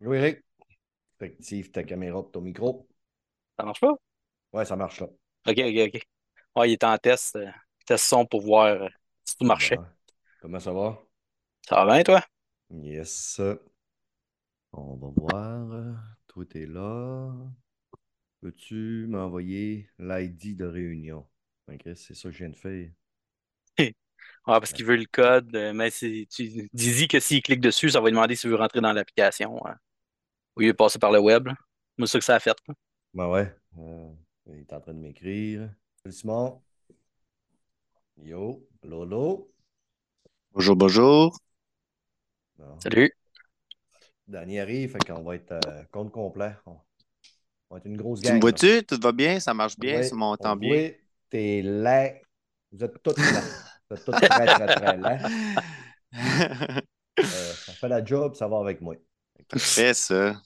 [0.00, 0.40] Oui, Eric.
[1.20, 2.88] Active ta caméra, ton micro.
[3.58, 3.94] Ça marche pas?
[4.52, 5.08] Ouais, ça marche là.
[5.46, 6.02] OK, OK, OK.
[6.56, 7.46] Ouais, il est en test, euh,
[7.86, 8.88] test son pour voir euh,
[9.24, 9.78] si tout marchait.
[9.78, 9.86] Ouais.
[10.40, 10.98] Comment ça va?
[11.68, 12.22] Ça va bien, toi?
[12.70, 13.38] Yes.
[14.72, 16.02] On va voir.
[16.26, 17.32] Toi, t'es là.
[18.42, 21.26] Peux-tu m'envoyer l'ID de réunion?
[21.68, 22.90] Ok, c'est ça que je viens de faire.
[24.46, 26.26] Ouais, parce qu'il veut le code, euh, mais tu
[26.72, 29.64] dis que s'il clique dessus, ça va lui demander s'il veut rentrer dans l'application.
[29.66, 29.76] hein.
[30.56, 31.46] Au lieu de passer par le web.
[31.46, 31.54] là.
[31.98, 32.56] Moi, c'est ça que ça a fait.
[32.68, 32.74] là.
[33.14, 33.54] Ben ouais.
[33.78, 34.12] Euh,
[34.46, 35.70] il est en train de m'écrire.
[36.02, 36.62] Salut Simon.
[38.22, 38.66] Yo.
[38.82, 39.50] Lolo.
[40.52, 41.38] Bonjour, bonjour.
[42.56, 42.78] Bon.
[42.80, 43.12] Salut.
[44.26, 46.54] Danny arrive, fait qu'on va être euh, compte complet.
[46.66, 46.76] On
[47.72, 48.34] on va être une grosse Tu gang.
[48.34, 48.40] me là.
[48.40, 48.84] vois-tu?
[48.84, 49.38] Tout va bien?
[49.38, 49.98] Ça marche bien?
[49.98, 50.88] Ouais, ça m'entend on bien?
[50.88, 50.96] voit,
[51.30, 52.20] T'es laid.
[52.72, 53.40] Vous êtes tous là.
[53.88, 55.22] Vous êtes tous très, très, très laids.
[57.18, 58.94] Euh, ça fait la job, ça va avec moi.
[59.48, 60.40] Parfait, ça?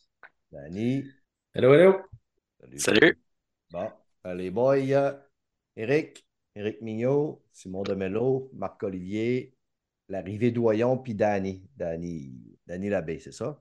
[0.51, 1.05] Danny.
[1.55, 1.99] Hello, hello.
[2.77, 3.19] Salut.
[3.71, 3.91] Bon,
[4.27, 5.13] euh, les boys, euh,
[5.77, 9.55] Eric, Eric Mignot, Simon Demello, Marc-Olivier,
[10.09, 11.69] l'arrivée Doyon, puis Danny.
[11.77, 12.33] Danny,
[12.67, 13.61] Danny Labbé, c'est ça?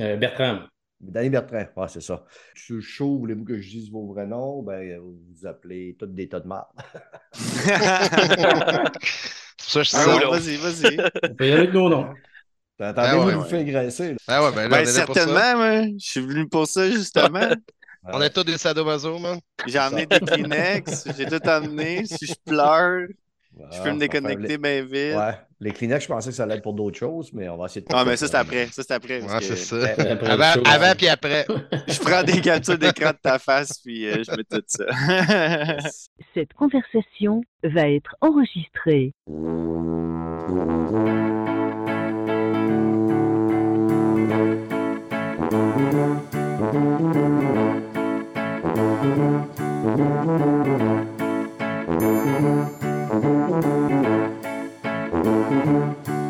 [0.00, 0.66] Euh, Bertrand.
[1.00, 2.24] Danny Bertrand, ouais, c'est ça.
[2.54, 4.62] Sur le show, voulez-vous que je dise vos vrais noms?
[4.62, 6.68] Ben, vous vous appelez toutes des tas de marde.
[9.68, 10.96] Ça je Ah vas-y, vas-y.
[11.22, 12.14] On peut y aller avec nos noms.
[12.80, 13.48] Ah ouais, vous ouais.
[13.48, 14.12] faire graisser?
[14.12, 14.16] là?
[14.28, 15.20] Ah ouais, ben là, Ben, on est là pour ça.
[15.26, 15.82] certainement, moi.
[15.98, 17.48] Je suis venu pour ça, justement.
[18.10, 19.38] On est tous des sadomaso, man.
[19.66, 22.06] J'ai emmené des Kleenex, j'ai tout emmené.
[22.06, 23.06] Si je pleure,
[23.72, 25.14] je peux me déconnecter bien vite.
[25.16, 27.66] Ouais, les Kleenex, je pensais que ça allait être pour d'autres choses, mais on va
[27.66, 27.86] essayer de.
[27.92, 28.66] Ah, mais ça, c'est après.
[28.68, 29.20] Ça, c'est après.
[29.20, 29.76] Ouais, que c'est ça.
[29.84, 30.94] Après Avant, le show, avant ouais.
[30.94, 31.44] puis après.
[31.88, 34.84] Je prends des captures d'écran de ta face, puis euh, je mets tout ça.
[36.32, 39.12] Cette conversation va être enregistrée.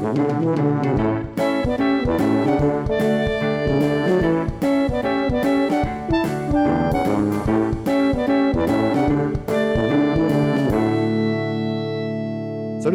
[0.09, 0.17] Salut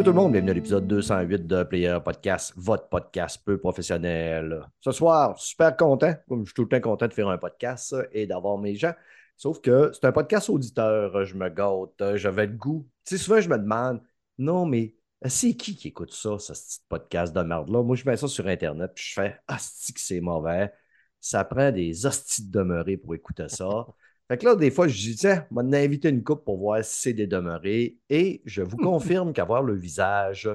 [0.02, 4.66] tout le monde, bienvenue à l'épisode 208 de Player Podcast, votre podcast peu professionnel.
[4.80, 7.94] Ce soir, super content, comme je suis tout le temps content de faire un podcast
[8.10, 8.94] et d'avoir mes gens.
[9.36, 12.88] Sauf que c'est un podcast auditeur, je me gâte, j'avais le goût.
[13.04, 14.02] Tu sais, souvent je me demande,
[14.36, 14.96] non, mais
[15.28, 17.82] c'est qui qui écoute ça, ce petit podcast de merde-là?
[17.82, 20.72] Moi, je mets ça sur Internet, puis je fais, hostie que c'est mauvais?
[21.20, 23.86] Ça prend des hosties de demeurés pour écouter ça.
[24.28, 26.82] Fait que là, des fois, je dis, tiens, on va inviter une coupe pour voir
[26.84, 27.98] si c'est des demeurés.
[28.08, 30.48] Et je vous confirme qu'avoir le visage,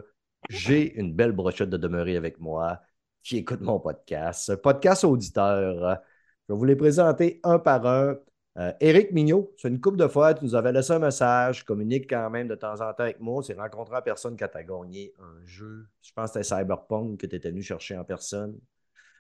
[0.50, 2.82] j'ai une belle brochette de demeurés avec moi
[3.24, 4.56] qui écoute mon podcast.
[4.58, 6.00] Podcast auditeur.
[6.48, 8.18] Je vais vous les présenter un par un.
[8.58, 12.10] Euh, Éric Mignot, c'est une coupe de fois, tu nous avais laissé un message, communique
[12.10, 13.38] quand même de temps en temps avec moi.
[13.38, 15.88] On s'est rencontré en personne quand tu as gagné un jeu.
[16.02, 18.58] Je pense que c'était Cyberpunk que tu étais venu chercher en personne.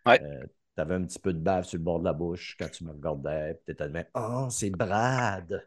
[0.05, 0.21] Ouais.
[0.21, 0.45] Euh,
[0.75, 2.83] tu avais un petit peu de bave sur le bord de la bouche quand tu
[2.83, 3.59] me regardais.
[3.65, 5.63] Tu étais même, Oh, c'est Brad.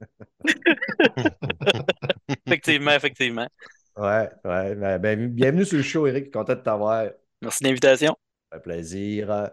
[2.46, 3.48] Effectivement, effectivement.
[3.96, 4.74] Ouais, ouais.
[4.74, 6.32] ben, ben, bienvenue sur le show, Eric.
[6.32, 7.10] Content de t'avoir.
[7.42, 8.16] Merci de l'invitation.
[8.50, 9.50] Ça fait plaisir.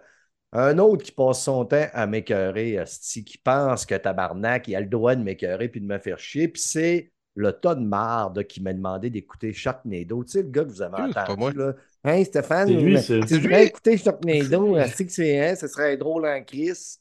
[0.54, 2.80] Un autre qui passe son temps à m'écœurer,
[3.26, 6.48] qui pense que tabarnak, il a le droit de m'écœurer puis de me faire chier.
[6.48, 10.24] Puis c'est le tas de marde qui m'a demandé d'écouter Sharknado.
[10.24, 11.52] Tu sais, le gars que vous avez Hum, c'est pas entendu, moi.
[11.54, 11.74] là.
[12.04, 14.76] Hey, Stéphane, C'est lui, c'est- tu c'est devrais écouter Sharknado.
[14.78, 17.00] asti, que c'est, hein, ce serait drôle en crise.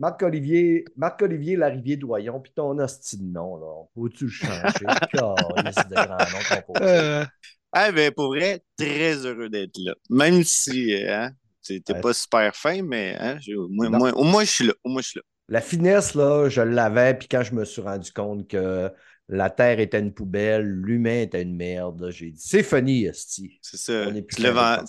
[0.00, 3.84] Marc-Olivier, Marc-Olivier Larivier Doyon, puis ton hostie de nom, là.
[3.94, 4.86] Peux-tu le changer?
[5.12, 6.82] Calisse de grand nom qu'on pose.
[6.82, 7.24] Euh,
[7.72, 9.94] Ah, ben, pour vrai, très heureux d'être là.
[10.10, 11.30] Même si, euh, hein,
[11.68, 12.00] t'es Ouais.
[12.00, 14.72] pas super fin, mais hein, moi- au moins, je suis là.
[14.84, 15.22] Au moins, je suis là.
[15.50, 18.90] La finesse, là, je l'avais, puis quand je me suis rendu compte que
[19.28, 23.58] la Terre était une poubelle, l'humain était une merde, j'ai dit c'est funny, esti.
[23.62, 24.04] C'est ça.
[24.08, 24.82] On est plus Tu l'as vendu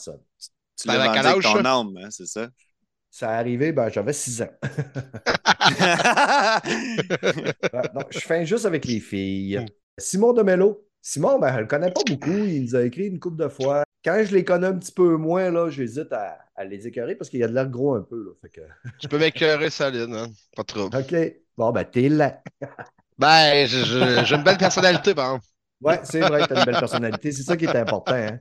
[0.88, 2.50] avec ton âme, hein, c'est ça?
[3.11, 4.49] Ça est arrivé, ben, j'avais 6 ans.
[7.93, 9.66] Non, je fais juste avec les filles.
[9.97, 10.85] Simon Demello.
[11.02, 12.29] Simon, ben, je le connais pas beaucoup.
[12.31, 13.84] Il nous a écrit une couple de fois.
[14.03, 17.29] Quand je les connais un petit peu moins, là, j'hésite à, à les écœurer parce
[17.29, 18.23] qu'il y a de l'air gros un peu.
[18.23, 18.61] Là, fait que...
[18.99, 20.28] tu peux m'écœurer solide, hein.
[20.55, 20.85] Pas trop.
[20.85, 21.16] OK.
[21.57, 22.41] Bon, ben, t'es là.
[23.17, 25.46] Ben, j'ai une belle personnalité, par exemple.
[25.81, 27.34] Ouais, c'est vrai, tu as une belle personnalité.
[27.34, 28.13] C'est ça qui est important.
[28.13, 28.40] hein.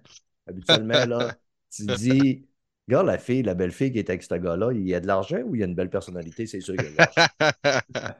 [0.48, 1.34] Habituellement, là,
[1.74, 2.46] tu dis,
[2.86, 5.08] regarde la fille, la belle fille qui est avec ce gars-là, il y a de
[5.08, 6.46] l'argent ou il y a une belle personnalité?
[6.46, 8.14] C'est sûr qu'il y a de l'argent.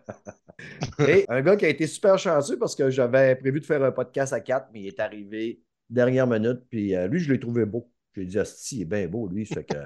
[1.07, 3.93] Et un gars qui a été super chanceux parce que j'avais prévu de faire un
[3.93, 6.61] podcast à quatre, mais il est arrivé dernière minute.
[6.71, 7.91] Puis euh, lui, je l'ai trouvé beau.
[8.15, 9.47] J'ai dit, Asti, il est bien beau, lui.
[9.47, 9.77] Fait que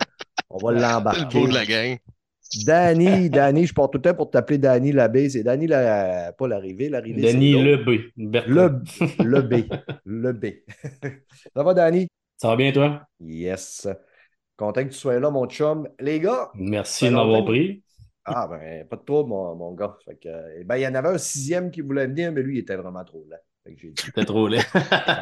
[0.50, 1.38] On va C'est le l'embarquer.
[1.40, 1.99] beau de la gang.
[2.66, 5.31] Danny, Danny, je porte tout le temps pour t'appeler Danny Labbé.
[5.31, 6.32] C'est Danny, la...
[6.32, 6.88] pas l'arrivée.
[6.88, 7.84] L'arrivée, c'est Denis l'autre.
[8.16, 8.82] Le.
[9.25, 9.54] Le, B.
[10.04, 10.46] Le B.
[11.56, 12.08] Ça va, Danny?
[12.37, 13.06] Ça va bien, toi?
[13.20, 13.88] Yes.
[14.56, 15.88] Content que tu sois là, mon chum.
[16.00, 17.82] Les gars, Merci de m'avoir pris.
[18.25, 19.96] ah ben, pas de trouble, mon, mon gars.
[20.05, 22.56] Fait que, euh, ben, il y en avait un sixième qui voulait venir, mais lui,
[22.56, 23.40] il était vraiment trop laid.
[24.14, 24.62] T'es trop laid.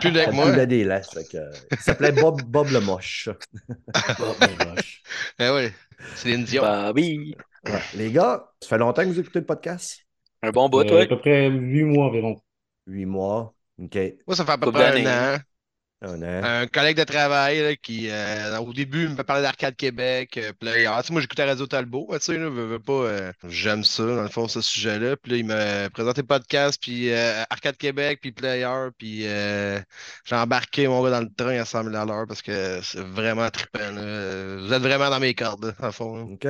[0.01, 0.51] Plus laid que moi.
[0.53, 1.07] Il a des laits.
[1.13, 1.39] Fait que,
[1.71, 3.29] il s'appelait Bob, Bob le Moche.
[4.21, 5.03] Oh, ben, vache.
[5.39, 5.69] Eh oui,
[6.15, 6.63] Céline Dion.
[6.63, 7.35] Bobby.
[7.67, 7.81] Ouais.
[7.95, 10.01] Les gars, ça fait longtemps que vous écoutez le podcast?
[10.43, 11.03] Un bon bout, Euh, ouais.
[11.03, 12.41] à peu près huit mois environ.
[12.87, 13.55] Huit mois.
[13.79, 13.99] OK.
[14.27, 15.07] Moi, ça fait à peu près d'années.
[15.07, 15.39] un an.
[16.03, 16.51] Un an.
[16.63, 20.39] Un collègue de travail là, qui, euh, au début, me parlait d'Arcade Québec.
[20.39, 22.09] euh, puis là, il- ah, moi, j'écoutais Radio Talbot.
[22.15, 25.17] Tu sais, veux, pas, euh, j'aime ça, dans le fond, ce sujet-là.
[25.19, 28.89] Puis là, il m'a présenté le podcast, puis euh, Arcade Québec, puis Player.
[28.97, 32.81] Puis j'ai embarqué mon gars dans le train à 100 000 à l'heure parce que
[32.83, 33.91] c'est vraiment trippant.
[33.93, 34.57] là.
[34.61, 36.17] Vous êtes vraiment dans mes cordes, là, dans le fond.
[36.17, 36.23] là.
[36.25, 36.47] OK.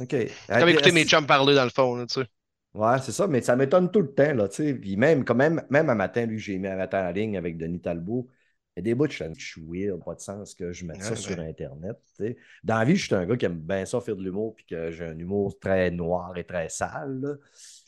[0.00, 0.16] OK.
[0.48, 2.26] Comme écouter mes chums parler, dans le fond, là, tu sais.
[2.74, 4.74] Ouais, c'est ça, mais ça m'étonne tout le temps, là, tu sais.
[4.74, 7.58] Puis même, quand même, même un matin, lui, j'ai mis un matin en ligne avec
[7.58, 8.28] Denis Talbot.
[8.74, 11.10] Il y a des bouts, je suis weird, pas de sens que je mette ça
[11.10, 11.38] Ouais, sur.
[11.38, 12.36] Internet, tu.
[12.64, 14.64] Dans la vie, je suis un gars qui aime bien ça faire de l'humour, puis
[14.64, 17.34] que j'ai un humour très noir et très sale, là.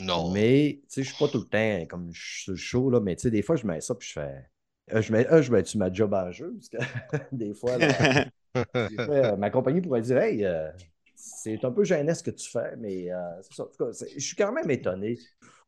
[0.00, 0.30] Non.
[0.32, 3.16] Mais, tu sais, je suis pas tout le temps comme je suis show, là, mais
[3.16, 4.46] tu sais, des fois, je mets ça, puis je fais.
[4.92, 6.54] Euh, je mets, euh, je mets-tu ma job en jeu?
[6.54, 10.70] Parce que des fois, là, des fois, euh, ma compagnie pourrait dire Hey, euh,
[11.14, 13.62] c'est un peu gênant ce que tu fais, mais euh, c'est ça.
[13.64, 15.18] En tout cas, je suis quand même étonné.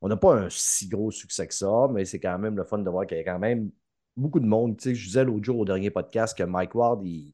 [0.03, 2.79] On n'a pas un si gros succès que ça, mais c'est quand même le fun
[2.79, 3.71] de voir qu'il y a quand même
[4.17, 4.77] beaucoup de monde.
[4.79, 7.33] Tu sais, je disais l'autre jour au dernier podcast que Mike Ward, il,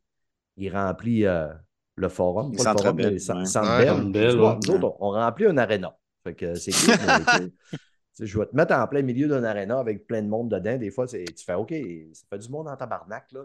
[0.56, 1.48] il remplit euh,
[1.96, 2.52] le forum.
[2.52, 3.46] Le pas forum, Bell, mais ouais.
[4.34, 4.58] Ouais.
[4.66, 5.96] Nous autres, on, on remplit un aréna.
[6.24, 7.50] Fait que c'est cool,
[8.20, 10.76] je vais te mettre en plein milieu d'un aréna avec plein de monde dedans.
[10.78, 11.72] Des fois, c'est- tu fais OK,
[12.12, 13.40] ça fait du monde en tabarnak, là.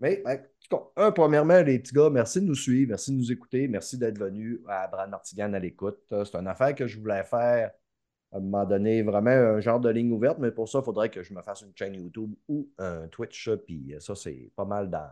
[0.00, 3.12] Mais, ben, en tout cas, un, premièrement, les petits gars, merci de nous suivre, merci
[3.12, 5.98] de nous écouter, merci d'être venus à Brad Martigan à l'écoute.
[6.12, 7.70] Euh, C'est une affaire que je voulais faire
[8.34, 11.08] à un moment donné, vraiment un genre de ligne ouverte, mais pour ça, il faudrait
[11.08, 13.48] que je me fasse une chaîne YouTube ou un Twitch.
[13.64, 15.08] Puis ça, c'est pas mal dans.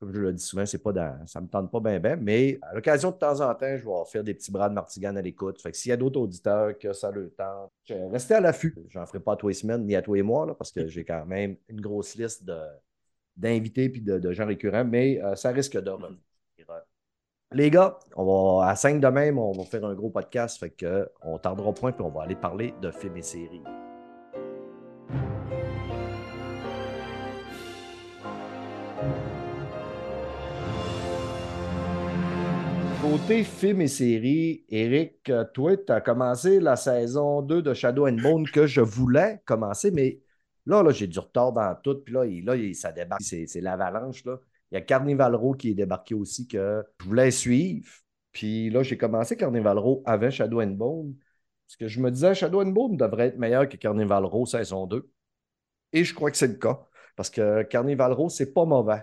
[0.00, 1.26] Comme je le dis souvent, c'est pas dans.
[1.26, 4.04] Ça me tente pas bien, bien, mais à l'occasion de temps en temps, je vais
[4.10, 5.62] faire des petits bras de Martigan à l'écoute.
[5.62, 8.74] Fait que s'il y a d'autres auditeurs que ça le tente, restez à l'affût.
[8.88, 10.88] J'en ferai pas à tous les semaines ni à tous les mois, là, parce que
[10.88, 12.50] j'ai quand même une grosse liste
[13.36, 16.18] d'invités puis de, de gens récurrents, mais euh, ça risque de revenir.
[17.52, 20.70] Les gars, on va, à 5 de même, on va faire un gros podcast, fait
[20.70, 23.62] que on tardera point, puis on va aller parler de films et séries.
[33.02, 38.18] Côté films et séries, Eric, toi, tu as commencé la saison 2 de Shadow and
[38.22, 40.20] Bone que je voulais commencer, mais
[40.66, 43.46] là, là j'ai du retard dans tout, puis là, il- là il- ça débarque, c'est
[43.46, 44.24] c'est l'avalanche.
[44.26, 44.38] là.
[44.70, 47.88] Il y a Carnival Row qui est débarqué aussi que je voulais suivre.
[48.32, 51.16] Puis là, j'ai commencé Carnival Row avant Shadow and Bone.
[51.66, 54.86] Parce que je me disais, Shadow and Bone devrait être meilleur que Carnival Row saison
[54.86, 55.10] 2.
[55.92, 56.86] Et je crois que c'est le cas.
[57.16, 59.02] Parce que Carnival Row, c'est pas mauvais.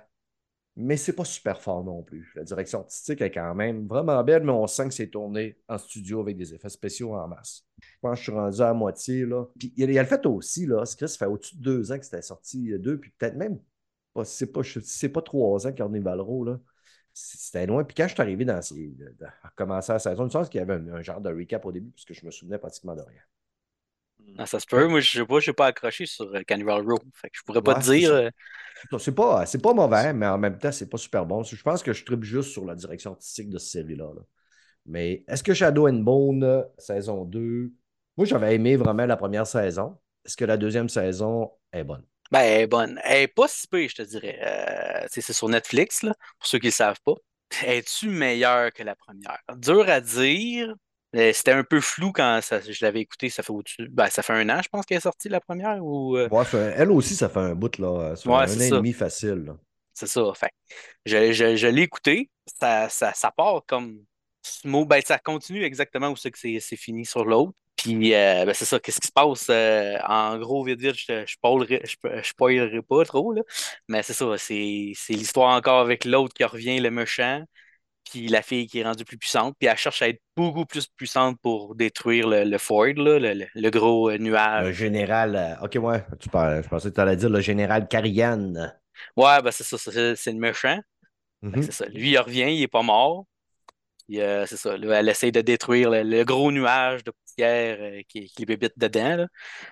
[0.80, 2.32] Mais c'est pas super fort non plus.
[2.36, 5.80] La direction artistique est quand même vraiment belle, mais on sent que c'est tourné en
[5.80, 7.66] studio avec des effets spéciaux en masse.
[7.82, 9.26] Je pense que je suis rendu à moitié.
[9.58, 11.92] Puis il y a, le fait aussi, là, c'est que ça fait au-dessus de deux
[11.92, 13.60] ans que c'était sorti, euh, deux, puis peut-être même
[14.18, 16.60] pas, c'est pas, c'est pas trois ans Carnival Row, là.
[17.14, 17.84] C'était loin.
[17.84, 18.94] Puis quand je suis arrivé dans ces,
[19.44, 21.72] à commencer la saison, je pense qu'il y avait un, un genre de recap au
[21.72, 23.22] début, puisque je me souvenais pratiquement de rien.
[24.38, 24.88] Ah, ça se peut.
[24.88, 27.00] Moi, je sais pas, je n'ai pas accroché sur euh, Carnival Row.
[27.14, 28.12] Fait que je pourrais pas Ouais, te dire.
[28.14, 28.30] euh,
[29.00, 31.44] C'est pas, c'est pas mauvais, mais en même temps, c'est pas super bon.
[31.44, 34.14] Je pense que je tripe juste sur la direction artistique de cette série-là.
[34.16, 34.22] là.
[34.88, 37.74] Mais est-ce que Shadow and Bone, euh, saison 2,
[38.18, 39.98] moi j'avais aimé vraiment la première saison.
[40.26, 42.06] Est-ce que la deuxième saison est bonne?
[42.32, 43.00] Ben, elle est bonne.
[43.04, 44.40] Elle est pas si peu, je te dirais.
[44.44, 47.14] Euh, c'est sur Netflix, là, pour ceux qui ne le savent pas.
[47.66, 49.40] Es-tu meilleure que la première?
[49.56, 50.74] Dur à dire.
[51.14, 53.30] C'était un peu flou quand ça- je l'avais écouté.
[53.30, 53.88] Ça fait au-dessus.
[53.90, 55.84] Ben, ça fait un an, je pense, qu'elle est sortie la première.
[55.84, 56.44] Ou, euh, Ouais,
[56.76, 58.16] elle aussi, ça fait un bout, là.
[58.16, 59.46] Fait Ouais, un an et demi facile.
[59.48, 59.58] là.
[59.94, 60.22] C'est ça.
[60.36, 60.52] Fait
[61.06, 62.30] je, je, je l'ai écouté.
[62.60, 64.04] Ça, ça, ça part comme.
[64.64, 67.54] Ben, ça continue exactement où c'est que c'est fini sur l'autre.
[67.78, 68.80] Puis, euh, ben, c'est ça.
[68.80, 69.48] Qu'est-ce qui se passe?
[69.50, 73.34] euh, en gros, vite, vite, je ne spoilerai, je, je spoilerai pas trop.
[73.34, 73.44] Là.
[73.88, 74.38] Mais c'est ça.
[74.38, 77.44] C'est l'histoire encore avec l'autre qui revient, le méchant.
[78.12, 79.56] Puis la fille qui est rendue plus puissante.
[79.60, 83.34] Puis elle cherche à être beaucoup plus puissante pour détruire le, le Ford, là, le,
[83.34, 84.18] le- le gros euh,
[84.56, 84.74] Le nuage.
[84.74, 85.36] général.
[85.38, 88.54] euh, ok, ouais, tu parles, je pensais que tu allais dire le général Karian.
[89.16, 89.78] Ouais, ben c'est ça.
[90.16, 90.80] c'est le méchant.
[91.42, 91.68] Mhm.
[91.68, 91.88] C'est ça.
[91.88, 93.26] Lui, il revient, il est pas mort.
[94.08, 94.78] Puis, euh, c'est ça.
[94.78, 98.46] Là, elle essaie de détruire le, le gros nuage de poussière euh, qui, qui les
[98.46, 99.18] bébite dedans.
[99.18, 99.28] là.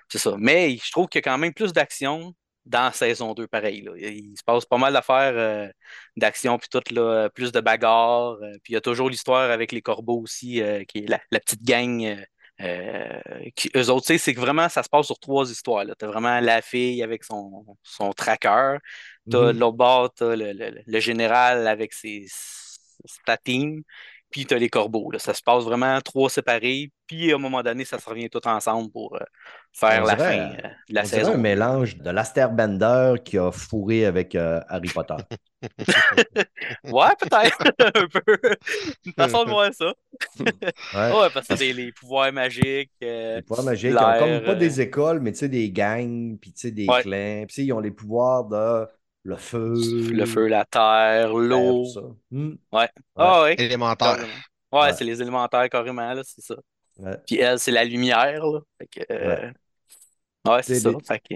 [0.09, 0.35] C'est ça.
[0.37, 2.33] Mais je trouve qu'il y a quand même plus d'action.
[2.65, 3.81] dans saison 2, pareil.
[3.81, 3.91] Là.
[3.97, 5.67] Il, il se passe pas mal d'affaires euh,
[6.17, 8.37] d'action, puis tout, là, plus de bagarres.
[8.63, 11.63] puis il y a toujours l'histoire avec les corbeaux aussi, qui est la, la petite
[11.63, 12.17] gang.
[12.61, 13.19] euh,
[13.55, 15.85] qui, eux autres, tu sais, c'est que vraiment, ça se passe sur trois histoires.
[15.99, 18.77] Tu as vraiment la fille avec son, son tracker.
[19.29, 19.59] Tu as Mhm.
[19.59, 22.25] l'autre bord, tu le, le- le général avec ses,
[23.25, 23.83] sa team.
[24.35, 25.11] Puis tu as les corbeaux.
[25.11, 25.17] là.
[25.19, 26.91] Ça se passe vraiment trois séparés.
[27.07, 29.19] Puis à un moment donné, ça se revient tout ensemble pour euh,
[29.71, 31.33] faire On la dirait, fin euh, de la On saison.
[31.35, 35.15] un mélange de l'Asterbender qui a fourré avec euh, Harry Potter.
[36.83, 37.57] Ouais, peut-être.
[37.79, 38.37] un peu.
[39.05, 39.93] Une façon de voir ça.
[40.39, 40.51] Ouais.
[40.93, 42.91] Ouais, parce que c'est les pouvoirs magiques.
[43.03, 46.37] euh, Les pouvoirs magiques, ils ont comme pas des écoles, mais tu sais, des gangs,
[46.39, 47.01] puis tu sais, des Ouais.
[47.01, 47.45] clans.
[47.47, 48.85] Puis ils ont les pouvoirs de
[49.25, 49.73] le feu.
[50.13, 51.85] le feu, la terre, l'eau.
[53.15, 53.55] Ah ouais.
[53.57, 54.17] Élémentaire.
[54.71, 54.93] Ouais, Ouais.
[54.93, 56.55] c'est les élémentaires carrément, là, c'est ça.
[56.97, 57.17] Ouais.
[57.25, 58.59] Puis elle, c'est la lumière, là.
[58.77, 59.51] Fait que, euh,
[60.47, 60.91] ouais, c'est C'est ça.
[60.91, 61.35] des- Fait que,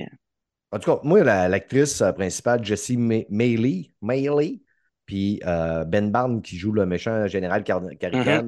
[0.72, 4.62] En tout cas, moi, la- l'actrice euh, principale, Jessie Ma- Mailey, Mailey,
[5.06, 8.44] puis euh, Ben Barnes qui joue le méchant général Car- Carrigan,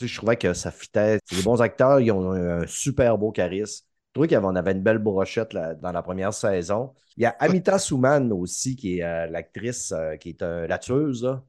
[0.00, 0.06] Mm-hmm.
[0.08, 1.20] je trouvais que ça fitait.
[1.24, 3.86] C'est des bons acteurs, ils ont un, un super beau charisme.
[4.12, 6.92] Je trouvais qu'on avait une belle brochette là, dans la première saison.
[7.16, 10.78] Il y a Amita Suman aussi, qui est euh, l'actrice, euh, qui est euh, la
[10.78, 11.24] tueuse.
[11.24, 11.42] Là.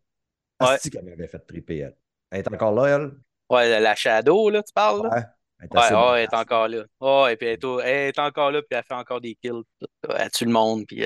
[0.62, 0.68] Ouais.
[0.70, 1.98] Asti qu'elle m'avait fait triper, elle.
[2.32, 3.12] Elle est encore là, elle?
[3.50, 5.10] ouais, la- Shadow, là, tu parles, là?
[5.10, 5.24] Ouais.
[5.60, 6.84] Elle est Ouais, elle encore là.
[7.02, 9.36] Ouais, et puis elle est, au- elle est encore là, puis elle fait encore des
[9.36, 9.64] kills.
[10.10, 11.06] Elle tue le monde, puis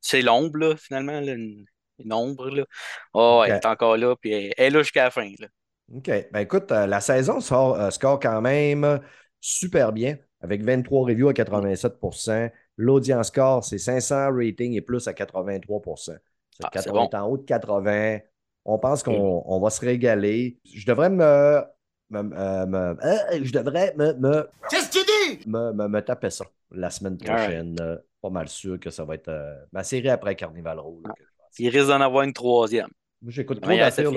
[0.00, 1.64] c'est l'ombre, là, finalement, là, une,
[1.98, 2.64] une ombre, là.
[3.12, 5.46] Oh, elle est encore là, puis elle, elle est là jusqu'à la fin, là.
[5.94, 6.10] OK.
[6.32, 9.00] Ben écoute, la saison sort, score quand même
[9.40, 15.14] super bien, avec 23 reviews à 87% L'audience score, c'est 500 ratings et plus à
[15.14, 16.18] 83 C'est
[16.62, 17.10] Ah, c'est 80 bon.
[17.14, 18.18] en haut de 80.
[18.64, 20.58] On pense qu'on on va se régaler.
[20.64, 21.62] Je devrais me.
[22.10, 24.12] me- euh, me- euh, je devrais me.
[24.14, 25.46] me Qu'est-ce que tu dis?
[25.46, 27.56] me, me- me taper ça la semaine Alright.
[27.58, 27.76] prochaine.
[27.80, 31.00] Euh, pas mal sûr que ça va être euh, ma série après Carnival Row.
[31.02, 31.58] pense.
[31.58, 32.88] Il risque d'en avoir une troisième.
[33.22, 34.12] Moi, j'écoute trop d'affaires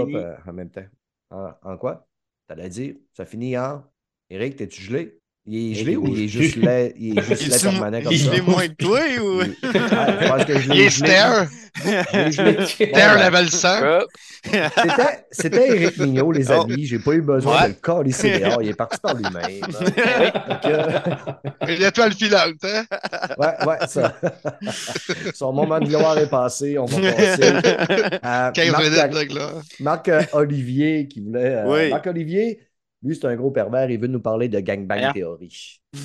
[0.47, 0.85] en même temps.
[1.31, 2.07] En, en quoi?
[2.47, 2.95] T'allais dire?
[3.13, 3.83] Ça finit en.
[4.29, 5.18] Eric, t'es-tu gelé?
[5.51, 8.11] Il est gelé ou il est juste laid, il est juste Il laid permanent comme
[8.13, 8.35] il ça?
[8.35, 9.41] est moins que toi ou?
[9.41, 9.77] Il- Ouais,
[10.21, 11.01] je pense que je Il est
[12.93, 13.67] ben, level 100.
[13.83, 14.05] Hop.
[14.43, 16.61] C'était, c'était Eric Mignot, les Oh.
[16.61, 16.85] amis.
[16.85, 17.63] J'ai pas eu besoin Ouais.
[17.63, 18.61] de le calisser dehors.
[18.61, 19.61] Il est parti par lui-même.
[21.67, 22.83] L'étoile filante, hein?
[23.37, 24.15] ouais, ouais, ça.
[25.33, 26.77] Son moment de gloire est passé.
[26.77, 27.53] On va passer
[28.21, 28.73] à 15
[29.79, 31.55] Marc, euh, Olivier qui voulait.
[31.55, 31.89] euh, Oui.
[31.89, 32.59] Marc Olivier,
[33.01, 33.89] lui, c'est un gros pervers.
[33.89, 35.13] Il veut nous parler de Gangbang Voyons.
[35.13, 35.81] Theory.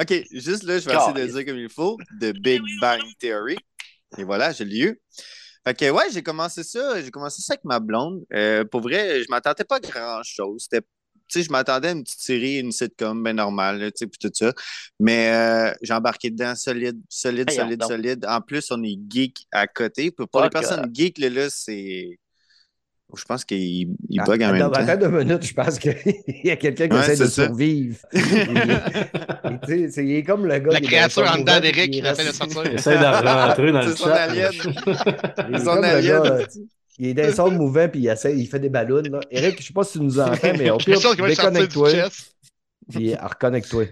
[0.00, 1.98] OK, juste là, je vais essayer de le dire comme il faut.
[2.20, 3.56] The Big Bang Theory.
[4.18, 5.00] Et voilà, je l'ai eu.
[5.66, 7.02] Fait que ouais, j'ai commencé ça.
[7.02, 8.24] J'ai commencé ça avec ma blonde.
[8.32, 10.62] Euh, pour vrai, je m'attendais pas à grand-chose.
[10.70, 10.86] C'était
[11.30, 14.06] tu sais, je m'attendais à une petite série, une sitcom, ben normale, là, tu sais,
[14.08, 14.52] puis tout ça.
[14.98, 18.26] Mais euh, j'ai embarqué dedans solide, solide, solide, solide.
[18.26, 20.10] En plus, on est geek à côté.
[20.10, 22.18] Pour, pour les personnes geeks, là, là, c'est.
[23.16, 24.72] Je pense qu'il il Ah, bug en même temps.
[24.72, 25.94] attends deux minutes, je pense qu'il
[26.44, 27.44] y a quelqu'un qui Ouais, essaie de ça.
[27.46, 27.96] survivre.
[28.12, 28.20] il,
[29.72, 31.98] est- il est comme le gars La qui est créature dans en dedans d'Eric qui
[31.98, 32.72] il essaie de reste- sortir.
[32.74, 34.14] Essaye de rentrer dans le C'est son chat.
[34.14, 34.52] alien.
[34.54, 36.22] Il est Son le alien.
[36.22, 36.46] gars, euh,
[36.98, 39.02] il est dans le son mouvant puis il, essaie, il fait des ballons.
[39.10, 39.20] Là.
[39.30, 41.90] Eric, je sais pas si tu nous entends, mais au pire, déconnecte-toi
[42.90, 43.84] puis reconnecte-toi.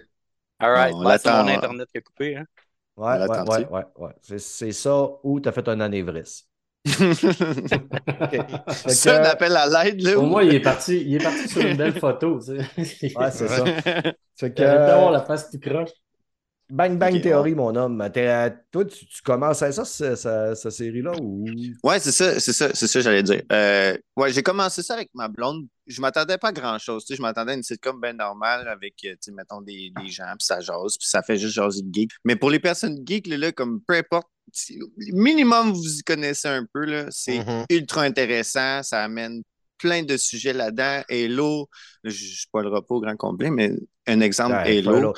[0.60, 0.92] All right.
[0.94, 1.54] On Ouais, c'est mon hein.
[1.56, 2.36] Internet qui a coupé.
[2.36, 2.44] Hein.
[2.96, 4.10] Ouais, ouais, ouais, ouais, ouais.
[4.22, 6.46] C'est, c'est ça ou tu as fait un anévrisme.
[8.88, 10.18] C'est un appel à l'aide, là.
[10.18, 12.38] Ou- moins, il est parti, il est parti sur une belle photo.
[12.40, 13.16] Tu sais.
[13.16, 13.64] Ouais, c'est ça.
[14.36, 15.90] Fait que, arrête d'avoir la face qui croche.
[16.70, 18.10] Bang Bang Theory, mon homme.
[18.12, 21.12] T'es, euh, toi, tu, tu commences à ça, ce- ce- cette série-là?
[21.18, 21.46] Ou...
[21.82, 23.40] Ouais, c'est ça, c'est ça, c'est ça, j'allais dire.
[23.50, 25.66] Euh, ouais, j'ai commencé ça avec ma blonde.
[25.86, 27.06] Je m'attendais pas à grand-chose.
[27.06, 29.90] Tu sais, je m'attendais à une sitcom bien normale avec, euh, tu sais, mettons, des,
[29.98, 32.10] des gens, puis ça jase, puis ça fait juste jaser de geek.
[32.26, 34.28] Mais pour les personnes geeks, là, là, comme peu importe,
[35.12, 37.64] minimum, vous y connaissez un peu, là, c'est Mhm.
[37.70, 38.82] ultra intéressant.
[38.82, 39.42] Ça amène
[39.78, 41.02] plein de sujets là-dedans.
[41.08, 41.68] Halo,
[42.04, 42.36] je ne
[42.80, 43.72] pas au grand complet, mais
[44.06, 45.00] un exemple, Ouais, ça fait Halo.
[45.00, 45.14] long-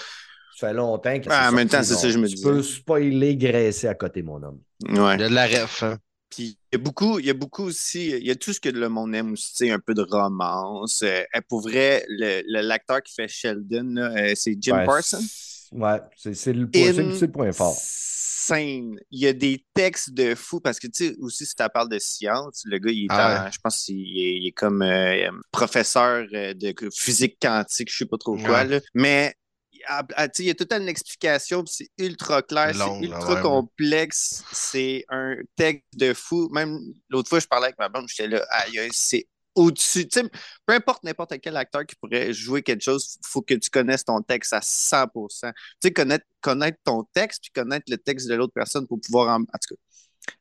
[0.56, 2.46] Ça fait longtemps que Ah, en même temps, c'est ça, je me Tu disais.
[2.50, 4.60] peux spoiler graisser à côté, mon homme.
[4.88, 5.14] Ouais.
[5.14, 5.82] Il y a de la ref.
[5.84, 5.96] Hein.
[6.28, 8.60] Puis il y a beaucoup, il y a beaucoup aussi, il y a tout ce
[8.60, 11.02] que le monde aime aussi, tu sais, un peu de romance.
[11.02, 15.18] Euh, pour vrai, le- le- l'acteur qui fait Sheldon, euh, c'est Jim Ouais, Parsons?
[15.72, 17.76] Ouais, c'est, c'est le, point- c'est le- point fort.
[17.76, 18.98] Scène.
[19.10, 21.88] Il y a des textes de fou parce que tu sais aussi si tu parles
[21.88, 24.82] de science, le gars il est, Ah en- je pense qu'il est, il est comme
[24.82, 28.80] euh, professeur euh, de physique quantique, je sais pas trop quoi là.
[28.94, 29.34] mais
[29.86, 32.74] ah, ah, tu sais, il y a tout le temps une explication, c'est ultra clair,
[32.74, 36.48] c'est ultra ouais, complexe, c'est un texte de fou.
[36.52, 40.06] Même l'autre fois, je parlais avec ma blonde, j'étais là, aïe, c'est au-dessus.
[40.08, 40.28] Tu sais,
[40.66, 44.04] peu importe n'importe quel acteur qui pourrait jouer quelque chose, il faut que tu connaisses
[44.04, 45.52] ton texte à 100% Tu
[45.82, 49.42] sais, connaître, connaître ton texte puis connaître le texte de l'autre personne pour pouvoir en.
[49.42, 49.80] En tout cas,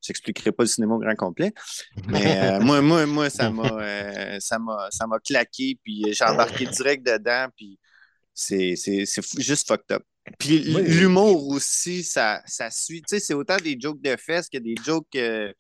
[0.02, 1.54] je n'expliquerai pas le cinéma au grand complet.
[2.08, 6.26] Mais euh, moi, moi, moi, ça m'a, euh, ça m'a, ça m'a claqué, puis j'ai
[6.26, 7.80] embarqué direct dedans, puis
[8.34, 10.04] c'est, c'est, c'est fou- juste fucked up.
[10.38, 13.02] Puis l'humour aussi, ça, ça suit.
[13.02, 15.52] Tu sais, c'est autant des jokes de fesses que des jokes euh,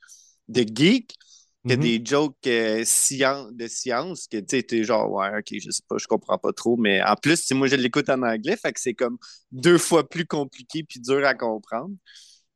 [0.47, 1.15] de geek
[1.67, 1.79] que Mhm.
[1.81, 5.97] des jokes euh, science, de science que tu sais, genre, ouais, ok, je sais pas,
[5.97, 6.77] je comprends pas trop.
[6.77, 9.17] Mais en plus, moi, je l'écoute en anglais, fait que c'est comme
[9.51, 11.93] deux fois plus compliqué puis dur à comprendre.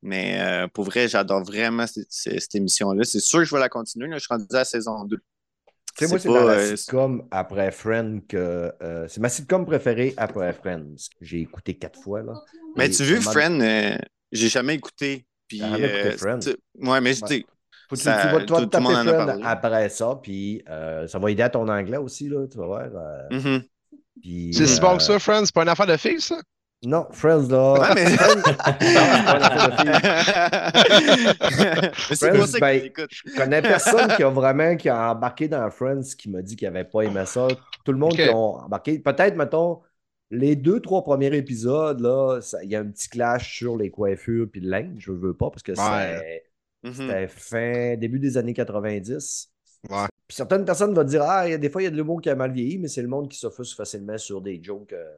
[0.02, 3.04] Mais euh, pour vrai, j'adore vraiment cette, émission-là.
[3.06, 4.08] C'est sûr que je vais la continuer.
[4.08, 4.16] Là.
[4.18, 5.18] Je suis rendu à la saison 2.
[5.18, 8.74] Tu sais, moi, c'est la euh, sitcom après Friends que.
[8.82, 10.96] euh, c'est ma sitcom préférée après Friends.
[11.22, 12.22] J'ai écouté quatre fois.
[12.22, 12.34] Là.
[12.76, 13.98] Mais Et tu veux, ça m'a- Friend, euh,
[14.32, 15.26] j'ai jamais écouté.
[15.48, 16.40] Puis, écouté Friends?
[16.80, 17.46] Ouais, mais Ouais.
[17.90, 18.84] Faut que tu, ça- tu vas, tu vas tout- taper
[19.44, 22.82] après ça, puis euh, ça va aider à ton anglais aussi, là, tu vas voir.
[22.96, 23.64] euh, mhm.
[24.22, 25.46] puis, C'est si bon euh, que ça, Friends?
[25.46, 26.36] C'est pas une affaire de filles, ça?
[26.86, 27.74] Non, Friends, là.
[27.80, 28.06] Ouais, mais-
[32.10, 32.90] Mais c'est pour Friends, ça ben.
[33.10, 36.68] Je connais personne qui a vraiment qui a embarqué dans Friends qui m'a dit qu'il
[36.68, 37.48] n'avait pas aimé ça.
[37.86, 39.00] Tout le monde qui a embarqué.
[39.00, 39.82] Peut-être, mettons,
[40.32, 44.48] les deux, trois premiers épisodes, là, il y a un petit clash sur les coiffures
[44.52, 44.96] puis le linge.
[45.00, 46.44] Je veux pas parce que Ouais.
[46.84, 46.94] Mhm.
[46.94, 49.52] c'était fin, début des années 90.
[49.90, 50.06] Ouais.
[50.28, 51.96] Puis certaines personnes vont dire Ah, il y a des fois, il y a de
[51.98, 54.94] l'humour qui a mal vieilli, mais c'est le monde qui s'offusque facilement sur des jokes.
[54.94, 55.16] euh,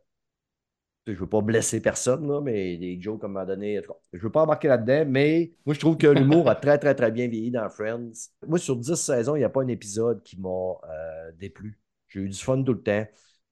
[1.07, 3.79] Je veux pas blesser personne, là, mais des jokes à un moment donné.
[4.11, 7.11] Je veux pas embarquer là-dedans, mais moi, je trouve que l'humour a très, très, très
[7.11, 8.11] bien vieilli dans Friends.
[8.47, 11.79] Moi, sur 10 saisons, il n'y a pas un épisode qui m'a euh, déplu.
[12.07, 13.05] J'ai eu du fun tout le temps.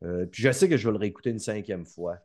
[0.04, 2.18] Euh, puis je sais que je vais le réécouter une cinquième fois.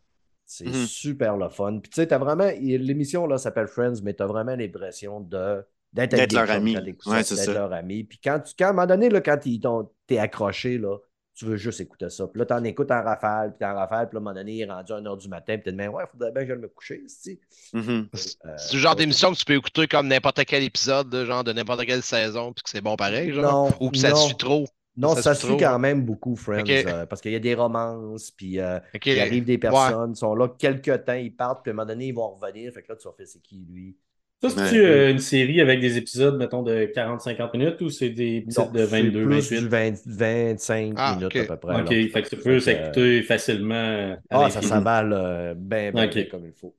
[0.47, 0.87] C'est Mhm.
[0.87, 1.78] super le fun.
[1.80, 2.49] Puis tu sais, t'as vraiment.
[2.59, 6.76] L'émission là s'appelle Friends, mais t'as vraiment l'impression de d'être avec leur ami.
[6.76, 6.83] Ouais,
[7.23, 8.04] d'être leur ami.
[8.04, 10.97] Puis quand, tu, quand à un moment donné, là, quand ils t'ont- t'es accroché, là,
[11.35, 12.26] tu veux juste écouter ça.
[12.26, 14.52] Puis là, t'en écoutes en rafale, puis en rafale, puis là, à un moment donné,
[14.54, 16.42] il est rendu à 1h du matin, puis t'es de même, ouais, il faudrait bien
[16.42, 17.38] que j'aille me coucher, ici.
[17.73, 18.09] Mhm.
[18.12, 21.52] C'est le genre d'émission que tu peux écouter comme n'importe quel épisode, là, genre de
[21.52, 23.71] n'importe quelle saison, puis que c'est bon pareil, genre.
[23.71, 24.16] Non, Ou que ça non.
[24.16, 24.66] suit trop.
[24.97, 27.54] Non, Ça ça, suit trop, quand même beaucoup, Friends, euh, parce qu'il y a des
[27.54, 29.58] romances, puis euh, il arrive des Ouais.
[29.58, 32.34] personnes, ils sont là quelques temps, ils partent, puis à un moment donné, ils vont
[32.34, 32.73] revenir.
[32.73, 33.97] Fait que là, tu vas faire c'est qui, lui?
[34.40, 34.84] Ça, c'est-tu Ouais.
[34.84, 38.82] euh, une série avec des épisodes, mettons, de 40-50 minutes ou c'est des épisodes de
[38.82, 39.56] c'est 22, plus 28?
[39.56, 41.80] du 20 25 Ah, minutes à peu près.
[41.80, 41.94] Ok, là.
[42.12, 44.16] fait que tu peux que, s'écouter facilement.
[44.30, 44.62] Ah, ça l'infini.
[44.62, 46.28] s'avale bien, bien, Ok.
[46.30, 46.76] comme il faut.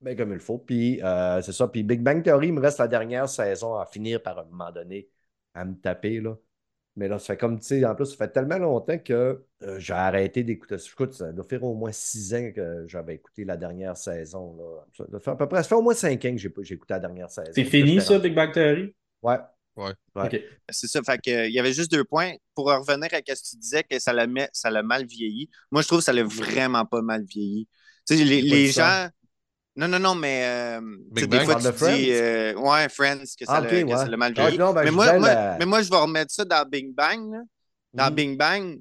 [0.00, 0.58] Bien comme il faut.
[0.58, 1.68] Puis, euh, c'est ça.
[1.68, 4.70] Puis, Big Bang Theory, il me reste la dernière saison à finir par un moment
[4.72, 5.08] donné
[5.54, 6.20] à me taper.
[6.20, 6.36] Là.
[6.96, 9.78] Mais là, ça fait comme, tu sais, en plus, ça fait tellement longtemps que euh,
[9.80, 10.88] j'ai arrêté d'écouter ça.
[10.92, 14.56] Écoute, ça doit faire au moins six ans que j'avais écouté la dernière saison.
[14.56, 14.84] Là.
[14.96, 16.62] Ça doit faire à peu près, ça fait au moins cinq ans que j'ai pas-
[16.62, 17.50] j'ai écouté la dernière saison.
[17.52, 18.94] C'est fini, ça, Big Bang Theory?
[19.22, 19.38] Ouais.
[19.76, 19.92] Ouais.
[20.14, 20.26] Ouais.
[20.26, 20.40] Ok.
[20.68, 21.02] C'est ça.
[21.02, 22.32] Fait que, il y avait juste deux points.
[22.54, 25.50] Pour revenir à ce que tu disais, que ça l'a, met- ça l'a mal vieilli.
[25.72, 27.68] Moi, je trouve que ça l'a vraiment pas mal vieilli.
[28.06, 29.08] Tu sais, les, les gens.
[29.76, 31.44] Non, non, non, mais euh, Big des Bang?
[31.46, 34.08] fois, tu de dis, euh, ouais, Friends, que ça, Ah, l'a, ok, que ouais.
[34.08, 36.32] l'a mal Ah, non, ben, mais, moi, disais moi, la- mais moi, je vais remettre
[36.32, 37.32] ça dans Big Bang.
[37.32, 37.40] là.
[37.92, 38.14] Dans Mhm.
[38.14, 38.78] Big Bang,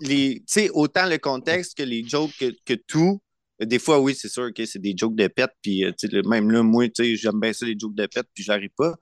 [0.00, 3.20] les, tu sais, autant le contexte que les jokes que, que tout.
[3.60, 6.12] Des fois, oui, c'est sûr que c'est des jokes de pète, puis euh, tu sais,
[6.12, 8.70] le- même là, moi, tu sais, j'aime bien ça, les jokes de pète, puis j'arrive
[8.76, 8.94] pas.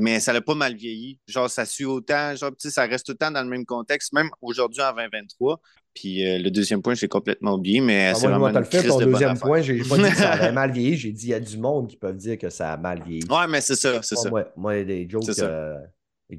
[0.00, 1.18] Mais ça l'a pas mal vieilli.
[1.26, 4.30] Genre, ça suit autant, genre, ça reste tout le temps dans le même contexte, même
[4.40, 5.60] aujourd'hui en 2023.
[5.94, 8.86] Puis euh, le deuxième point, j'ai complètement oublié, mais Ah, c'est moi, vraiment le crise
[8.86, 9.42] ton de deuxième affaire.
[9.48, 9.60] point.
[9.60, 10.96] J'ai pas dit que ça avait mal vieilli.
[10.96, 13.24] J'ai dit il y a du monde qui peuvent dire que ça a mal vieilli.
[13.28, 14.30] Ouais, mais c'est ça, c'est Ah, ça.
[14.30, 15.44] moi, moi, des jokes, ça.
[15.46, 15.74] euh,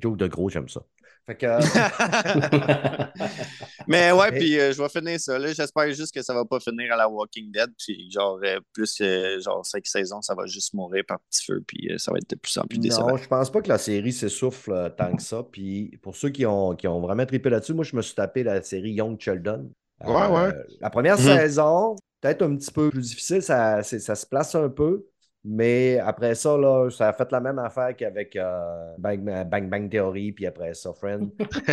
[0.02, 0.82] jokes de gros, j'aime ça.
[1.30, 1.60] Fait que, euh,
[3.88, 5.38] mais ouais, puis euh, je vais finir ça.
[5.38, 5.52] là.
[5.54, 7.70] J'espère juste que ça va pas finir à la Walking Dead.
[7.78, 11.64] Puis genre, euh, plus euh, genre cinq saisons, ça va juste mourir par petit feu.
[11.68, 13.10] Puis euh, ça va être de plus en plus décevant.
[13.10, 15.44] non, je pense pas que la série s'essouffle euh, tant que ça.
[15.52, 18.44] Puis pour ceux qui ont, qui ont vraiment trippé là-dessus, moi, je me suis tapé
[18.44, 19.70] la série Young Sheldon.
[20.04, 20.54] Euh, Ouais, ouais.
[20.82, 21.26] La première Mhm.
[21.26, 25.06] saison, peut-être un petit peu plus difficile, ça, ça se place un peu.
[25.46, 26.58] Mais après ça,
[26.92, 30.94] ça a fait la même affaire qu'avec euh, Bang, Bang Bang Theory, puis après ça,
[30.94, 31.32] Friend.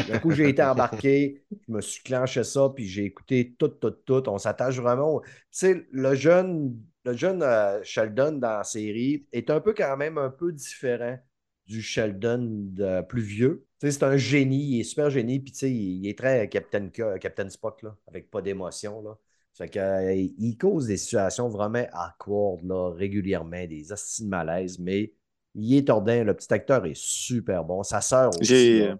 [0.08, 3.90] D'un coup, j'ai été embarqué, je me suis clenché ça, puis j'ai écouté tout, tout,
[3.90, 4.28] tout.
[4.28, 5.20] On s'attache vraiment.
[5.20, 10.30] Tu sais, le jeune, euh, Sheldon dans la série est un peu quand même un
[10.30, 11.18] peu différent
[11.66, 12.72] du Sheldon
[13.08, 13.66] plus vieux.
[13.80, 16.48] Tu sais, c'est un génie, il est super génie, puis tu sais, il, est très
[16.48, 19.18] Captain, Captain Spock, là, avec pas d'émotion, là.
[19.56, 24.78] Fait que, euh, il cause des situations vraiment awkward, là, régulièrement, des hosties de malaise,
[24.78, 25.12] mais
[25.54, 26.24] il est ordin.
[26.24, 27.82] Le petit acteur est super bon.
[27.82, 28.44] Sa sœur aussi.
[28.44, 28.98] J'ai- là.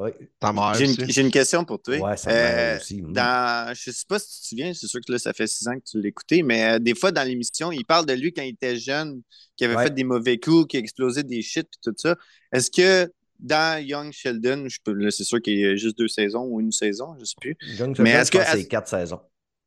[0.00, 0.10] Oui.
[0.38, 1.00] Ta mère J'ai aussi.
[1.02, 1.96] une, j'ai une question pour toi.
[1.98, 3.02] Ouais, sa Euh, aussi.
[3.02, 3.12] Mm.
[3.12, 5.66] dans, je sais pas si tu te souviens, c'est sûr que là, ça fait six
[5.66, 8.42] ans que tu l'écoutais, mais euh, des fois, dans l'émission, il parle de lui quand
[8.42, 9.20] il était jeune,
[9.56, 9.84] qui avait Ouais.
[9.84, 12.14] fait des mauvais coups, qui a explosé des shit et tout ça.
[12.52, 16.06] Est-ce que dans Young Sheldon, je peux, là, c'est sûr qu'il y a juste deux
[16.08, 17.56] saisons ou une saison, je ne sais plus.
[17.76, 19.20] Young Mais Sheldon, est-ce que- c'est quatre saisons.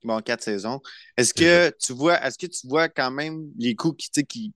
[0.04, 0.82] Bon, quatre saisons.
[1.18, 4.54] Est-ce que tu vois, est-ce que tu vois quand même les coups qui, qui,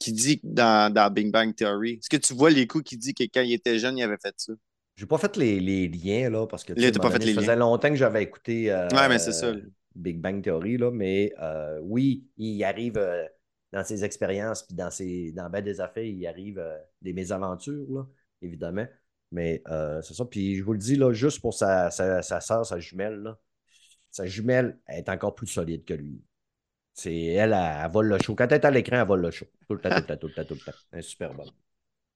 [0.00, 1.94] qui dit dans, dans Big Bang Theory?
[1.94, 4.18] Est-ce que tu vois les coups qui dit que quand il était jeune, il avait
[4.20, 4.52] fait ça?
[4.96, 7.40] J'ai pas fait les, les liens, là, parce que tu Là, pas fait les ça
[7.40, 9.52] faisait longtemps que j'avais écouté euh, Ouais, mais c'est ça.
[9.94, 13.24] Big Bang Theory, là, mais euh, oui, il arrive euh,
[13.72, 17.86] dans ses expériences, puis dans, ses, dans ben des affaires, il arrive euh, des mésaventures,
[17.90, 18.06] là,
[18.42, 18.86] évidemment.
[19.30, 20.24] Mais euh, c'est ça.
[20.24, 23.38] Puis je vous le dis, là, juste pour sa, sa, sa soeur, sa jumelle, là,
[24.18, 26.20] sa jumelle elle est encore plus solide que lui.
[26.94, 28.34] C'est elle, elle, elle vole le show.
[28.34, 29.46] Quand elle est à l'écran, elle vole le show.
[29.68, 30.78] Tout le temps, tout le temps, tout le temps, tout le temps.
[30.92, 31.50] Elle est super bonne.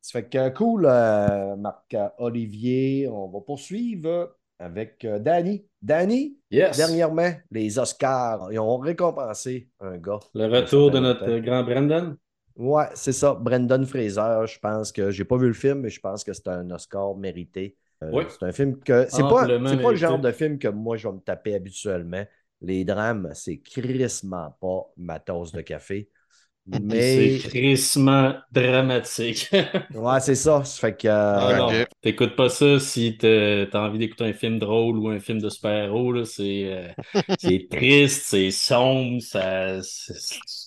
[0.00, 3.06] Ça fait que cool, euh, Marc-Olivier.
[3.08, 5.64] On va poursuivre avec euh, Danny.
[5.80, 6.76] Danny, Yes.
[6.76, 10.18] dernièrement, les Oscars, ils ont récompensé un gars.
[10.34, 12.16] Le retour de notre grand Brandon.
[12.56, 13.34] Ouais, c'est ça.
[13.34, 16.48] Brendan Fraser, je pense que j'ai pas vu le film, mais je pense que c'est
[16.48, 17.76] un Oscar mérité.
[18.02, 18.24] Euh, Oui.
[18.28, 19.06] C'est un film que.
[19.10, 19.46] C'est pas,
[19.82, 22.24] pas le genre de film que moi je vais me taper habituellement.
[22.60, 26.10] Les drames, c'est crissement pas ma tasse de café.
[26.66, 27.00] Mais.
[27.00, 29.50] C'est crissement dramatique.
[29.90, 30.64] Ouais, c'est ça.
[30.64, 31.08] Ça fait que.
[31.08, 31.86] Ah euh, non, Ok.
[32.00, 36.12] t'écoutes pas ça si t'as envie d'écouter un film drôle ou un film de super-héros.
[36.12, 36.24] là.
[36.24, 36.88] C'est euh,
[37.36, 39.20] c'est triste, c'est sombre.
[39.20, 40.14] Ça, c'est-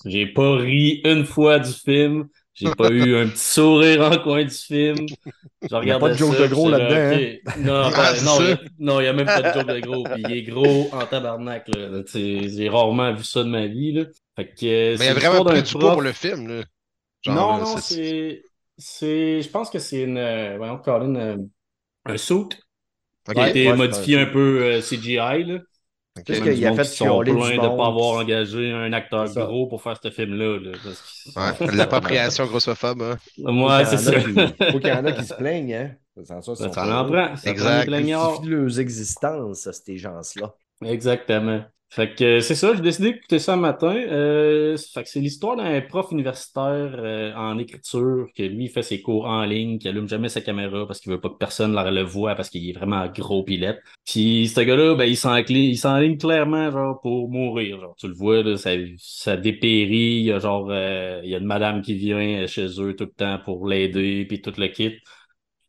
[0.06, 2.28] j'ai pas ri une fois du film.
[2.56, 5.16] J'ai pas eu un petit sourire en coin du film.
[5.70, 7.42] Je a regardais pas de joke ça, de gros là-dedans, ok.
[7.56, 9.80] Non, Ah, ben, non, il y a- il n'y a même pas de joke de
[9.80, 10.08] gros.
[10.10, 11.68] Puis il est gros en tabarnak.
[11.70, 12.04] là.
[12.14, 13.94] J'ai rarement vu ça de ma vie.
[13.94, 14.06] Là.
[14.36, 16.48] Fait que, euh, Mais il a c'est vraiment pris du prof- pour le film.
[16.48, 16.64] Là.
[17.24, 18.44] Genre, non, là, non, c'est.
[18.78, 20.18] c'est- Je pense que c'est une.
[20.18, 21.38] euh, Voyons, Colin, euh,
[22.06, 22.36] un suit
[23.28, 23.36] Ok.
[23.36, 25.44] qui a été Ouais, modifié un un peu euh, CGI.
[25.46, 25.60] Là.
[26.18, 26.24] Ok.
[26.24, 27.78] Qu'est-ce Même qu'il a monde fait qui sont chialer du pleins de ne monde.
[27.78, 30.60] pas avoir engagé un acteur gros pour faire ce film-là.
[30.60, 31.24] là, parce
[31.60, 33.02] que- Ouais, de l'appropriation grossophobe.
[33.02, 33.18] Hein.
[33.38, 34.12] Moi, c'est ça.
[34.14, 35.92] qui- Faut qu'il y en a qui se plaignent, hein.
[36.24, 37.36] Sans ça, ils Ça en prend.
[37.36, 37.90] Ça Exact.
[37.90, 40.54] prend leurs existences, ces gens-là.
[40.86, 41.62] Exactement.
[41.96, 43.96] Fait que euh, c'est ça, j'ai décidé d'écouter ça un matin.
[43.96, 49.02] Euh, fait que c'est l'histoire d'un prof universitaire euh, en écriture que lui fait ses
[49.02, 52.02] cours en ligne, qui allume jamais sa caméra parce qu'il veut pas que personne le
[52.04, 53.80] voit parce qu'il est vraiment gros pilette.
[54.06, 55.16] Puis ce gars-là, ben, il
[55.78, 57.80] s'enligne clairement genre pour mourir.
[57.98, 60.18] Tu le vois, là, ça, dépérit.
[60.20, 60.70] Il y a genre
[61.24, 64.42] il y a une madame qui vient chez eux tout le temps pour l'aider, puis
[64.42, 64.98] tout le kit.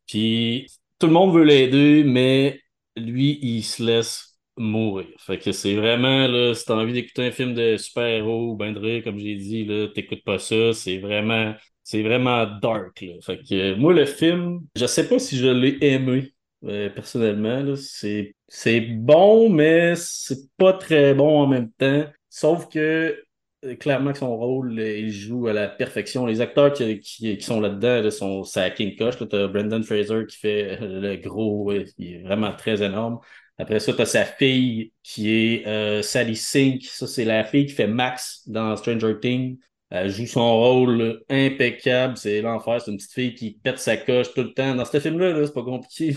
[0.09, 0.67] Puis
[0.99, 2.61] tout le monde veut l'aider, mais
[2.97, 4.26] lui, il se laisse
[4.57, 5.07] mourir.
[5.19, 8.73] Fait que c'est vraiment, là, si t'as envie d'écouter un film de super-héros ou ben
[8.73, 10.73] de rire, comme j'ai dit, là, t'écoutes pas ça.
[10.73, 13.15] C'est vraiment, c'est vraiment dark, là.
[13.23, 16.33] Fait que euh, moi, le film, je sais pas si je l'ai aimé,
[16.65, 17.77] euh, personnellement, là.
[17.77, 22.05] C'est, c'est bon, mais c'est pas très bon en même temps.
[22.31, 23.23] Sauf que
[23.65, 26.27] euh, clairement que son rôle, il joue à la perfection.
[26.27, 29.17] Les acteurs qui, qui, qui sont là-dedans là, sont c'est à King Koch.
[29.19, 33.19] Tu as Brendan Fraser qui fait le gros, qui est vraiment très énorme.
[33.59, 36.85] Après ça, tu as sa fille qui est euh, Sally Sink.
[36.85, 39.59] Ça, c'est la fille qui fait Max dans Stranger Things.
[39.91, 42.17] Elle joue son rôle impeccable.
[42.19, 42.81] C'est l'enfer.
[42.83, 44.75] C'est une petite fille qui pète sa coche tout le temps.
[44.75, 46.15] Dans ce film-là, là, c'est pas compliqué.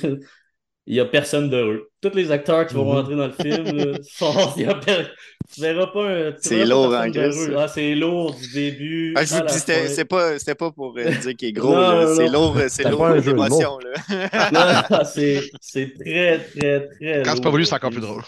[0.92, 1.88] Il n'y a personne d'heureux.
[2.02, 2.92] Tous les acteurs qui vont Mhm.
[2.98, 4.54] rentrer dans le film là, sont.
[4.58, 5.06] il y a per-
[5.54, 6.34] Tu verras pas un.
[6.40, 7.62] C'est lourd, personne hein, ça.
[7.64, 9.14] Ah, c'est lourd du début.
[9.16, 11.76] Ah, je vous dis, c'est pas, pas pour euh, dire qu'il est gros.
[12.16, 13.78] C'est lourd, c'est C'était lourd d'émotion.
[15.14, 17.22] c'est c'est très, très, très.
[17.24, 18.24] Quand c'est pas voulu, c'est encore plus drôle.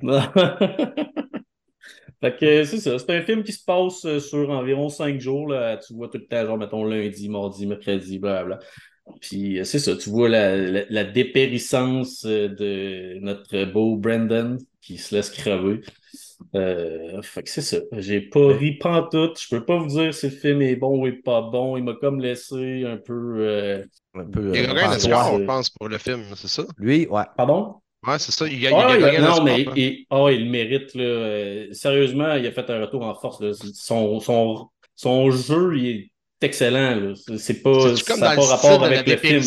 [2.20, 2.98] fait que c'est ça.
[2.98, 5.48] C'est un film qui se passe euh, sur environ cinq jours.
[5.48, 5.76] Là.
[5.76, 8.58] Tu vois tout le temps, genre, mettons, lundi, mardi, mercredi, blablabla.
[9.20, 14.58] Puis euh, c'est ça, tu vois la, la, la dépérissance euh, de notre beau Brandon
[14.80, 15.80] qui se laisse crever.
[16.54, 17.78] Euh, fait que c'est ça.
[17.92, 19.40] J'ai pas ri pantoute.
[19.40, 21.76] Je peux pas vous dire si le film est bon ou pas bon.
[21.76, 23.14] Il m'a comme laissé un peu.
[23.40, 24.96] euh, Un peu, Il a gagné un pantois.
[24.96, 26.64] Oscar, je pense, pour le film, c'est ça?
[26.78, 27.24] Lui, ouais.
[27.36, 27.80] Pardon?
[28.06, 28.46] Ouais, c'est ça.
[28.46, 29.72] Il gagne, Ah, il il a a- gagné un non, mais hein.
[29.76, 30.94] il, ah, il le mérite.
[30.94, 31.02] Là.
[31.04, 33.40] Euh, Sérieusement, il a fait un retour en force.
[33.40, 33.52] Là.
[33.74, 36.10] Son, son, son jeu, il est
[36.44, 36.94] excellent.
[36.96, 37.14] là.
[37.16, 37.96] C'est- C'est pas.
[37.96, 39.42] C'est comme ça dans n'a le pas style rapport avec le film.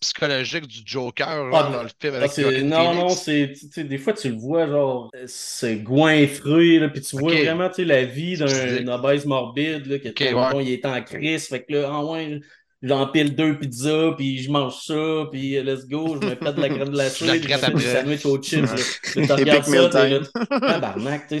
[0.00, 2.30] psychologique du Joker Ah, là, dans le film Ah, avec
[2.64, 2.96] non, Phoenix?
[2.96, 7.16] non, c'est, tu sais, des fois, tu le vois, genre, c'est goinfré, là, puis tu
[7.16, 10.64] vois vraiment, tu sais, la vie d'un obèse morbide, là, que, ouais.
[10.64, 12.40] il est en crise, fait que là, ah ouais,
[12.82, 16.70] j'empile deux pizzas, puis je mange ça, puis let's go, je me pète de la
[16.70, 17.86] crème glacée, La puis je fais des après.
[17.86, 18.84] sandwichs aux chips, là.
[19.14, 20.20] Là, tu regardes ça, t'es là,
[20.66, 21.40] tabarnak, tu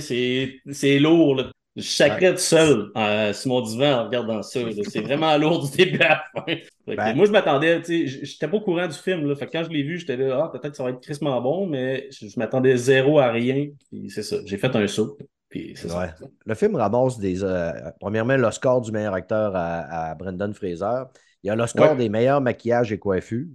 [0.64, 1.50] c'est- c'est lourd, là.
[1.78, 4.60] Je sacrais tout seul euh, sur mon divan en regardant ça.
[4.90, 6.56] C'est vraiment lourd du début à la fin.
[6.86, 7.14] Ben.
[7.16, 9.26] Moi, je m'attendais, tu sais, j'étais pas au courant du film.
[9.28, 9.36] Là.
[9.36, 11.40] Fait que quand je l'ai vu, j'étais là, ah, peut-être que ça va être crissement
[11.40, 13.68] bon, mais je, je m'attendais zéro à rien.
[13.90, 14.36] Puis c'est ça.
[14.44, 15.16] J'ai fait un saut.
[15.48, 16.08] Puis c'est Ouais.
[16.08, 16.26] ça.
[16.44, 17.44] Le film ramasse des.
[17.44, 21.04] euh, premièrement, l'Oscar du meilleur acteur à, à Brendan Fraser.
[21.42, 21.96] Il y a l'Oscar Ouais.
[21.96, 23.46] des meilleurs maquillages et coiffures.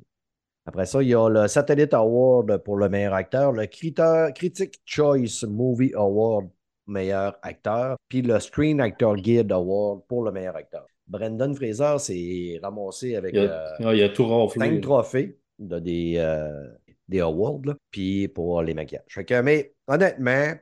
[0.65, 5.45] Après ça, il y a le Satellite Award pour le meilleur acteur, le Critic Choice
[5.47, 6.47] Movie Award
[6.87, 10.85] meilleur acteur, puis le Screen Actor Guide Award pour le meilleur acteur.
[11.07, 14.59] Brendan Fraser s'est ramassé avec Il a, il a tout raflé.
[14.59, 16.67] cinq trophées de des, euh,
[17.07, 19.03] des awards, là, puis pour les maquillages.
[19.09, 20.53] Fait que, mais honnêtement,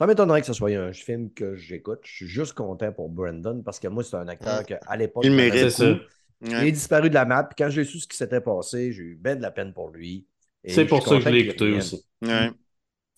[0.00, 2.00] ça m'étonnerait que ce soit un film que j'écoute.
[2.04, 5.32] Je suis juste content pour Brendan parce que moi, c'est un acteur qu'à l'époque, Il
[5.32, 5.92] mérite ça.
[5.92, 6.04] beaucoup.
[6.42, 7.44] Il est disparu de la map.
[7.44, 9.88] Puis quand j'ai su ce qui s'était passé, j'ai eu bien de la peine pour
[9.88, 10.26] lui.
[10.66, 12.04] C'est pour ça que je l'ai écouté aussi.
[12.22, 12.50] Ouais.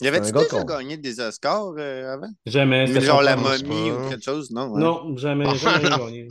[0.01, 2.31] Il avait-tu un gars déjà gagné des Oscars euh, avant?
[2.47, 2.87] Jamais.
[2.87, 4.51] Mais genre la momie ou quelque chose?
[4.51, 4.71] Non.
[4.73, 4.81] ouais.
[4.81, 5.99] Non, jamais, Ah, jamais non.
[6.07, 6.29] gagné.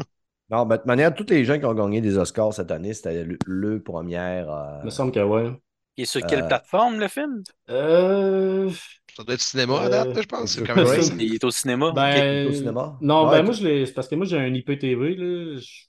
[0.50, 2.94] Non, mais de toute manière, tous les gens qui ont gagné des Oscars cette année,
[2.94, 4.50] c'était le, le première.
[4.50, 5.52] euh, Il me semble que ouais.
[5.98, 7.44] Il est sur quelle Euh, plateforme, le film?
[7.70, 8.70] Euh,
[9.16, 10.56] Ça doit être cinéma à date, je pense.
[10.66, 11.20] Quand même.
[11.20, 11.94] Il est au cinéma?
[11.96, 12.98] ben, au cinéma?
[13.02, 13.86] Non, Ouais, ben moi, je l'ai.
[13.86, 15.58] C'est parce que moi, j'ai un IPTV, là.
[15.60, 15.88] Je-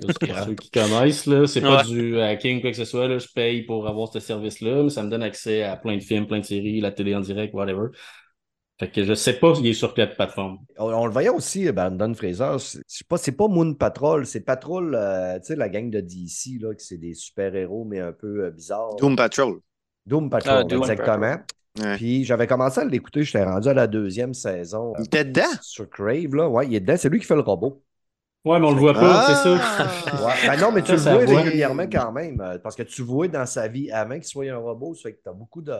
[0.00, 1.88] Pour ceux qui connaissent, là, c'est pas Ouais.
[1.88, 3.08] du hacking, quoi que ce soit.
[3.08, 3.18] Là.
[3.18, 6.26] Je paye pour avoir ce service-là, mais ça me donne accès à plein de films,
[6.26, 7.88] plein de séries, la télé en direct, whatever.
[8.78, 10.58] Fait que je sais pas s'il est sur quelle plateforme.
[10.76, 12.56] On, on le voyait aussi, Brandon Fraser.
[12.86, 16.58] C'est pas, c'est pas Moon Patrol, c'est Patrol, euh, tu sais, la gang de DC,
[16.60, 18.96] là, que c'est des super-héros, mais un peu euh, bizarres.
[18.96, 19.60] Doom Patrol.
[20.04, 21.36] Doom Patrol, Ah, Doom exactement.
[21.82, 21.96] Ouais.
[21.96, 24.92] Puis j'avais commencé à l'écouter, j'étais rendu à la deuxième saison.
[24.98, 25.42] Il était dedans?
[25.62, 26.48] Sur Crave, là.
[26.48, 27.82] Ouais, il est dedans, c'est lui qui fait le robot.
[28.46, 29.58] Ouais, mais on le voit pas, c'est ça.
[29.60, 29.92] Ah!
[30.26, 30.46] Ouais.
[30.46, 33.28] Ben non, mais tu Ça, le vois régulièrement quand même, euh, parce que tu vois
[33.28, 35.74] dans sa vie avant qu'il soit un robot, ça fait que tu as beaucoup de,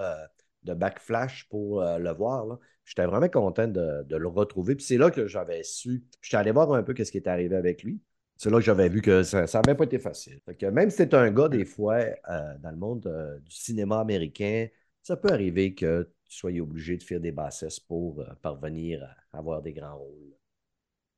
[0.65, 2.45] de backflash pour euh, le voir.
[2.47, 2.59] là.
[2.85, 4.77] J'étais vraiment content de, de le retrouver.
[4.77, 6.05] Puis c'est là que j'avais su.
[6.21, 8.01] J'étais allé voir un peu ce qui est arrivé avec lui.
[8.37, 10.41] C'est là que j'avais vu que ça n'avait pas été facile.
[10.45, 13.51] Fait que même si c'est un gars, des fois, euh, dans le monde euh, du
[13.57, 14.69] cinéma américain,
[15.03, 19.03] ça peut arriver que tu sois obligé de faire des bassesses pour euh, parvenir
[19.33, 20.35] à avoir des grands rôles.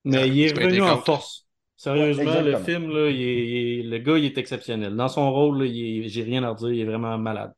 [0.08, 1.46] Mais il est revenu en force.
[1.76, 4.96] Sérieusement, Ouais, le film, là, il est- il est- le gars, il est exceptionnel.
[4.96, 7.52] Dans son rôle, là, il est- j'ai rien à redire, il est vraiment malade.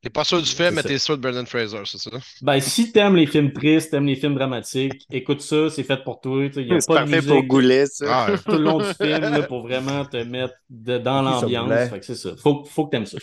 [0.00, 2.10] T'es pas sûr du film, mais t'es sûr de Brendan Fraser, c'est ça?
[2.40, 6.20] Ben, si t'aimes les films tristes, t'aimes les films dramatiques, écoute ça, c'est fait pour
[6.20, 6.44] toi.
[6.56, 8.26] Il y a C'est pas de parfait pour Goulet, ça.
[8.26, 11.88] Ah, tout le long du film là, pour vraiment te mettre de- dans l'ambiance.
[11.88, 12.30] Fait que c'est ça.
[12.36, 13.18] Faut, faut que t'aimes ça.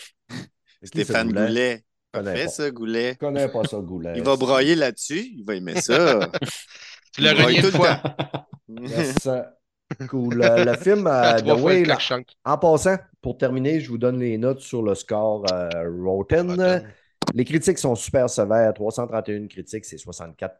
[0.82, 1.82] Stéphane Goulet?
[2.12, 2.50] Parfait, pas.
[2.50, 3.12] ça, Goulet.
[3.14, 4.12] Je connais pas ça, Goulet.
[4.16, 5.32] Il va broyer là-dessus.
[5.34, 6.30] Il va aimer ça.
[7.16, 7.96] tu l'as renié tout une le fois.
[7.96, 8.02] temps.
[8.68, 9.28] Yes.
[10.08, 10.34] Cool.
[10.36, 11.96] Le, le film euh, The Whale.
[12.44, 15.68] En passant, pour terminer, je vous donne les notes sur le score euh,
[16.04, 16.50] Rotten.
[16.50, 16.94] Rotten.
[17.32, 18.74] Les critiques sont super sévères.
[18.74, 20.58] 331 critiques, c'est 64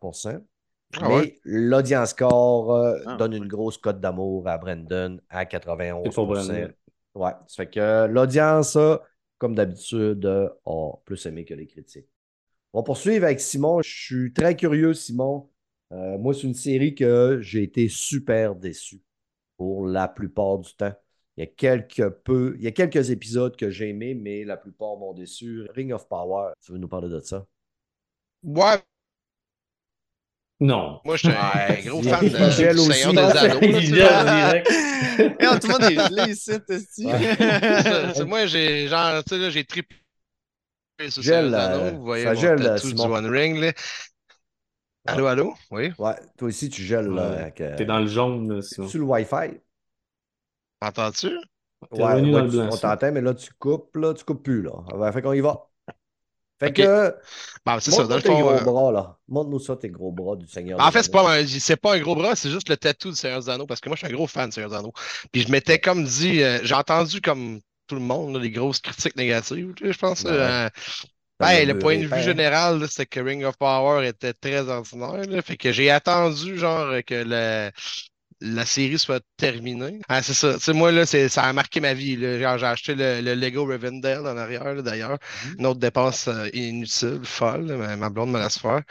[1.01, 1.41] Ah Mais ouais?
[1.45, 6.27] l'audience score euh, Ah, donne une grosse cote d'amour à Brandon à 91 C'est pour
[6.27, 6.71] Brandon.
[7.15, 9.03] Ouais, ça fait que l'audience, a,
[9.39, 12.07] comme d'habitude, euh, a plus aimé que les critiques.
[12.73, 13.83] On va poursuivre avec Simon.
[13.83, 15.49] Je suis très curieux, Simon.
[15.93, 19.03] Euh, moi, c'est une série que j'ai été super déçu
[19.57, 20.95] pour la plupart du temps.
[21.37, 24.57] Il y a quelques peu, il y a quelques épisodes que j'ai aimés, mais la
[24.57, 25.67] plupart m'ont déçu.
[25.75, 27.47] Ring of Power, tu veux nous parler de ça?
[28.45, 28.83] Ouais,
[30.61, 31.01] Non.
[31.05, 33.61] moi, je suis un Ouais, gros fan de Seigneur des Anneaux.
[35.39, 37.19] Et tout le monde est gelé ici, t'es-tu?
[37.87, 39.97] Ça, c'est- moi, j'ai genre, tu sais, là, j'ai triplé
[41.09, 41.99] sur Seigneur des euh, Anneaux.
[41.99, 43.03] Vous voyez mon tatou du.
[43.03, 43.73] One Ring, là.
[45.07, 45.55] Allô, allô?
[45.71, 47.09] Oui, Ouais, toi aussi, tu gèles.
[47.11, 49.61] Ouais, avec, euh, T'es dans le jaune, sur le Wi-Fi?
[50.81, 51.31] entends-tu?
[51.93, 54.43] T'es revenu dans le tu- blanc, on t'entend, mais là, tu coupes, là, tu coupes
[54.43, 54.73] plus, là.
[54.95, 55.69] Ouais, fait qu'on y va.
[56.61, 57.15] Fait que,
[57.67, 59.19] Bon, c'est ça, dans tes gros euh, bras, là.
[59.29, 60.83] Montre-nous ça, tes gros bras du Seigneur.
[60.83, 63.11] En des fait, c'est pas, un, c'est pas un gros bras, c'est juste le tatou
[63.11, 64.93] du Seigneur Anneaux, parce que moi, je suis un gros fan du Seigneur Anneaux.
[65.33, 68.81] Puis je m'étais comme dit, euh, j'ai entendu comme tout le monde, là, les grosses
[68.81, 70.25] critiques négatives, tu sais, je pense.
[70.25, 70.27] Ouais.
[70.27, 70.69] euh,
[71.41, 75.25] ben, le point de vue général, c'est que Ring of Power était très ordinaire.
[75.29, 75.43] là.
[75.43, 77.71] fait que j'ai attendu, genre, que la,
[78.41, 80.01] la série soit terminée.
[80.09, 80.57] Ah, c'est ça.
[80.75, 82.17] Moi, là, ça a marqué ma vie.
[82.17, 82.57] là.
[82.59, 85.19] J'ai acheté le, le Lego Rivendell en arrière, d'ailleurs.
[85.43, 85.57] Mhm.
[85.61, 87.67] Une autre dépense euh, inutile, folle.
[87.67, 88.83] là, ma blonde me laisse faire.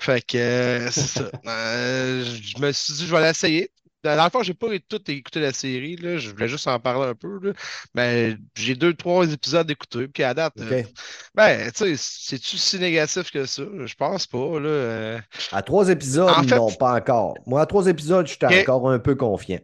[0.00, 1.30] Fait que euh, c'est ça.
[1.46, 3.70] Euh, je me suis dit, je vais l'essayer.
[4.04, 5.96] Dans le fond, j'ai pas tout écouté la série.
[5.96, 6.18] Là.
[6.18, 7.38] Je voulais juste en parler un peu.
[7.40, 7.52] Là.
[7.94, 10.08] Mais j'ai deux, trois épisodes écoutés.
[10.08, 10.82] Puis à date, euh,
[11.34, 13.62] ben, tu sais, c'est-tu si négatif que ça?
[13.84, 14.58] Je pense pas.
[14.58, 14.68] Là.
[14.68, 15.18] euh.
[15.52, 17.34] À trois épisodes, En fait- non, pas encore.
[17.46, 18.68] Moi, à trois épisodes, j'étais Ok.
[18.68, 19.60] encore un peu confiant.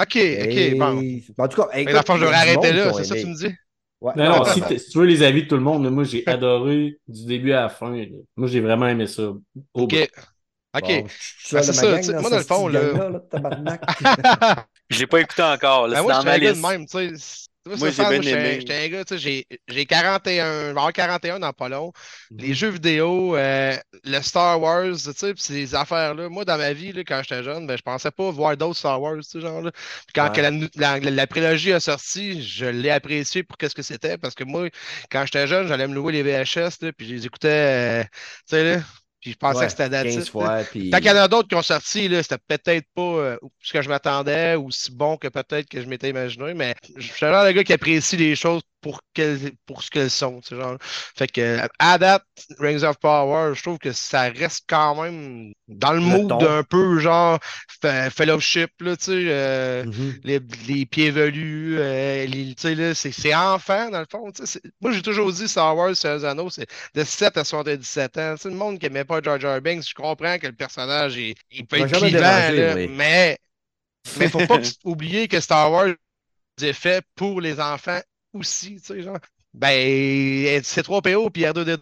[0.00, 1.42] OK, Et- OK, bon.
[1.42, 3.26] En tout cas, Mais écoute, la fois, je devrais arrêter là, c'est ça que tu
[3.26, 3.54] me dis?
[4.00, 4.12] Ouais.
[4.14, 7.24] Non, non, si, tu veux les avis de tout le monde, moi, j'ai adoré du
[7.24, 7.90] début à la fin.
[7.96, 8.04] là.
[8.36, 9.22] Moi, j'ai vraiment aimé ça.
[9.24, 9.42] Au
[9.74, 10.08] OK.
[10.78, 11.02] OK.
[11.02, 11.08] Bon,
[11.44, 14.66] seul c'est ça, gang moi, dans le fond, là-.
[14.90, 15.88] Je l'ai pas écouté encore.
[15.88, 17.48] là, Ben, moi, un gars de même, tu sais.
[17.76, 18.56] Moi, j'ai bien aimé.
[18.60, 21.92] J'étais un gars, tu sais, j'ai 41, avoir 41 dans pas long.
[22.30, 26.28] Les jeux vidéo, euh, le Star Wars, tu sais, ces affaires-là.
[26.28, 29.00] Moi, dans ma vie, là, quand j'étais jeune, ben, je pensais pas voir d'autres Star
[29.00, 29.60] Wars, tu sais, genre.
[29.60, 29.70] Là.
[29.72, 34.16] Puis quand que la, la, prélogie a sorti, je l'ai apprécié pour qu'est-ce que c'était.
[34.18, 34.68] Parce que moi,
[35.10, 38.56] quand j'étais jeune, j'allais me louer les VHS, là, puis je les écoutais, euh, tu
[38.56, 38.82] sais, là.
[39.20, 40.30] Puis je pensais que c'était natif.
[40.32, 43.82] Quand il y en a d'autres qui ont sorti, c'était peut-être pas euh, ce que
[43.82, 47.32] je m'attendais ou si bon que peut-être que je m'étais imaginé, mais je suis le
[47.32, 49.00] genre de gars qui apprécie les choses pour,
[49.66, 50.40] pour ce qu'elles sont.
[50.48, 50.76] Genre.
[50.80, 52.24] Fait que à date,
[52.58, 56.98] Rings of Power, je trouve que ça reste quand même dans le, mood d'un peu
[57.00, 57.38] genre
[57.80, 60.20] fellowship, là, euh, mm-hmm.
[60.24, 64.30] les, les, pieds velus, euh, c'est enfant dans le fond.
[64.80, 68.34] Moi, j'ai toujours dit Star Wars, c'est un anneau, c'est de 7 à 77 ans.
[68.44, 71.66] le monde qui n'aimait pas Jar Jar Binks, je comprends que le personnage, il, il
[71.66, 73.38] peut être clivant, là, mais
[74.16, 75.94] il ne faut pas oublier que Star Wars
[76.60, 78.00] est fait pour les enfants
[78.32, 79.18] aussi, tu sais, genre.
[79.54, 81.78] Ben, c'est 3 PO puis R2D2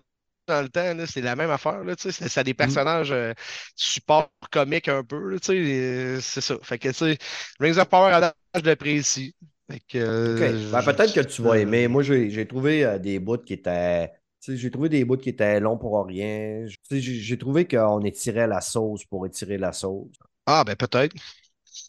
[0.46, 2.28] dans le temps, c'est la même affaire, là, tu sais.
[2.28, 2.56] Ça a des mm.
[2.56, 3.32] personnages euh,
[3.74, 6.20] support comiques un peu, tu sais.
[6.20, 6.56] C'est ça.
[6.62, 7.18] Fait que, tu sais,
[7.60, 9.34] Rings of Power, à je l'apprécie.
[9.70, 10.70] Fait que.
[10.70, 11.88] Ben, peut-être que tu vas aimer.
[11.88, 14.10] Moi, j'ai trouvé euh, des bouts qui étaient.
[14.48, 16.66] J'ai trouvé des bouts qui étaient longs pour rien.
[16.90, 20.08] J'ai trouvé qu'on étirait la sauce pour étirer la sauce.
[20.46, 21.14] Ah, ben peut-être.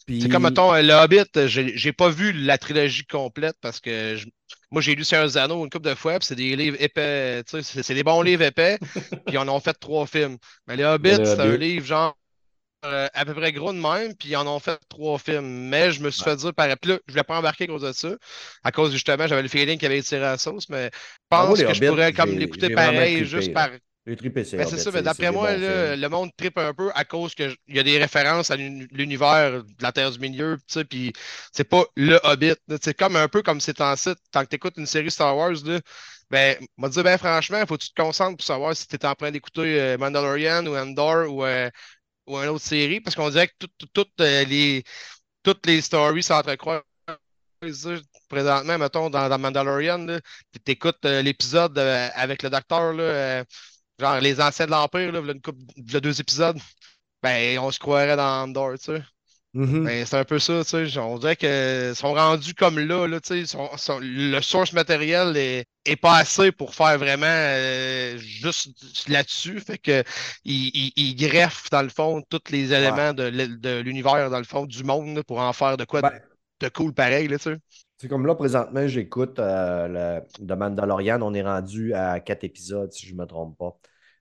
[0.06, 4.16] C'est comme, mettons, Le Hobbit, j'ai pas vu la trilogie complète parce que
[4.70, 7.94] moi, j'ai lu Seigneur Zano une couple de fois, puis c'est des livres épais, c'est
[7.94, 8.78] des bons livres épais,
[9.26, 10.36] puis on en ont fait trois films.
[10.66, 12.16] Mais Le Hobbit, c'est un livre genre
[12.84, 15.68] euh, à peu près gros de même, puis ils en ont fait trois films.
[15.68, 17.82] Mais je me suis fait dire par puis là, je voulais pas embarquer à cause
[17.82, 18.10] de ça,
[18.64, 20.98] à cause justement, j'avais le feeling qu'il avait tiré la sauce, mais je
[21.30, 23.70] ah, pense que je pourrais comme l'écouter pareil, juste par
[24.08, 27.78] ben, c'est ça, mais d'après moi, le monde tripe un peu à cause qu'il y
[27.78, 30.56] a des références à l'univers de la Terre du Milieu,
[30.88, 31.12] puis
[31.52, 32.54] c'est pas le Hobbit.
[32.80, 34.16] C'est comme un peu comme c'est en site.
[34.30, 35.80] Tant que tu écoutes une série Star Wars, là,
[36.30, 38.96] ben, moi dire, ben franchement, il faut que tu te concentres pour savoir si tu
[38.96, 41.70] es en train d'écouter euh, Mandalorian ou Endor ou, euh,
[42.28, 44.84] ou une autre série, parce qu'on dirait que toutes euh, les,
[45.42, 46.82] toutes les stories s'entrecroisent
[48.28, 53.44] présentement, mettons, dans, dans Mandalorian, tu écoutes l'épisode avec le docteur, là,
[53.98, 56.58] genre les anciens de l'Empire, là, une couple, deux épisodes,
[57.22, 59.02] ben, on se croirait dans Andor, tu sais.
[59.54, 59.84] Mm-hmm.
[59.84, 60.98] Ben, c'est un peu ça, tu sais.
[60.98, 63.58] On dirait qu'ils sont rendus comme là, là tu sais.
[64.00, 69.58] le source matériel est, est, pas assez pour faire vraiment euh, juste là-dessus.
[69.60, 70.04] Fait que
[70.44, 75.22] ils, greffent, dans le fond, tous les éléments de, l'univers, dans le fond, du monde,
[75.22, 76.12] pour en faire de quoi ben
[76.60, 77.56] de, cool pareil, là, tu sais.
[77.96, 81.20] C'est comme là, présentement, j'écoute euh, le, de Mandalorian.
[81.22, 83.76] On est rendu à quatre épisodes, si je ne me trompe pas.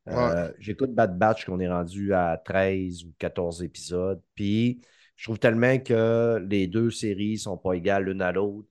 [0.10, 4.22] Euh, j'écoute Bad Batch, qu'on est rendu à 13 ou 14 épisodes.
[4.36, 4.82] Puis,
[5.18, 8.70] je trouve tellement que les deux séries ne sont pas égales l'une à l'autre.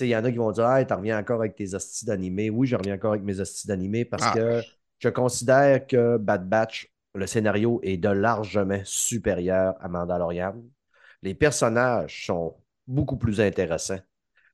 [0.00, 2.50] Il y en a qui vont dire Ah, tu reviens encore avec tes hosties d'animé.
[2.50, 4.32] Oui, je reviens encore avec mes hosties d'animé parce ah.
[4.34, 4.62] que
[4.98, 10.56] je considère que Bad Batch, le scénario est de largement supérieur à Mandalorian.
[11.22, 12.56] Les personnages sont
[12.88, 14.00] beaucoup plus intéressants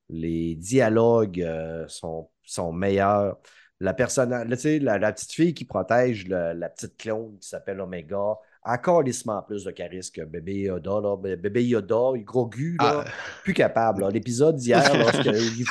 [0.09, 3.39] les dialogues euh, sont, sont meilleurs.
[3.81, 8.37] La, personne, la, la, petite fille qui protège la petite clone qui s'appelle Omega
[8.69, 9.03] encore
[9.47, 11.01] plus de charisme que bébé Yoda.
[11.01, 11.17] Là.
[11.17, 13.11] Bébé Yoda, il gros gu, là, ah.
[13.43, 14.07] plus capable.
[14.13, 14.83] L'épisode d'hier,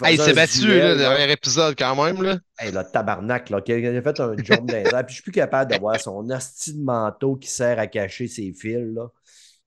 [0.10, 2.22] il s'est battu, le dernier épisode, quand même.
[2.24, 2.38] Là.
[2.60, 5.72] Hey, le tabarnak, là, qui a fait un jump dans Puis je suis plus capable
[5.72, 8.94] d'avoir son hostie de manteau qui sert à cacher ses fils.
[8.94, 9.08] Là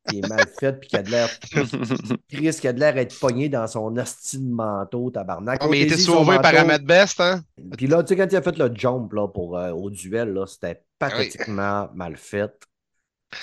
[0.08, 1.28] qui est mal fait puis qui a de l'air.
[2.30, 5.60] Chris qui a de l'air être pogné dans son hostie de manteau, tabarnak.
[5.62, 7.42] Oh, mais il était sauvé par Ahmed Best, hein?
[7.76, 10.32] Puis là, tu sais, quand il a fait le jump là, pour, euh, au duel,
[10.32, 12.52] là, c'était pathétiquement mal fait.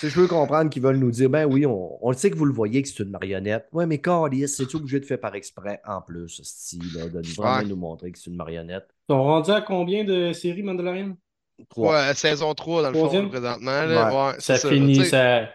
[0.02, 2.54] Je veux comprendre qu'ils veulent nous dire, ben oui, on, on sait que vous le
[2.54, 3.68] voyez que c'est une marionnette.
[3.72, 7.68] Ouais, mais Carlis, c'est obligé de faire par exprès en plus, ce style, de vraiment
[7.68, 8.88] nous montrer que c'est une marionnette?
[9.10, 11.16] Ils sont rendus à combien de séries Mandalorian?
[11.76, 13.84] Ouais, saison 3 dans le fond, présentement.
[13.84, 14.36] Là.
[14.40, 15.50] ça, finit, ça,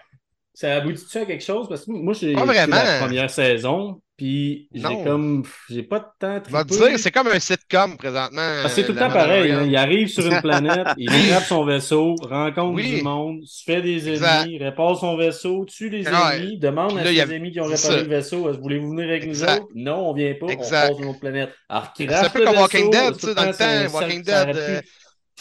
[0.55, 1.67] ça aboutit-tu à quelque chose?
[1.69, 5.45] Parce que moi, j'ai la première saison, puis j'ai comme.
[5.71, 6.43] J'ai pas de temps.
[6.47, 8.69] Je dire, c'est comme un sitcom présentement.
[8.69, 9.51] c'est tout le temps pareil.
[9.51, 9.65] Hein.
[9.65, 14.09] Il arrive sur une planète, il attrape son vaisseau, rencontre du monde, se fait des
[14.09, 18.09] ennemis, répare son vaisseau, tue les ennemis, demande à ses amis qui ont réparé le
[18.09, 19.69] vaisseau voulez-vous venir avec nous autres?
[19.75, 21.51] Non, on vient pas, on passe sur une autre planète.
[21.69, 23.55] Alors, C'est un peu comme Walking Dead, tu sais, dans le
[23.89, 23.95] temps.
[23.99, 24.57] Walking Dead.
[24.57, 24.81] Euh,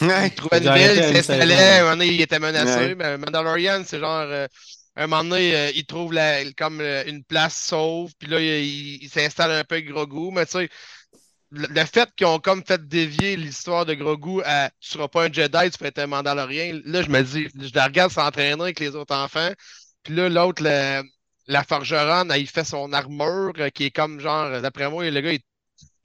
[0.00, 2.94] il trouvait une ville, il s'installait, il était menacé.
[2.94, 4.26] Mandalorian, c'est genre.
[4.96, 6.14] Un moment donné, euh, il trouve
[6.56, 10.30] comme euh, une place sauve, puis là, il, s'installe un peu avec Grogu.
[10.32, 10.68] Mais tu sais,
[11.50, 15.32] le, fait qu'ils ont comme fait dévier l'histoire de Grogu à tu seras pas un
[15.32, 18.80] Jedi, tu vas être un Mandalorien, là, je me dis, je la regarde s'entraîner avec
[18.80, 19.52] les autres enfants.
[20.02, 20.62] Puis là, l'autre,
[21.46, 25.32] la forgeronne, il fait son armure euh, qui est comme genre, d'après moi, le gars,
[25.32, 25.40] il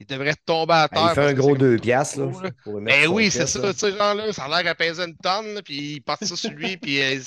[0.00, 1.02] il devrait tomber à terre.
[1.06, 2.20] Ah, il fait un gros 2 piastres.
[2.20, 5.16] Là, ben oui, c'est ça, tu sais, genre là, ça a l'air à peser une
[5.16, 7.18] tonne, puis il porte ça sur lui, puis euh,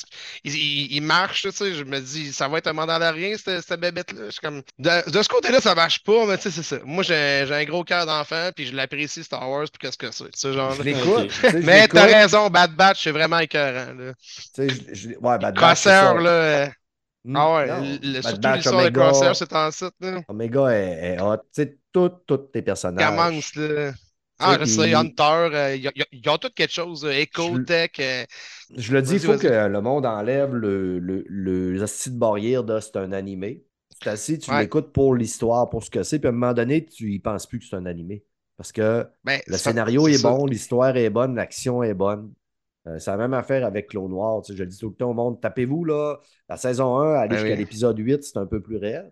[0.46, 3.80] il, il, marche, tu sais, je me dis, ça va être un rien cette, cette
[3.80, 4.30] bébête-là.
[4.42, 4.62] Comme...
[4.80, 6.82] De, de, ce côté-là, ça marche pas, mais tu sais, c'est ça.
[6.86, 10.34] Moi, j'ai un gros cœur d'enfant, puis je l'apprécie Star Wars, puis qu'est-ce que c'est,
[10.34, 10.74] sais, genre.
[11.64, 14.14] mais t'as raison, Bad Batch, c'est vraiment écœurant, là.
[14.56, 15.86] Tu sais, je, ouais, Bad Batch.
[15.86, 16.30] là.
[16.30, 16.68] Euh,
[17.26, 20.22] hmm, ah ouais, le, surtout l'histoire de Crosshair, c'est en site, là.
[20.30, 21.38] Omega est, est hot.
[21.54, 23.10] Tu sais, tous tes personnages.
[23.10, 23.94] Commence, là.
[24.42, 25.78] Ah, Hunter, euh,
[26.12, 28.00] ils ont tout quelque chose, euh, Ecotech.
[28.00, 28.26] Euh.
[28.76, 32.80] Je le dis, il faut que le monde enlève le, le, le, de barrière de
[32.80, 33.64] c'est un animé.
[33.90, 36.86] C'est assis, tu l'écoutes pour l'histoire, pour ce que c'est, puis à un moment donné,
[36.86, 38.24] tu y penses plus que c'est un animé.
[38.58, 42.34] Parce que ben, le scénario est, bon, l'histoire est bonne, l'action est bonne.
[42.98, 44.42] c'est la même affaire avec Clone Noir.
[44.48, 46.18] je le dis tout le temps au monde, tapez-vous là,
[46.50, 49.12] la saison 1, allez ben jusqu'à l'épisode 8, c'est un peu plus réel.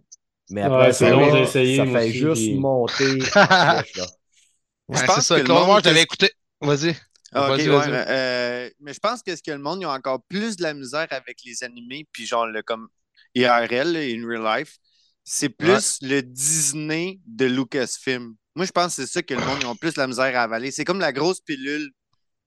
[0.50, 3.20] Mais après, ça, ça fait juste monter.
[3.20, 5.40] je pense ça.
[5.40, 5.82] que le monde...
[5.84, 6.32] je écouté.
[6.62, 6.96] Vas-y.
[7.32, 10.64] Ah, euh, mais je pense que ce que le monde, ils ont encore plus de
[10.64, 12.88] la misère avec les animés, puis genre le comme
[13.36, 14.78] IRL, in real life,
[15.24, 18.34] c'est plus le Disney de Lucasfilm.
[18.56, 20.36] Moi, je pense que c'est ça que le monde, ils ont plus de la misère
[20.38, 20.72] à avaler.
[20.72, 21.92] C'est comme la grosse pilule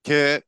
[0.02, 0.42] que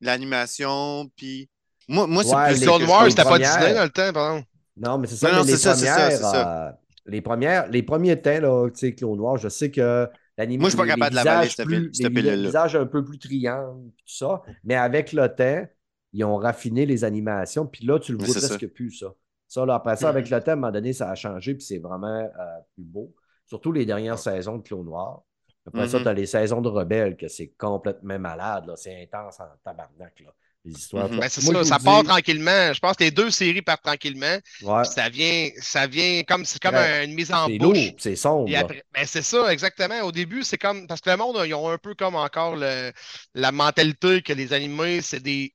[0.00, 1.48] l'animation, puis.
[1.86, 2.60] Moi, moi c'est plus.
[2.62, 4.44] Clone Wars, c'était pas Disney dans le temps, pardon.
[4.76, 5.32] Non, mais c'est ça.
[5.32, 6.72] Non, c'est ça, c'est ça, euh,
[7.08, 10.08] les, premières, les premiers temps, là, tu sais, Clone Noir, je sais que
[10.46, 12.36] moi, je suis pas capable de l'avaler, cette pilule-là.
[12.36, 14.42] Les visages un peu plus triangles, tout ça.
[14.62, 15.66] Mais avec le temps,
[16.12, 17.66] ils ont raffiné les animations.
[17.66, 19.14] Puis là, tu le vois presque plus, ça.
[19.48, 21.54] Ça, là, après ça, avec le temps, à un moment donné, ça a changé.
[21.54, 23.14] Puis c'est vraiment euh, plus beau.
[23.46, 25.22] Surtout les dernières saisons de Clos Noir.
[25.66, 26.02] Après ça, mm-hmm.
[26.02, 28.70] tu as les saisons de Rebelles, que c'est complètement malade.
[28.76, 30.20] C'est intense en tabarnak.
[30.20, 30.32] Là
[30.68, 31.08] les histoires.
[31.08, 31.20] Mhm.
[31.20, 32.72] Ben, ça, ça part tranquillement.
[32.72, 34.38] Je pense que les deux séries partent tranquillement.
[34.84, 37.92] Ça vient, ça vient comme, c'est comme une mise en bouche.
[37.98, 38.48] C'est sombre.
[38.48, 40.00] Ben, c'est ça, exactement.
[40.02, 40.86] Au début, c'est comme.
[40.86, 42.92] Parce que le monde, ils ont un peu comme encore le,
[43.34, 45.52] la mentalité que les animés, c'est des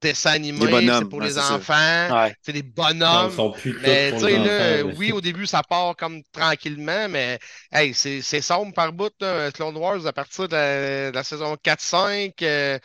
[0.00, 2.28] dessins animés, c'est pour les enfants.
[2.42, 3.30] C'est des bonhommes.
[3.30, 7.38] Ils sont plus mais tu sais, là, oui, au début, ça part comme tranquillement, mais
[7.72, 9.12] hey, c'est sombre par bout.
[9.20, 9.50] Là.
[9.52, 12.80] Clone Wars, à partir de la, saison 4-5,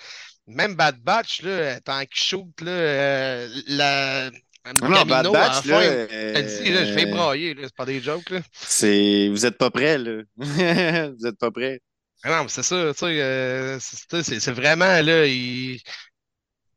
[0.47, 4.31] même Bad Batch, là, tant qu'il shoot, là, euh, la.
[4.75, 8.29] Non, Bad Batch, là, euh, dit, là, je vais brailler, c'est pas des jokes.
[8.29, 8.41] Là.
[8.53, 9.29] C'est...
[9.29, 10.21] Vous êtes pas prêts, là.
[10.37, 11.81] vous êtes pas prêts.
[12.23, 15.79] Ah non, mais c'est ça, tu sais, euh, c'est, vraiment, là, il...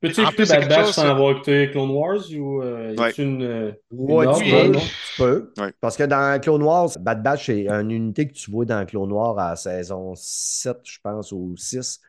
[0.01, 3.11] Peux-tu écouter Bad Batch sans avoir écouté Clone Wars ou euh, ouais.
[3.13, 4.83] une, ouais, tu, peux, tu
[5.17, 5.53] peux.
[5.81, 9.13] Parce que dans Clone Wars, Bad Batch, c'est une unité que tu vois dans Clone
[9.13, 12.01] Wars à saison 7, je pense, ou 6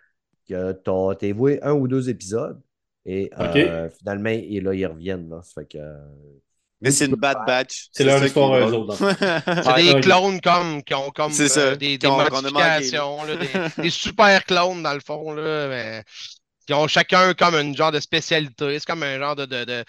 [0.47, 2.61] que tu as voué un ou deux épisodes
[3.05, 5.29] et euh, finalement, et là, ils reviennent.
[5.29, 5.41] Là.
[5.43, 5.77] Ça fait que,
[6.81, 7.87] mais c'est une bad batch.
[7.91, 8.97] C'est leur histoire eux autres.
[8.97, 14.43] c'est des clones comme, qui ont comme euh, des, des modifications, là, des, des, super
[14.45, 15.31] clones dans le fond.
[15.31, 16.03] Là, mais,
[16.65, 18.79] qui ont chacun comme une genre de spécialité.
[18.79, 19.83] C'est comme un genre de, de, de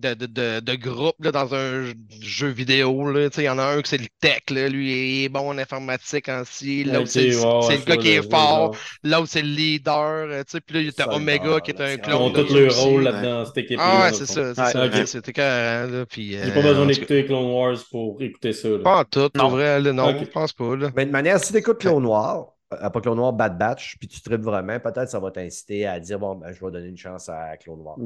[0.00, 3.10] de, de, de, groupe là, dans un jeu vidéo.
[3.14, 5.58] Il y en a un qui c'est le tech, là, lui il est bon en
[5.58, 6.84] informatique ainsi.
[6.84, 8.76] L'autre, c'est le gars qui est fort.
[9.02, 10.28] L'autre, c'est le leader.
[10.30, 12.20] Euh, puis là, il y a Omega qui est un clone.
[12.20, 13.78] Ils ont tous leur rôle là-dedans, cette équipe.
[13.80, 14.54] Ah ouais, c'est ça.
[14.54, 16.04] C'est C'était carré.
[16.16, 18.68] J'ai pas besoin d'écouter Clone Wars pour écouter ça.
[18.82, 19.48] Pas en tout, non.
[19.48, 19.80] vrai.
[19.80, 20.76] non, je pense pas.
[20.76, 20.90] Là.
[20.96, 24.08] Mais de manière, si tu écoutes Clone Wars, à pas Clone Noir Bad Batch, puis
[24.08, 26.96] tu tripes vraiment, peut-être ça va t'inciter à dire bon, ben, je vais donner une
[26.96, 27.96] chance à Clone Noir.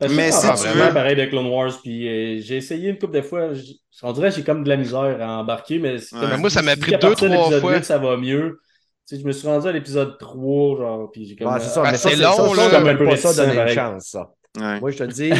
[0.00, 1.72] Mais c'est vraiment pareil de Clone Wars.
[1.82, 3.50] Puis euh, j'ai essayé une couple de fois.
[4.02, 5.96] On dirait que j'ai comme de la misère à embarquer, mais,
[6.38, 7.82] moi, ça m'a pris deux, trois fois.
[7.82, 8.60] ça va mieux.
[9.08, 11.52] Tu sais, je me suis rendu à l'épisode 3, genre, puis j'ai comme...
[11.58, 12.70] c'est ça, mais c'est long, là.
[12.70, 14.30] comme un peu ça, donner une chance, ça.
[14.80, 15.32] Moi, je te dis,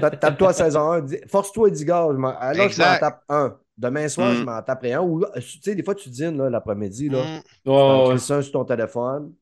[0.00, 3.56] tape-toi à saison 1, force-toi, dis gars, là, je m'en tape un.
[3.78, 4.44] Demain soir, je mm.
[4.44, 5.00] m'en taperai un.
[5.00, 7.24] Ou, tu sais, des fois, tu dînes l'après-midi, là.
[7.24, 7.40] Mm.
[7.66, 9.32] Oh, ça sur ton téléphone.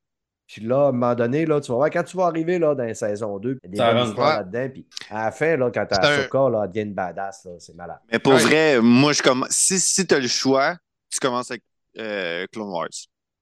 [0.51, 2.75] Puis là, à un moment donné, là, tu vas voir, quand tu vas arriver là,
[2.75, 4.69] dans la saison 2, il y a des histoires là-dedans.
[4.73, 7.47] Puis à la fin, là, quand tu as Ahsoka, là, elle devient une badass.
[7.61, 7.99] C'est malade.
[8.11, 9.51] Mais pour vrai, moi, je commence.
[9.51, 10.77] Si, si tu as le choix,
[11.09, 11.63] tu commences avec
[11.99, 12.89] euh, Clone Wars.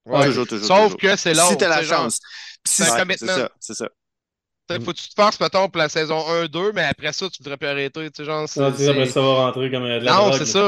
[0.04, 0.26] Ouais.
[0.26, 0.66] Toujours, toujours.
[0.66, 1.48] Sauf que c'est long.
[1.48, 2.20] Si tu as la chance.
[2.64, 3.48] C'est un commitment.
[3.58, 3.88] C'est ça.
[4.70, 7.42] Il faut que tu te forces, mettons, pour la saison 1-2, mais après ça, tu
[7.42, 8.10] voudrais plus arrêter.
[8.10, 10.60] Tu sais, genre, non, après ça va rentrer comme de la Non, c'est ça.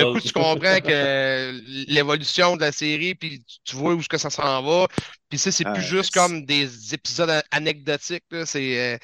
[0.00, 1.52] Un coup, tu comprends que
[1.88, 4.86] l'évolution de la série, puis tu vois où que ça s'en va.
[5.28, 8.24] Puis ça, c'est plus juste comme des épisodes anecdotiques.
[8.44, 8.98] C'est euh,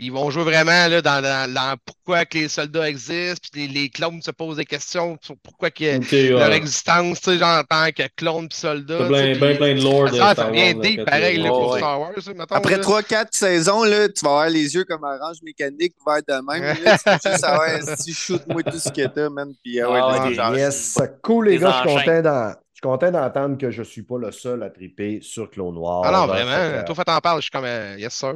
[0.00, 3.88] ils vont jouer vraiment là, dans, dans, pourquoi que les soldats existent, puis les, les,
[3.88, 7.90] clones se posent des questions sur pourquoi que leur existence, tu sais, genre en tant
[7.90, 9.06] que clone puis soldat.
[9.06, 12.12] Plein, bien plein de lore Ça, ça vient deep, pareil, là, pour Star Wars.
[12.28, 16.28] Mettons, Après 3-4 saisons, là, tu vas avoir les yeux comme orange mécanique, va être
[16.28, 16.84] de même.
[16.84, 19.52] Là, tu vas juste savoir si shoot-moi tout ce que t'as, man.
[19.64, 23.72] Puis, ah, ouais, ah, yes, cool, les gars, je suis content suis content d'entendre que
[23.72, 26.02] je ne suis pas le seul à triper sur Clone Noir.
[26.04, 26.84] Ah non, vraiment.
[26.84, 28.34] Toi, fait en parle, je suis comme euh, yes, sir.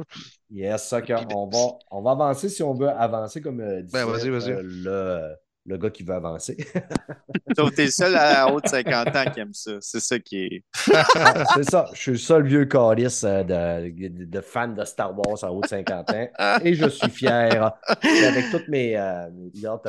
[0.51, 0.99] Yes, ça,
[1.33, 4.05] on, va, on va avancer si on veut avancer comme euh, ben.
[4.05, 5.35] Euh, le,
[5.65, 6.57] le gars qui veut avancer.
[7.57, 9.71] Donc, t'es le seul à haut de 50 ans qui aime ça.
[9.79, 10.63] C'est ça qui est.
[11.15, 11.85] Ah, c'est ça.
[11.93, 15.61] Je suis le seul vieux calice euh, de, de, fan de Star Wars à haut
[15.61, 16.27] de 50 ans.
[16.63, 17.71] Et je suis fier.
[17.87, 18.97] Avec toutes mes.
[18.97, 19.29] Euh,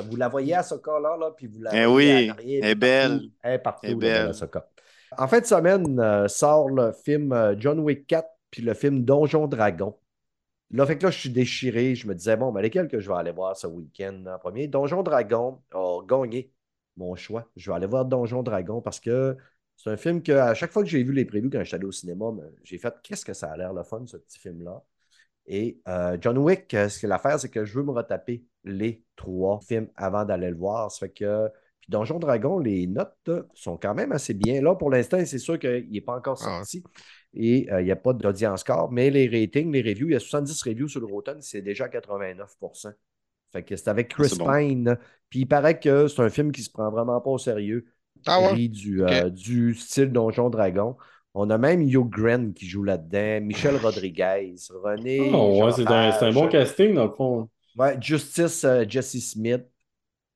[0.09, 3.23] vous la voyez à ce cas-là, là, puis vous la eh oui, elle est belle.
[3.43, 4.33] Elle est partout, elle belle.
[5.17, 9.47] En fin de semaine, euh, sort le film John Wick 4 puis le film Donjon
[9.49, 9.97] Dragon.
[10.75, 11.95] Là, fait que là, je suis déchiré.
[11.95, 14.67] Je me disais, bon, mais lesquels que je vais aller voir ce week-end en premier?
[14.67, 16.53] Donjon Dragon a gagné
[16.97, 17.49] mon choix.
[17.55, 19.37] Je vais aller voir Donjon Dragon parce que
[19.77, 21.77] c'est un film que, à chaque fois que j'ai vu les prévus quand je suis
[21.77, 22.27] allé au cinéma,
[22.65, 24.83] j'ai fait qu'est-ce que ça a l'air le fun, ce petit film-là?
[25.47, 29.05] Et euh, John Wick, euh, ce que l'affaire, c'est que je veux me retaper les
[29.15, 30.91] trois films avant d'aller le voir.
[30.91, 31.49] Ça fait que.
[31.81, 34.61] Puis Donjon Dragon, les notes sont quand même assez bien.
[34.61, 36.83] Là, pour l'instant, c'est sûr qu'il n'est pas encore ah sorti
[37.35, 40.17] et euh, il n'y a pas d'audience score, mais les ratings, les reviews, il y
[40.17, 42.57] a 70 reviews sur le Rotten, c'est déjà 89
[43.53, 44.97] Fait que c'est avec ah, Chris Pine.
[45.29, 47.87] Puis il paraît que c'est un film qui se prend vraiment pas au sérieux.
[48.27, 50.97] Ah du, euh, du style Donjon Dragon.
[51.35, 55.31] On a même Hugh Grant qui joue là-dedans, Michel Rodriguez, René.
[55.35, 57.49] Oh, ouais, c'est un, bon casting dans le fond.
[57.77, 59.65] Ouais, Justice euh, Jesse Smith.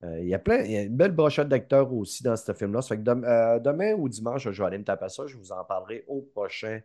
[0.03, 2.83] Il y a plein, il y a une belle brochette d'acteurs aussi dans ce film-là.
[2.83, 5.27] Ça fait que demain ou dimanche, je vais aller me taper ça.
[5.27, 6.81] Je vous en parlerai au prochain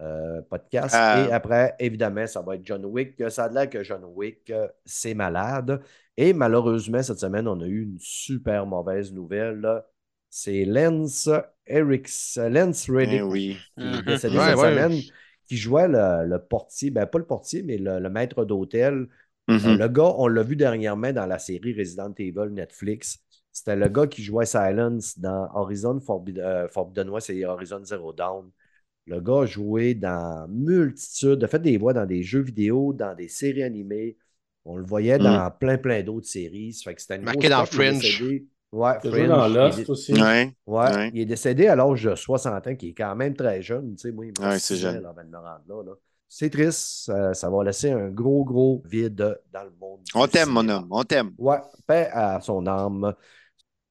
[0.00, 0.94] euh, podcast.
[0.96, 1.26] Ah.
[1.28, 3.22] Et après, évidemment, ça va être John Wick.
[3.30, 5.82] Ça a l'air que John Wick, euh, c'est malade.
[6.16, 9.82] Et malheureusement, cette semaine, on a eu une super mauvaise nouvelle.
[10.30, 11.28] C'est Lance
[11.66, 13.58] Eriks, Lance Reddick, eh oui.
[13.76, 14.98] qui est décédé cette semaine,
[15.46, 19.08] qui jouait le, portier, ben pas le portier, mais le, maître d'hôtel.
[19.50, 19.76] Euh, mm-hmm.
[19.76, 23.18] le gars, on l'a vu dernièrement dans la série Resident Evil Netflix.
[23.50, 28.50] C'était le gars qui jouait Silence dans Horizon Forbidden, Forbidden West et Horizon Zero Dawn.
[29.06, 33.14] Le gars a joué dans multitude, a fait des voix dans des jeux vidéo, dans
[33.14, 34.16] des séries animées.
[34.64, 35.22] On le voyait mm.
[35.22, 36.72] dans plein, plein d'autres séries.
[36.72, 38.22] Ça fait que c'était une Marqué dans Fringe.
[38.70, 39.28] Ouais, Fringe.
[39.28, 40.14] dans Lost aussi.
[40.14, 40.54] Ouais.
[40.66, 41.10] ouais.
[41.12, 43.96] Il est décédé à l'âge de 60 ans, qui est quand même très jeune.
[43.96, 45.04] Tu sais, moi, ouais, c'est jeune.
[46.34, 47.12] C'est triste.
[47.34, 50.00] Ça, va laisser un gros, gros vide dans le monde.
[50.14, 50.88] On t'aime, mon homme.
[50.90, 51.34] On t'aime.
[51.36, 53.14] Ouais, paix à son âme.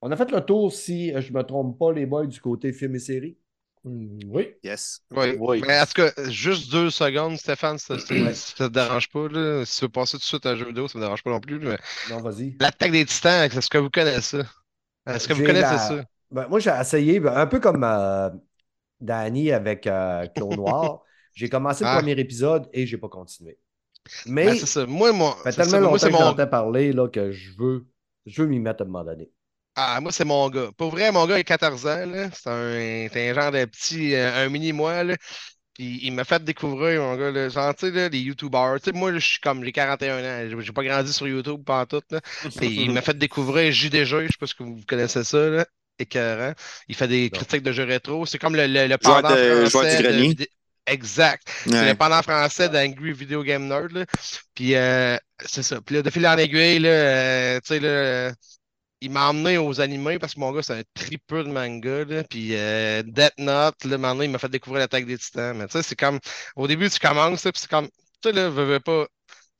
[0.00, 2.72] On a fait le tour, si je ne me trompe pas, les boys, du côté
[2.72, 3.38] film et série.
[3.84, 4.56] Hmm, oui.
[4.64, 5.02] Yes.
[5.12, 5.36] Oui.
[5.38, 5.62] oui.
[5.64, 9.28] Mais est-ce que juste deux secondes, Stéphane, ça, ça, te dérange pas?
[9.28, 9.64] Là?
[9.64, 11.22] Si tu veux passer tout de suite à un jeu vidéo, ça ne me dérange
[11.22, 11.60] pas non plus.
[11.60, 11.78] Mais...
[12.10, 12.56] Non, vas-y.
[12.58, 15.14] L'attaque des titans, est-ce que vous connaissez ça?
[15.14, 16.04] Est-ce que vous connaissez ça?
[16.32, 18.30] Ben, moi, j'ai essayé, ben, un peu comme euh,
[19.00, 21.04] Danny avec euh, Noir.
[21.34, 21.96] j'ai commencé le ah.
[21.96, 23.58] premier épisode et je n'ai pas continué.
[24.26, 24.86] Mais ben, c'est ça.
[24.86, 26.18] Moi, moi, fait tellement longtemps que mon...
[26.18, 27.86] j'entends parler là, que je veux,
[28.26, 29.30] je veux m'y mettre à un moment donné.
[29.74, 30.70] Ah, moi, c'est mon gars.
[30.76, 32.04] Pour vrai, mon gars, il a 14 ans.
[32.34, 35.04] C'est un, un, genre de petit, euh, un mini-moi.
[35.74, 38.80] Puis il m'a fait découvrir, mon gars, là, genre, tu sais, les YouTubers.
[38.82, 40.60] Tu sais, moi, je suis comme les 41 ans.
[40.60, 42.02] J'ai pas grandi sur YouTube pas tout.
[42.10, 42.20] Là.
[42.60, 45.66] il m'a fait découvrir JDG, je sais pas si vous connaissez ça, là.
[45.98, 46.52] Écœurant.
[46.88, 48.26] Il fait des critiques de jeux rétro.
[48.26, 49.28] C'est comme le, le, pendant
[49.68, 50.02] français.
[50.02, 50.46] De,
[50.86, 51.48] exact.
[51.64, 53.92] C'est le pendant français d'Angry Video Game Nerd.
[53.92, 54.04] Là.
[54.54, 55.80] Puis euh, c'est ça.
[55.80, 58.32] Puis là, de fil en aiguille, là, euh, tu sais, là
[59.02, 62.04] il m'a emmené aux animés parce que mon gars, c'est un tripeux de manga.
[62.04, 62.22] Là.
[62.24, 65.56] Puis euh, Death Note, là, il m'a fait découvrir l'attaque des titans.
[65.56, 66.20] Mais tu sais, c'est comme.
[66.54, 67.88] Au début, tu commences, puis c'est comme.
[67.88, 69.06] Tu sais, là, veux, veux pas.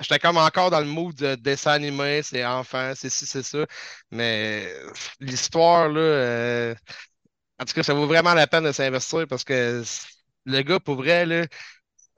[0.01, 3.67] J'étais comme encore dans le mood de dessin animé, c'est enfant, c'est ci, c'est ça.
[4.13, 4.73] Mais
[5.21, 6.75] l'histoire, là.
[7.61, 9.83] En tout cas, ça vaut vraiment la peine de s'investir parce que
[10.45, 11.47] le gars, pour vrai, là,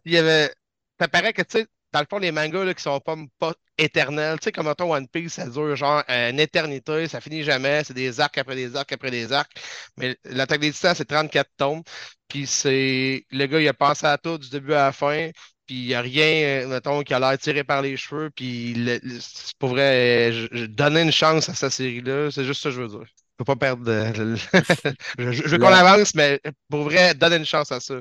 [0.05, 0.53] il y avait.
[1.01, 3.55] Ça paraît que, tu sais, dans le fond, les mangas là, qui sont pas, pas
[3.79, 7.85] éternels, tu sais, comme ton One Piece, ça dure genre une éternité, ça finit jamais,
[7.85, 9.53] c'est des arcs après des arcs après des arcs.
[9.97, 11.83] Mais l'attaque des titans, c'est 34 tomes.
[12.29, 13.27] Puis c'est.
[13.31, 15.31] Le gars, il a passé à tout du début à la fin.
[15.66, 18.31] Puis il n'y a rien, mettons, qui a l'air tiré par les cheveux.
[18.31, 18.75] Puis
[19.20, 20.33] c'est pour vrai,
[20.68, 23.24] donner une chance à cette série-là, c'est juste ça que je veux dire.
[23.35, 23.85] Je peux pas perdre.
[23.85, 24.37] De...
[25.18, 27.97] je, veux qu'on avance, mais pour vrai, donner une chance à ça.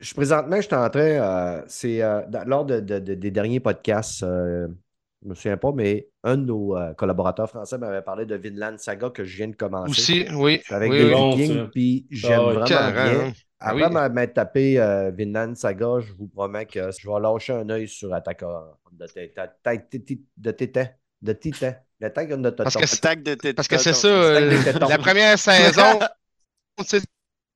[0.00, 4.68] Je, présentement, je suis en train, euh, c'est euh, lors de, des derniers podcasts, euh,
[5.20, 8.78] je ne me souviens pas, mais un de nos collaborateurs français m'avait parlé de Vinland
[8.78, 9.90] Saga que je viens de commencer.
[9.90, 10.62] Aussi, oui.
[10.70, 13.32] Avec oui, des Vikings, puis j'aime ah vraiment bien.
[13.60, 14.76] Après ah m'être tapé
[15.14, 18.42] Vinland Saga, je vous promets que je vais lâcher un œil sur Attaque
[18.96, 20.86] de Titan.
[21.22, 21.68] De Titan.
[21.68, 21.74] De Titan.
[22.00, 26.00] L'attaque de Parce que, parce que c'est ça, la première saison,
[26.92, 27.02] il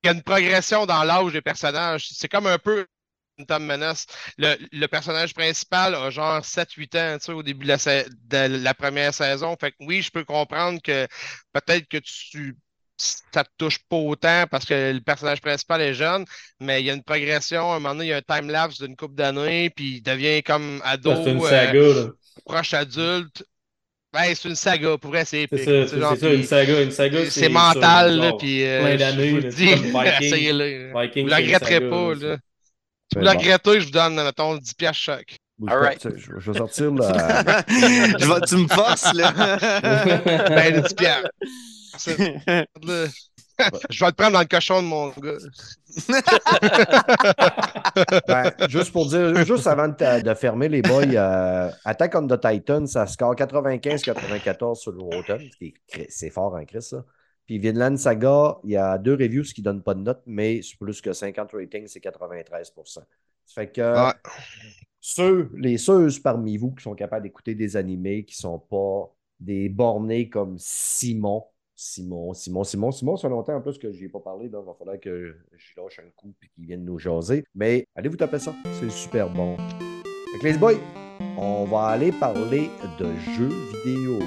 [0.05, 2.07] y a une progression dans l'âge des personnages.
[2.11, 2.87] C'est comme un peu
[3.45, 4.05] Tom Menace.
[4.37, 8.63] Le, le, personnage principal a genre 7-8 ans tu sais, au début de la, de
[8.63, 9.55] la, première saison.
[9.59, 11.07] Fait que oui, je peux comprendre que
[11.53, 12.55] peut-être que tu
[12.99, 16.25] ça te touche pas autant parce que le personnage principal est jeune,
[16.59, 17.71] mais il y a une progression.
[17.71, 20.41] À un moment donné, il y a un time-lapse d'une couple d'années, puis il devient
[20.41, 21.13] comme ado.
[21.23, 22.07] C'est une saga, là.
[22.45, 23.43] Proche adulte.
[24.17, 25.59] Ouais, c'est une saga, pour vrai, c'est épique.
[25.59, 26.81] C'est ça, c'est ça, une saga.
[26.81, 28.65] Une saga c'est mental, là, puis.
[28.65, 29.29] Euh, plein d'années.
[29.29, 29.69] Je vous dis,
[30.21, 30.91] essayez-le.
[30.91, 32.37] Vous ne le regretterez pas, là.
[33.11, 35.37] Si vous le regrettez, je vous donne, mettons, 10 piastres chaque.
[35.67, 36.07] All right.
[36.15, 37.63] je, vais sortir là.
[38.47, 39.31] tu me forces, là.
[40.49, 41.29] ben, 10 piastres.
[43.89, 45.37] Je vais te prendre dans le cochon de mon gars.
[48.27, 52.39] ben, juste pour dire, juste avant de, de fermer les boys, euh, Attack on the
[52.39, 55.41] Titan, ça score 95-94 sur le Rotten.
[56.09, 57.03] C'est fort en Chris, ça.
[57.47, 60.59] Puis Vinland Saga, il y a deux reviews qui ne donnent pas de note, mais
[60.79, 63.01] plus que 50 ratings, c'est 93 Ça
[63.47, 63.95] fait que
[64.99, 69.15] ceux, les ceux parmi vous qui sont capables d'écouter des animés qui ne sont pas
[69.39, 71.45] des bornés comme Simon,
[71.79, 74.67] Simon, Simon, Simon, Simon, ça longtemps en plus que je ai pas parlé, donc il
[74.67, 77.43] va falloir que je lâche un coup et qu'il vienne nous jaser.
[77.53, 79.55] Mais allez vous taper ça, c'est super bon.
[80.33, 80.73] Avec les boys,
[81.37, 83.05] on va aller parler de
[83.35, 83.51] jeux
[83.85, 84.17] vidéo.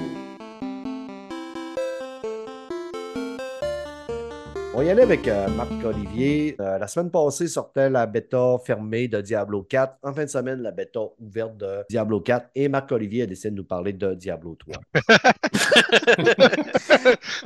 [4.73, 6.55] On va y aller avec euh, Marc-Olivier.
[6.61, 9.99] Euh, la semaine passée sortait la bêta fermée de Diablo 4.
[10.05, 12.51] En fin de semaine, la bêta ouverte de Diablo 4.
[12.55, 14.77] Et Marc-Olivier a décidé de nous parler de Diablo 3.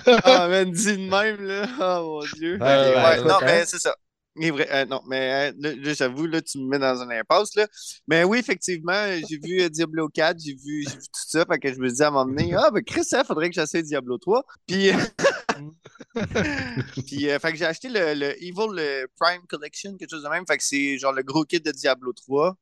[0.25, 1.67] ah, mais dit de même, là.
[1.81, 2.59] Oh mon Dieu.
[2.59, 3.65] non, mais hein.
[3.65, 3.97] c'est ça.
[4.43, 7.55] Euh, non, mais là, j'avoue, là, tu me mets dans un impasse.
[7.55, 7.67] Là.
[8.09, 11.45] Mais oui, effectivement, j'ai vu Diablo 4, j'ai vu, vu, tout ça.
[11.47, 13.55] Fait que je me dit à un moment donné, ah, ben Chris, il faudrait que
[13.55, 14.43] j'essaie Diablo 3.
[14.67, 14.91] Puis,
[17.07, 20.45] Puis euh, fait que j'ai acheté le, le Evil Prime Collection, quelque chose de même.
[20.47, 22.57] Fait que c'est genre le gros kit de Diablo 3.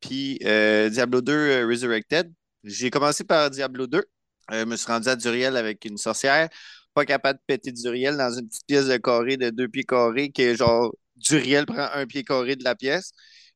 [0.00, 2.32] Puis euh, Diablo 2 euh, Resurrected.
[2.64, 4.04] J'ai commencé par Diablo 2.
[4.50, 6.48] je me suis rendu à Duriel avec une sorcière.
[6.94, 10.32] Pas capable de péter Duriel dans une petite pièce de carré de deux pieds carrés
[10.56, 13.12] genre Duriel prend un pied carré de la pièce.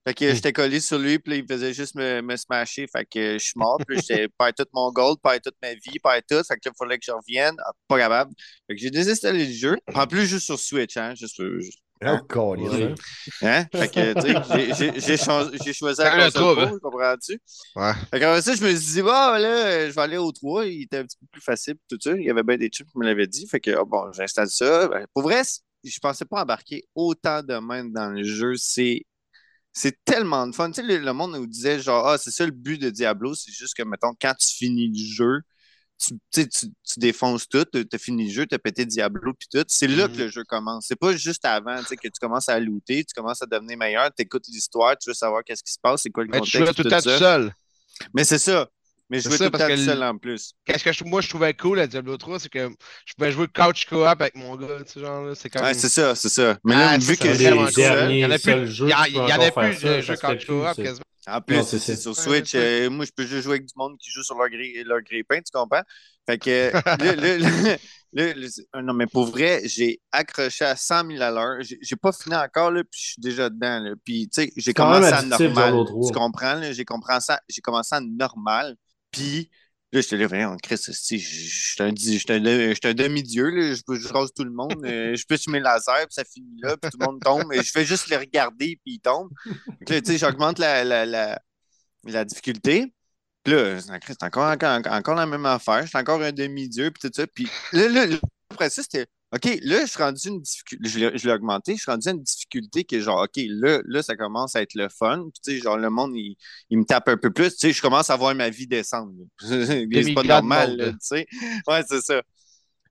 [0.09, 2.87] Fait que j'étais collé sur lui, puis il faisait juste me, me smasher.
[2.91, 5.99] Fait que je suis mort, puis j'ai perdu tout mon gold, perdu toute ma vie,
[6.03, 6.43] perdu tout.
[6.49, 7.55] Fait que il fallait que je revienne.
[7.59, 8.33] Ah, pas capable.
[8.67, 9.77] Fait que j'ai désinstallé le jeu.
[9.95, 11.15] En plus, juste sur Switch, hein.
[11.15, 12.23] Juste, juste Hein?
[12.37, 12.95] Oh, hein?
[13.43, 13.67] hein?
[13.75, 14.93] Fait que, tu sais,
[15.65, 16.73] j'ai choisi la console hein?
[16.81, 17.41] comprends-tu?
[17.75, 17.93] Ouais.
[18.11, 20.67] Fait que ça, je me suis dit, bah, là, je vais aller au 3.
[20.67, 22.13] Il était un petit peu plus facile, tout ça.
[22.13, 23.49] Il y avait bien des trucs qui me l'avaient dit.
[23.49, 24.87] Fait que, oh, bon, j'installe ça.
[24.87, 25.43] Ben, pour vrai,
[25.83, 28.55] je pensais pas embarquer autant de même dans le jeu.
[28.57, 29.03] C'est
[29.79, 30.71] c'est tellement de fun.
[30.73, 33.53] Tu sais, le, monde nous disait genre, ah, c'est ça le but de Diablo, c'est
[33.53, 35.41] juste que, mettons, quand tu finis le jeu,
[35.99, 39.47] tu, tu, tu défonces tout, tu as fini le jeu, tu as pété Diablo, puis
[39.49, 39.65] tout.
[39.69, 40.19] C'est là que mhm.
[40.19, 40.87] le jeu commence.
[40.89, 44.23] C'est pas juste avant que tu commences à looter, tu commences à devenir meilleur, tu
[44.23, 46.53] écoutes l'histoire, tu veux savoir qu'est-ce qui se passe, c'est quoi le contexte.
[46.53, 47.53] Tu joues tout le temps seul.
[48.15, 48.69] Mais c'est ça.
[49.11, 50.53] Mais je jouais tout le seul en plus.
[50.65, 52.69] Qu'est-ce que moi je trouvais cool à Diablo 3, c'est que
[53.07, 55.69] je pouvais jouer couch co-op avec mon gars, tu sais, genre, c'est quand même...
[55.69, 56.59] Ouais, c'est ça, c'est ça.
[56.65, 59.51] Mais là, ah, vu que j'ai il y en a plus, il y en a
[59.51, 61.03] plus de jeux couch co-op quasiment.
[61.31, 62.55] En plus, c'est sur Switch.
[62.55, 65.03] Euh, moi, je peux juste jouer avec du monde qui joue sur leur, grille, leur
[65.03, 65.83] grippin, tu comprends?
[66.27, 66.73] Fait que,
[68.13, 71.59] le, le, non, mais pour vrai, j'ai accroché à 100 000 à l'heure.
[71.61, 73.81] J'ai pas fini encore, là, puis je suis déjà dedans.
[73.81, 73.91] Là.
[74.03, 75.75] Puis, tu sais, j'ai commencé à normal.
[76.07, 76.61] Tu comprends?
[76.73, 78.77] J'ai commencé à normal.
[79.11, 79.51] Puis,
[79.91, 84.51] Là, j'étais là, voyons, Chris, je suis un, un demi-dieu, je, je rase tout le
[84.51, 87.51] monde, euh, je peux fumer laser, puis ça finit là, puis tout le monde tombe,
[87.55, 89.31] et je fais juste les regarder, puis ils tombent.
[89.87, 91.41] Puis là, tu sais, j'augmente la, la, la,
[92.05, 92.93] la, difficulté.
[93.43, 97.09] Puis là, c'est encore, encore, encore, la même affaire, je suis encore un demi-dieu, puis
[97.09, 97.27] tout ça.
[97.27, 98.19] Puis là, là,
[98.51, 100.89] après ça, c'était OK, là, je suis rendu une difficulté.
[100.89, 104.03] Je l'ai augmenté, je suis rendu à une difficulté qui est genre, OK, là, là,
[104.03, 105.25] ça commence à être le fun.
[105.33, 106.37] Puis, tu sais, genre, le monde, il,
[106.71, 107.51] il, me tape un peu plus.
[107.51, 109.13] Tu sais, je commence à voir ma vie descendre.
[109.39, 111.27] c'est pas normal, tu sais.
[111.67, 112.23] Ouais, c'est ça.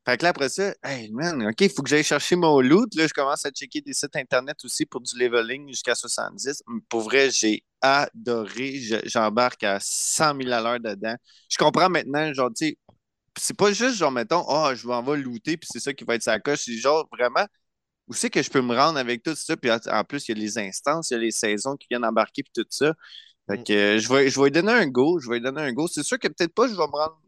[0.08, 2.96] Fait que là, après ça, hey man, OK, il faut que j'aille chercher mon loot.
[2.96, 6.64] Là, je commence à checker des sites Internet aussi pour du leveling jusqu'à 70.
[6.88, 8.80] Pour vrai, j'ai adoré.
[9.04, 11.16] J'embarque à 100 000 à l'heure dedans.
[11.50, 12.78] Je comprends maintenant, genre, tu sais,
[13.38, 16.04] c'est pas juste genre, mettons, ah, oh, je m'en vais looter, puis c'est ça qui
[16.04, 16.62] va être sa coche.
[16.66, 17.46] C'est genre vraiment,
[18.08, 19.58] où c'est que je peux me rendre avec tout ça?
[19.58, 22.06] Puis en plus, il y a les instances, il y a les saisons qui viennent
[22.06, 22.94] embarquer, puis tout ça.
[23.50, 23.64] Fait mm.
[23.64, 25.20] que euh, je, vais, je vais lui donner un go.
[25.20, 25.88] Je vais lui donner un go.
[25.88, 27.20] C'est sûr que peut-être pas, je vais me rendre.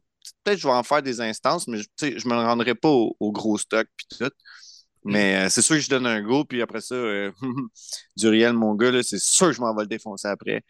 [0.44, 3.88] Peut-être je vais en faire des instances, mais je me rendrai pas au, gros stock,
[3.96, 4.26] puis tout.
[5.06, 5.12] Mm.
[5.12, 7.32] Mais euh, c'est sûr que je donne un go, puis après ça, euh,
[8.18, 10.64] du réel, mon gars, c'est sûr que je m'en vais le défoncer après.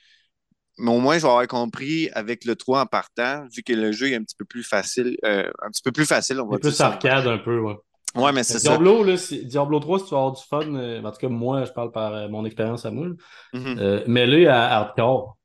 [0.79, 3.91] Mais au moins, je vais avoir compris avec le 3 en partant, vu que le
[3.91, 5.17] jeu est un petit peu plus facile.
[5.25, 6.71] Euh, un petit peu plus facile, on va un dire.
[6.71, 7.75] plus arcade, un peu, ouais.
[8.15, 8.69] Ouais, mais c'est ça.
[8.69, 11.63] Diablo, là, Diablo 3, si tu vas avoir du fun, euh, en tout cas, moi,
[11.65, 13.07] je parle par euh, mon expérience à moi.
[13.53, 14.03] Mm-hmm.
[14.07, 15.37] mais là, il y a hardcore.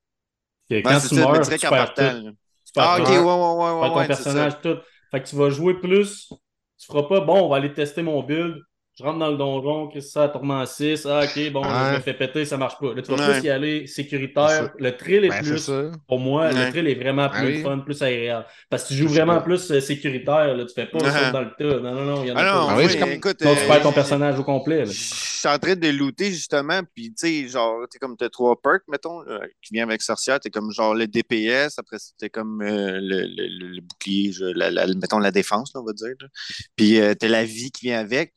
[0.71, 2.37] quand tu meurs, tu perds tout.
[2.77, 3.81] Ah, ok, ouais, ouais, ouais.
[3.81, 4.79] ouais, ton personnage, tout.
[5.11, 6.33] Fait que tu vas jouer plus
[6.79, 8.57] Tu feras pas, bon, on va aller tester mon build.
[8.97, 11.05] Je rentre dans le donjon, qu'est-ce que ça, tourment 6.
[11.07, 12.95] Ah, ok, bon, je me fais péter, ça marche pas.
[12.95, 13.41] Là, tu vas Ouais.
[13.41, 14.71] plus y aller sécuritaire.
[14.79, 15.69] Le thrill est Ben, plus,
[16.07, 16.67] pour moi, Ouais.
[16.67, 17.63] le thrill est vraiment Ah plus oui.
[17.63, 18.47] fun, plus agréable.
[18.71, 19.41] Parce que tu joues vraiment pas.
[19.43, 20.55] plus euh, sécuritaire.
[20.57, 20.65] Là.
[20.65, 21.11] Tu fais pas Ouais.
[21.11, 21.81] ça dans le tas.
[21.81, 22.73] Non, non, non, il y en a Ah non, pas.
[22.73, 23.37] Ah oui, comme- écoute.
[23.41, 24.79] Sinon, tu euh, perds ton personnage au complet.
[24.79, 24.85] là.
[24.85, 28.55] Je suis en train de looter justement, puis tu sais, genre, t'es comme t'as trois
[28.63, 32.63] perks, mettons, là, qui vient avec sorcière, t'es comme genre le DPS, après c'était comme
[32.63, 35.93] euh, le, le- le- le bouclier, je- la, la- mettons la défense, là, on va
[35.93, 36.15] dire.
[36.21, 36.29] là.
[36.77, 38.33] Puis euh, t'as la vie qui vient avec.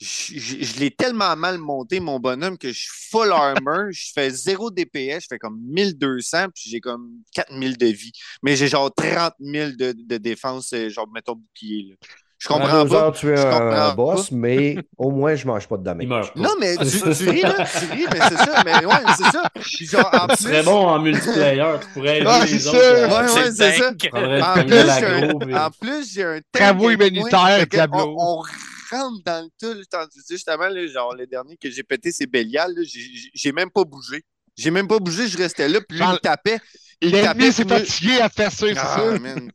[0.00, 4.12] Je, je- je l'ai tellement mal monté, mon bonhomme, que je suis full armor, je
[4.14, 8.12] fais zéro DPS, je fais comme 1200, puis j'ai comme 4000 de vie.
[8.42, 11.88] Mais j'ai genre 30 000 de, de défense, euh, genre, mettons, bouclier.
[11.90, 11.96] là.
[12.40, 12.94] Je comprends pas.
[12.94, 16.04] heures, tu es Je un comprends boss, mais au moins, je mange pas de damage.
[16.04, 16.40] Il meurt pas.
[16.40, 18.94] Non, mais Ah, tu, c'est tu ris, là, tu ris, mais c'est ça, mais ouais,
[19.16, 19.42] c'est ça.
[19.60, 21.64] Puis genre, en Tu plus, serais bon en multiplayer.
[21.80, 22.78] Tu pourrais aider Ah, les c'est autres.
[22.78, 23.90] Ouais, ouais, c'est ça.
[25.66, 27.00] En plus, j'ai un, un Travaux tank
[27.58, 28.14] fait que Diablo.
[28.16, 28.42] On, on
[28.90, 29.82] rentre dans le tout.
[29.90, 32.74] Tandis justement, là, genre, le dernier que j'ai pété, c'est Bélial.
[32.84, 34.22] j'ai- même pas bougé.
[34.56, 36.58] J'ai même pas bougé, je restais là, puis lui, il tapait.
[37.00, 39.18] Il tapait, moi- fatigué à faire ça, c'est Ah, ça?
[39.20, 39.48] man.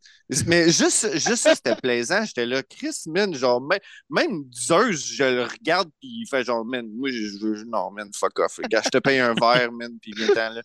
[0.48, 2.24] Mais juste, juste ça, c'était plaisant.
[2.26, 3.80] J'étais là, Chris, man, genre, même,
[4.10, 8.10] même Zeus, je le regarde, puis il fait genre, man, moi, je, je- non, man,
[8.18, 8.56] fuck off.
[8.64, 10.62] Regarde, je te paye un verre, man, puis viens là.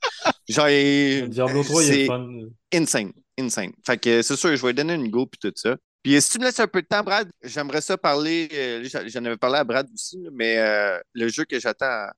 [0.48, 2.28] Genre, Diablo 3, il est c'est fun.
[2.72, 3.72] insane, insane.
[3.84, 5.76] Fait que c'est sûr, je vais lui donner une go, puis tout ça.
[6.02, 9.24] Puis si tu me laisses un peu de temps, Brad, j'aimerais ça parler, euh, j'en
[9.24, 12.12] avais parlé à Brad aussi, mais euh, le jeu que j'attends à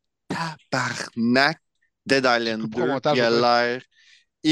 [0.70, 1.58] tabarnak,
[2.06, 3.40] Dead Island Coupe au 2, montage, il a ouais.
[3.40, 3.82] l'air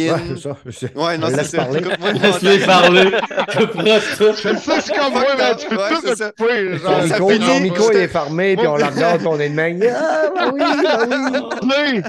[0.06, 0.36] Ouais, in...
[0.36, 0.58] c'est ça.
[0.66, 1.56] Je- Ouais, non, je c'est laisse ça.
[1.56, 1.80] parler.
[1.80, 3.10] Le Laisse-les parler.
[3.52, 4.32] Tout.
[4.34, 5.56] Fais ça, c'est comme moi, man.
[5.58, 6.32] Tu peux Ouais, tout ça.
[6.32, 6.78] couper.
[6.78, 9.48] Ton Genre, ça micro, ton micro, est fermé, puis on le regarde, puis on est
[9.48, 9.82] de même.
[9.94, 12.02] Ah, bah oui, bah oui.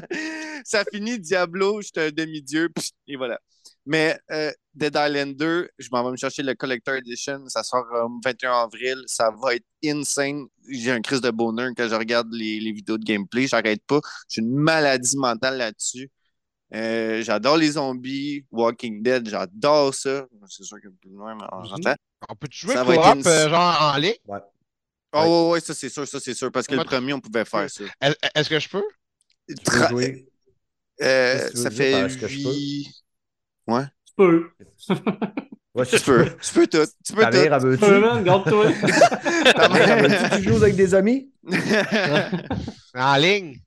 [0.66, 2.70] ça finit Diablo, j'étais un demi-dieu,
[3.08, 3.40] et voilà.
[3.86, 7.44] Mais euh, Dead Island 2, je m'en vais me chercher le Collector Edition.
[7.48, 8.98] Ça sort le 21 avril.
[9.08, 10.46] Ça va être insane.
[10.70, 13.48] J'ai un crise de bonheur quand je regarde les, les vidéos de gameplay.
[13.48, 14.00] J'arrête pas.
[14.30, 16.10] J'ai une maladie mentale là-dessus.
[16.74, 18.46] Euh, j'adore les zombies.
[18.52, 20.28] Walking Dead, j'adore ça.
[20.48, 21.96] C'est sûr que plus loin, mais on s'entend.
[22.30, 24.14] On peut jouer Ça co-op, euh, genre en ligne?
[25.12, 25.18] Oh,
[25.48, 26.52] ouais, ouais, ça c'est sûr, ça c'est sûr.
[26.52, 27.84] Parce que le premier, on pouvait faire ça.
[28.02, 28.84] Est- Est-ce que je peux?
[29.48, 30.28] Tu peux Tra- jouer.
[31.02, 32.50] euh, Qu'est-ce que tu veux ça fait par est-ce que je peux?
[32.54, 33.90] huit- Tu
[34.20, 34.50] peux.
[35.76, 36.86] Ouais, Tu peux, tu peux tout.
[37.06, 37.72] Tu peux Ta mère, tout.
[37.72, 38.24] Tu peux, man.
[38.24, 38.66] Garde-toi.
[40.38, 41.30] Tu joues avec des amis?
[42.96, 43.60] En ligne?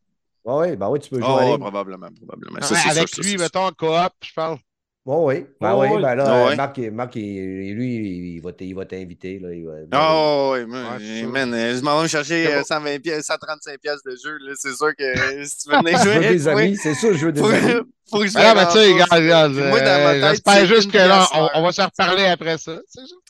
[0.44, 1.58] Ouais, ouais, ben oui, tu peux jouer Oh, en ouais, ligne.
[1.60, 2.56] probablement, probablement.
[2.56, 4.58] Ouais, Ça, c'est avec sûr, lui, mettons, en coop, je parle.
[5.06, 5.46] Ouais, ouais.
[5.60, 6.02] Ben Ouais, oui, ouais.
[6.02, 6.56] ben là, Ah ouais.
[6.56, 9.38] Marc, Marc, il- lui, il va t- il va t'inviter.
[9.40, 12.58] là, il va- Ah ouais, moi, Ouais, man, euh, je m'en vais me chercher euh,
[12.58, 12.64] bon.
[12.64, 15.98] 120 pièces, 135 pièces de jeu, là, c'est sûr que euh, si tu veux venir
[15.98, 17.82] Je jouer veux des amis, c'est sûr, je veux des amis.
[18.10, 21.62] Faut que je Ben mais me tu sais, regarde, euh, j'espère juste que là, on,
[21.62, 22.78] va se reparler après ça.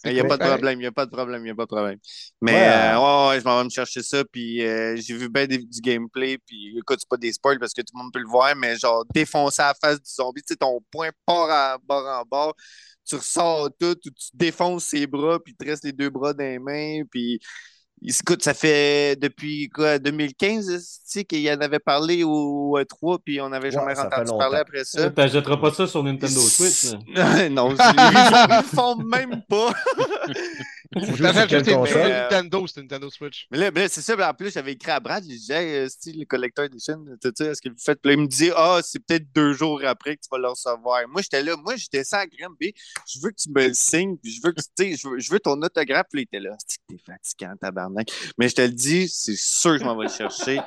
[0.04, 1.54] Il n'y a pas de problème, il n'y a pas de problème, il n'y a
[1.54, 1.98] pas de problème.
[2.40, 2.58] Mais Ouais.
[2.58, 5.80] euh, ouais, ouais, je m'en vais me chercher ça, puis euh, j'ai vu bien du
[5.82, 8.54] gameplay, puis écoute, c'est pas des spoils parce que tout le monde peut le voir,
[8.56, 12.24] mais genre défoncer la face du zombie, tu sais, ton poing part à bord en
[12.28, 12.54] bord,
[13.06, 16.32] tu ressors tout, ou tu défonces ses bras, puis il te reste les deux bras
[16.32, 17.38] dans les mains, puis
[18.04, 23.18] écoute, ça fait depuis quoi, 2015, tu sais, qu'il y en avait parlé au E3,
[23.24, 25.10] puis on n'avait jamais entendu parler après ça.
[25.10, 26.92] T'achèteras pas ça sur Nintendo Switch.
[27.50, 29.72] non, ils ils le font même pas.
[30.94, 33.46] Nintendo, c'est Nintendo Switch.
[33.50, 34.30] Mais là, c'est ça.
[34.30, 37.46] En plus, j'avais écrit à Brad, je disais, hey, style, le collecteur edition, tu sais,
[37.46, 38.00] est-ce que vous faites?
[38.00, 40.48] Puis là, il me dit, ah, c'est peut-être deux jours après que tu vas le
[40.48, 41.00] recevoir.
[41.08, 42.74] Moi, j'étais là, moi, je descends à Grimby,
[43.06, 45.18] je veux que tu me le signes, puis je veux que, tu sais, je veux,
[45.18, 46.06] je veux ton autographe.
[46.10, 48.08] Puis là, il était là, c'est que t'es fatigant, tabarnak.
[48.38, 50.60] Mais je te le dis, c'est sûr que je m'en vais le chercher.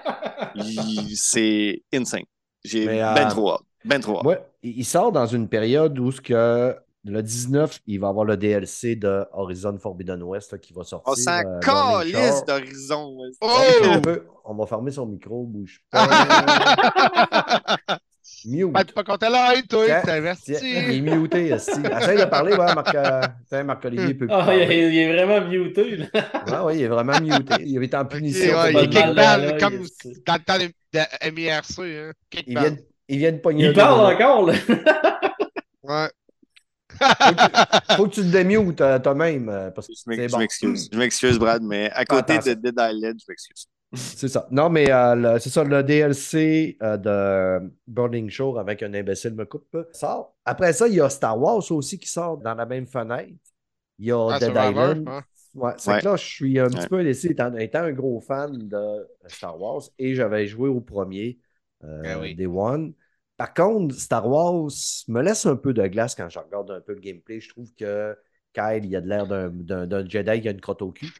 [1.15, 2.23] C'est insane.
[2.63, 3.61] J'ai Mais, euh, ben trop hâte.
[3.84, 4.51] Ben trop hâte.
[4.63, 6.76] Il sort dans une période où ce que
[7.07, 11.13] le 19, il va avoir le DLC de Horizon Forbidden West là, qui va sortir.
[11.13, 13.17] On s'en euh, Burning calisse d'horizon.
[13.19, 13.29] ouais.
[13.41, 13.47] Oh!
[13.91, 16.07] On, peut- on va fermer son micro, bouge pas.
[18.47, 18.71] Mute.
[18.71, 20.53] Ben, t'es pas content là, hein, toi, t'es Tiens, averti.
[20.61, 21.47] il est muté.
[21.49, 25.13] Essaye de parler, ouais, Marc, euh, tiens, Marc-Olivier peut plus Ah, il, est- il est
[25.15, 25.97] vraiment muté.
[25.97, 26.05] Là.
[26.47, 27.55] Ouais, ouais, il est vraiment muté.
[27.61, 28.55] Il est en punition.
[28.55, 31.79] ouais, pour il est comme est- dans le temps de, de MIRC.
[31.79, 32.11] Hein.
[32.45, 32.77] Il, vient, de-
[33.09, 34.53] il vient de pogner Il parle encore, là.
[35.83, 36.09] Ouais.
[37.95, 39.49] Faut que tu te démutes euh, toi-même.
[39.49, 40.37] euh, Parce que Je bon.
[40.37, 40.89] m'excuse.
[40.91, 42.53] Je m'excuse, Brad, mais à côté de.
[42.53, 43.67] Dead Island, je m'excuse.
[43.93, 44.47] C'est ça.
[44.51, 49.45] Non, mais euh, c'est ça, le DLC euh, de Burning Shore avec un imbécile me
[49.45, 50.35] coupe sort.
[50.43, 53.31] Après ça, il y a Star Wars aussi qui sort dans la même fenêtre.
[53.99, 55.07] Il y a Ah, Dead Island.
[55.07, 55.21] hein.
[55.53, 55.99] Ouais, c'est Ouais.
[56.01, 59.57] que là, je suis un petit peu laissé, étant, étant un gros fan de Star
[59.61, 61.39] Wars, et j'avais joué au premier,
[61.85, 62.35] euh, Ben oui.
[62.35, 62.91] Day One.
[63.38, 64.71] Par contre, Star Wars
[65.07, 67.41] me laisse un peu de glace quand je regarde un peu le gameplay.
[67.41, 68.15] Je trouve que
[68.53, 71.11] Kyle, il a de l'air d'un Jedi qui a une crotte au cul.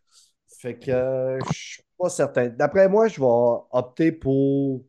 [0.48, 2.48] Fait que euh, je suis pas certain.
[2.48, 3.26] D'après moi, je vais
[3.72, 4.86] opter pour.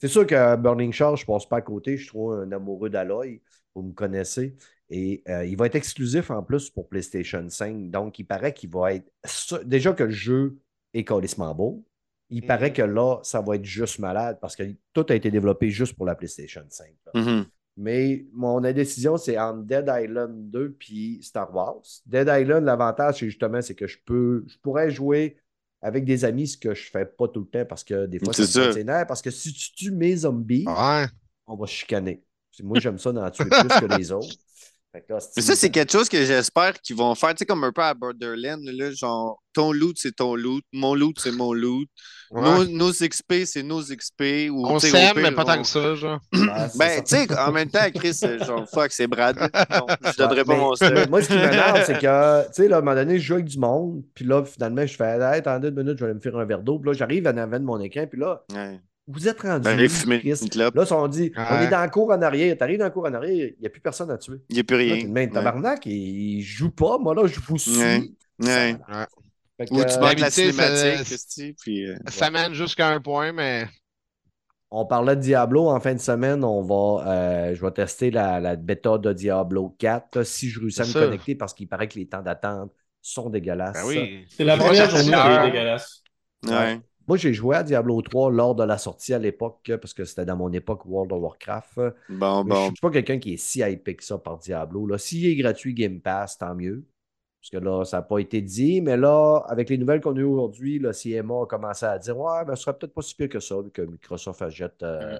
[0.00, 1.96] C'est sûr que Burning Charge, je passe pas à côté.
[1.96, 3.40] Je trouve un amoureux d'Aloy.
[3.74, 4.56] Vous me connaissez.
[4.90, 7.90] Et euh, il va être exclusif en plus pour PlayStation 5.
[7.90, 9.10] Donc, il paraît qu'il va être.
[9.64, 10.58] Déjà que le jeu
[10.94, 11.84] est carrément beau.
[12.30, 12.72] Il paraît mm-hmm.
[12.72, 14.62] que là, ça va être juste malade parce que
[14.92, 16.86] tout a été développé juste pour la PlayStation 5.
[17.14, 17.44] Mm-hmm.
[17.78, 21.82] Mais mon décision, c'est entre Dead Island 2 puis Star Wars.
[22.06, 25.38] Dead Island, l'avantage, c'est justement, c'est que je peux je pourrais jouer
[25.80, 28.32] avec des amis, ce que je fais pas tout le temps parce que des fois,
[28.32, 30.64] c'est Parce que si tu tues mes zombies,
[31.46, 32.22] on va chicaner.
[32.62, 34.34] Moi, j'aime ça d'en tuer plus que les autres.
[34.94, 37.82] Mais ça, c'est quelque chose que j'espère qu'ils vont faire, tu sais, comme un peu
[37.82, 41.88] à Borderlands, là, genre, ton loot, c'est ton loot, mon loot, c'est mon loot,
[42.32, 44.50] nos, XP, c'est nos XP.
[44.50, 46.20] Ou, on s'aime, mais pas tant que ça, genre.
[46.32, 49.36] ben, tu sais, en même temps, Chris, genre, fuck, c'est Brad.
[49.38, 51.08] je donnerais pas mon stuff.
[51.08, 53.34] Moi, ce qui m'énerve, c'est que, tu sais, là, à un moment donné, je joue
[53.34, 56.14] avec du monde, puis là, finalement, je fais, hey, attendez une minute, je vais aller
[56.14, 58.42] me faire un verre d'eau, puis là, j'arrive à l'avant de mon écran, puis là,
[59.08, 59.64] vous êtes rendu.
[59.64, 62.56] Ben, là, on dit, on est dans le cours en arrière.
[62.56, 64.36] Tu arrives dans le cours en arrière, il n'y a plus personne à tuer.
[64.50, 65.06] Il n'y a plus rien.
[65.08, 66.98] Mais tabarnak, il ne joue pas.
[66.98, 68.16] Moi, là, je vous suis.
[68.40, 68.76] Ouais.
[69.70, 73.66] Ou tu manques la cinématique, puis, euh, ça mène jusqu'à un point, mais.
[74.70, 76.44] On parlait de Diablo en fin de semaine.
[76.44, 80.82] On va, euh, je vais tester la, la bêta de Diablo 4 si je réussis
[80.82, 83.82] à me connecter parce qu'il paraît que les temps d'attente sont dégueulasses.
[83.82, 84.26] Ben oui.
[84.28, 86.02] C'est la première journée qui est dégueulasse.
[86.46, 86.80] Ouais.
[87.08, 90.26] Moi, j'ai joué à Diablo 3 lors de la sortie à l'époque, parce que c'était
[90.26, 91.80] dans mon époque World of Warcraft.
[92.10, 92.54] Bon, bon.
[92.54, 94.96] Je ne suis pas quelqu'un qui est si hypé que ça par Diablo.
[94.98, 96.84] S'il est gratuit Game Pass, tant mieux.
[97.40, 98.82] Parce que là, ça n'a pas été dit.
[98.82, 102.18] Mais là, avec les nouvelles qu'on a eues aujourd'hui, le CMA a commencé à dire
[102.18, 105.18] Ouais, mais ce serait peut-être pas si pire que ça, vu que Microsoft achète euh,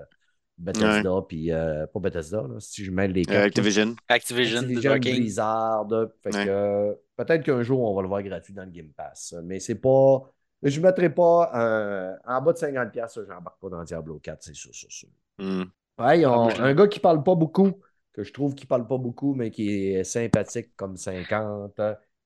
[0.59, 3.95] Bethesda, puis euh, pas Bethesda, si je mêle les euh, Activision.
[4.09, 4.59] Activision.
[4.59, 5.89] Activision Blizzard.
[6.23, 9.35] Fait que peut-être qu'un jour, on va le voir gratuit dans le Game Pass.
[9.45, 10.31] Mais c'est pas
[10.63, 14.43] je ne mettrai pas euh, en bas de 50$, je n'embarque pas dans Diablo 4,
[14.43, 15.09] c'est sûr, c'est sûr.
[15.39, 15.65] Mm.
[15.99, 17.73] Ouais, un gars qui ne parle pas beaucoup,
[18.13, 21.81] que je trouve qui ne parle pas beaucoup, mais qui est sympathique comme 50.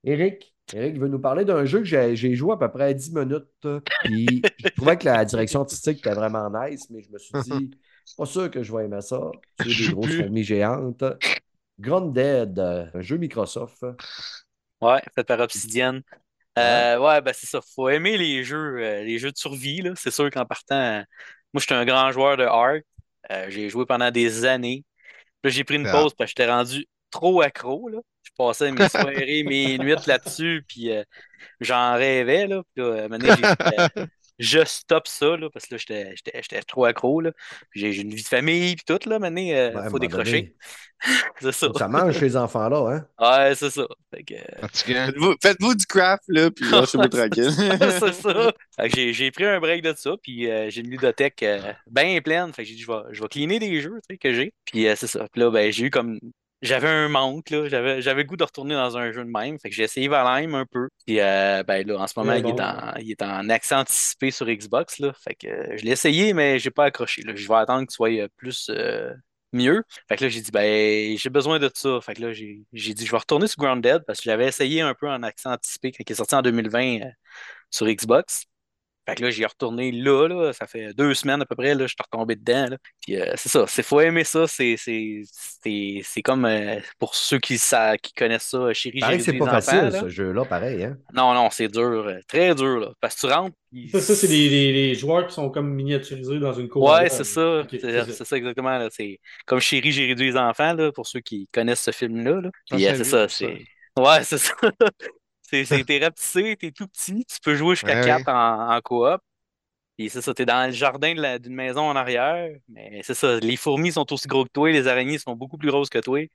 [0.05, 3.66] Eric, Eric veut nous parler d'un jeu que j'ai joué à peu près 10 minutes.
[4.05, 7.70] Puis je trouvais que la direction artistique était vraiment nice, mais je me suis dit,
[8.16, 9.20] pas sûr que je vais aimer ça.
[9.61, 11.05] C'est des grosses fourmis géantes.
[11.78, 13.85] Grounded, un jeu Microsoft.
[14.80, 16.01] Ouais, fait par Obsidian.
[16.59, 17.61] Euh, ouais, ben c'est ça.
[17.75, 19.83] Faut aimer les jeux, euh, les jeux de survie.
[19.97, 21.03] C'est sûr qu'en partant,
[21.53, 22.83] moi, je suis un grand joueur de Ark.
[23.31, 24.85] Euh, j'ai joué pendant des années.
[25.45, 25.93] Là, j'ai pris une ah.
[25.93, 27.89] pause parce que j'étais rendu trop accro.
[27.89, 27.99] Là.
[28.23, 30.91] Je passais mes soirées, mes nuits là-dessus, puis
[31.61, 32.47] j'en rêvais.
[32.47, 32.63] Là.
[32.75, 33.35] Puis là, maintenant,
[34.39, 37.20] je stoppe ça, là, parce que là, j'étais trop accro.
[37.20, 37.33] Là.
[37.74, 40.55] J'ai une vie de famille, puis tout, là, maintenant, il euh, faut décrocher.
[41.41, 41.68] c'est ça.
[41.76, 43.07] Ça mange chez les enfants-là, hein?
[43.18, 43.83] Ouais, c'est ça.
[43.83, 47.51] Euh, faites-vous du craft, là, puis là, je suis tranquille.
[47.51, 48.53] c'est ça.
[49.12, 51.45] J'ai pris un break de ça, puis euh, j'ai une ludothèque
[51.91, 52.53] bien pleine.
[52.53, 54.53] Fait que j'ai dit, je vais, je vais cleaner des jeux que j'ai.
[54.64, 55.26] Puis c'est ça.
[55.30, 56.18] Puis là, ben, j'ai eu comme
[56.63, 57.69] j'avais un manque, là.
[57.69, 59.59] J'avais, j'avais le goût de retourner dans un jeu de même.
[59.59, 60.89] Fait que j'ai essayé Valheim un peu.
[61.07, 64.31] Puis euh, ben là, en ce moment, il, est en, il est en accès anticipé
[64.31, 65.01] sur Xbox.
[65.01, 65.13] Là.
[65.13, 67.23] Fait que euh, je l'ai essayé, mais j'ai pas accroché.
[67.23, 67.35] Là.
[67.35, 68.71] Je vais attendre qu'il soit euh, plus
[69.53, 69.83] mieux.
[70.09, 72.01] Fait que là, j'ai dit, ben, j'ai besoin de ça.
[72.01, 74.81] Fait que là, j'ai, j'ai dit, je vais retourner sur Grounded parce que j'avais essayé
[74.81, 77.01] un peu en accès anticipé quand il est sorti en 2020
[77.71, 78.45] sur Xbox.
[79.05, 81.75] Fait que là, j'y ai retourné là, là, ça fait deux semaines à peu près,
[81.75, 82.69] là, je suis retombé dedans.
[82.71, 82.77] Là.
[83.01, 87.17] Puis euh, c'est ça, c'est faut aimer ça, c'est, c'est, c'est, c'est comme euh, pour
[87.17, 90.85] ceux qui, ça, qui connaissent ça, Chérie Pareil c'est pas facile, ce jeu-là, pareil.
[90.85, 90.97] Hein?
[91.13, 93.57] Non, non, c'est dur, euh, très dur, là, parce que tu rentres.
[93.91, 96.89] Ça, ça c'est les, les, joueurs qui sont comme miniaturisés dans une cour.
[96.89, 98.37] Ouais, c'est ça, c'est, ça.
[98.37, 98.79] exactement.
[98.79, 102.41] Là, c'est comme Chérie, j'ai réduit les enfants, là, pour ceux qui connaissent ce film-là.
[102.41, 102.51] Là.
[102.71, 103.65] Puis c'est ça, c'est.
[103.99, 104.55] Ouais, c'est ça.
[105.53, 109.21] T'es rapetissé, t'es tout petit, tu peux jouer jusqu'à 4 en, en coop.
[109.99, 113.57] Puis c'est ça, t'es dans le jardin d'une maison en arrière, mais c'est ça, les
[113.57, 116.27] fourmis sont aussi gros que toi, les araignées sont beaucoup plus grosses que toi.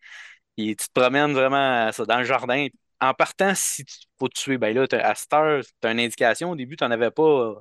[0.57, 2.67] Puis tu te promènes vraiment ça, dans le jardin.
[3.01, 5.99] En partant, si tu faut te tuer, ben là, à cette heure, tu as une
[5.99, 6.51] indication.
[6.51, 7.55] Au début, tu n'en avais pas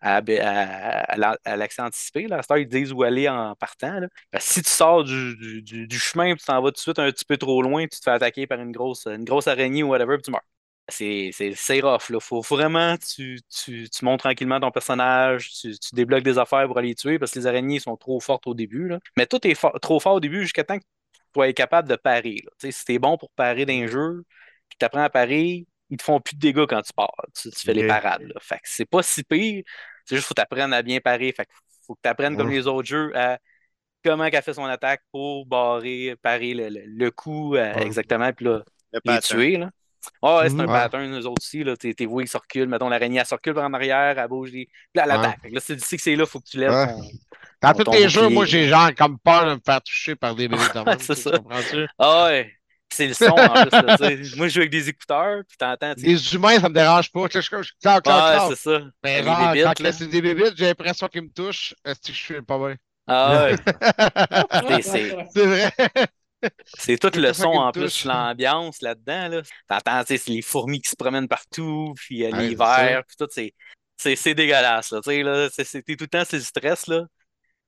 [0.00, 2.26] à, à, l'accès anticipé.
[2.28, 2.38] Là.
[2.38, 4.00] À cette heure, ils te disent où aller en partant.
[4.38, 7.24] si tu sors du, du, chemin et tu t'en vas tout de suite un petit
[7.24, 10.16] peu trop loin, tu te fais attaquer par une grosse, une grosse araignée ou whatever,
[10.16, 10.42] puis tu meurs
[10.90, 12.10] c'est rough.
[12.10, 12.20] Là.
[12.20, 16.78] Faut, vraiment tu, tu, tu montes tranquillement ton personnage, tu, tu, débloques des affaires pour
[16.78, 18.88] aller tuer parce que les araignées sont trop fortes au début.
[18.88, 18.98] Là.
[19.16, 22.42] Mais tout est trop fort au début jusqu'à temps que tu sois capable de parer.
[22.44, 22.70] Là.
[22.70, 24.24] Si t'es bon pour parer d'un jeu,
[24.68, 27.14] puis tu apprends à parer, ils te font plus de dégâts quand tu pars.
[27.34, 28.22] Tu, fais les parades.
[28.22, 28.34] Là.
[28.40, 29.62] Fait que c'est pas si pire.
[30.04, 31.32] C'est juste qu'il faut t'apprendre à bien parer.
[31.32, 31.52] Fait que
[31.86, 33.38] faut que tu apprennes comme les autres jeux à
[34.04, 38.32] comment qu'elle fait son attaque pour barrer, parer le, le, coup euh, exactement.
[38.32, 38.62] Puis là,
[39.04, 39.56] les tuer.
[39.58, 39.70] Là.
[40.22, 40.66] Ah ouais, c'est un Ouais.
[40.66, 41.62] pattern, eux autres aussi.
[41.64, 41.76] Là.
[41.76, 42.68] T'es, t'es voué qui circule.
[42.68, 44.50] Mettons, l'araignée, elle circule en arrière, elle bouge.
[44.50, 45.38] Puis là, elle attaque.
[45.50, 47.02] Là, c'est d'ici que c'est là, faut que tu lèves ton.
[47.62, 50.34] Dans ton- tous les jeux, moi, j'ai genre comme peur de me faire toucher par
[50.34, 50.62] des bébés.
[51.00, 51.30] C'est ça.
[51.38, 51.86] comprends-tu?
[51.98, 52.52] Ah ouais.
[52.92, 53.70] C'est le son en plus.
[53.70, 53.96] Là,
[54.36, 55.92] moi, je joue avec des écouteurs, puis t'entends.
[55.96, 57.26] Les humains, ça me dérange pas.
[57.32, 58.80] Je suis comme, c'est ça.
[59.04, 61.74] Mais genre, quand c'est des bébites, j'ai l'impression qu'ils me touchent.
[61.84, 62.74] Est-ce que je suis pas bien?
[63.06, 63.56] Ah ouais.
[64.82, 65.72] C'est vrai.
[66.64, 69.28] C'est tout le son en plus, l'ambiance là-dedans.
[69.28, 69.42] Là.
[69.68, 73.28] T'entends, les fourmis qui se promènent partout, puis euh, Ouais, vers, puis tout,
[73.96, 74.92] c'est, dégueulasse.
[74.92, 76.86] Là, tu sais, là, c'est, tout le temps, c'est le stress.
[76.86, 77.04] Là.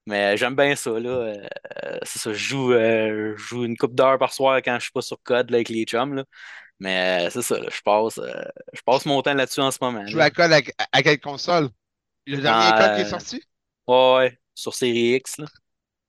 [0.07, 0.91] Mais j'aime bien ça.
[0.91, 1.11] Là.
[1.11, 1.49] Euh,
[1.85, 4.85] euh, c'est ça, je joue, euh, je joue une coupe d'heures par soir quand je
[4.85, 6.15] suis pas sur code là, avec les chums.
[6.15, 6.25] Là.
[6.83, 8.43] Mais euh, c'est ça, je, passe, euh,
[8.73, 10.05] je passe mon temps là-dessus en ce moment.
[10.05, 10.61] Tu joues à code à,
[10.91, 11.69] à quelle console?
[12.27, 13.45] Le dernier code qui est euh, sorti?
[13.87, 15.47] Ouais, ouais, sur série X, là.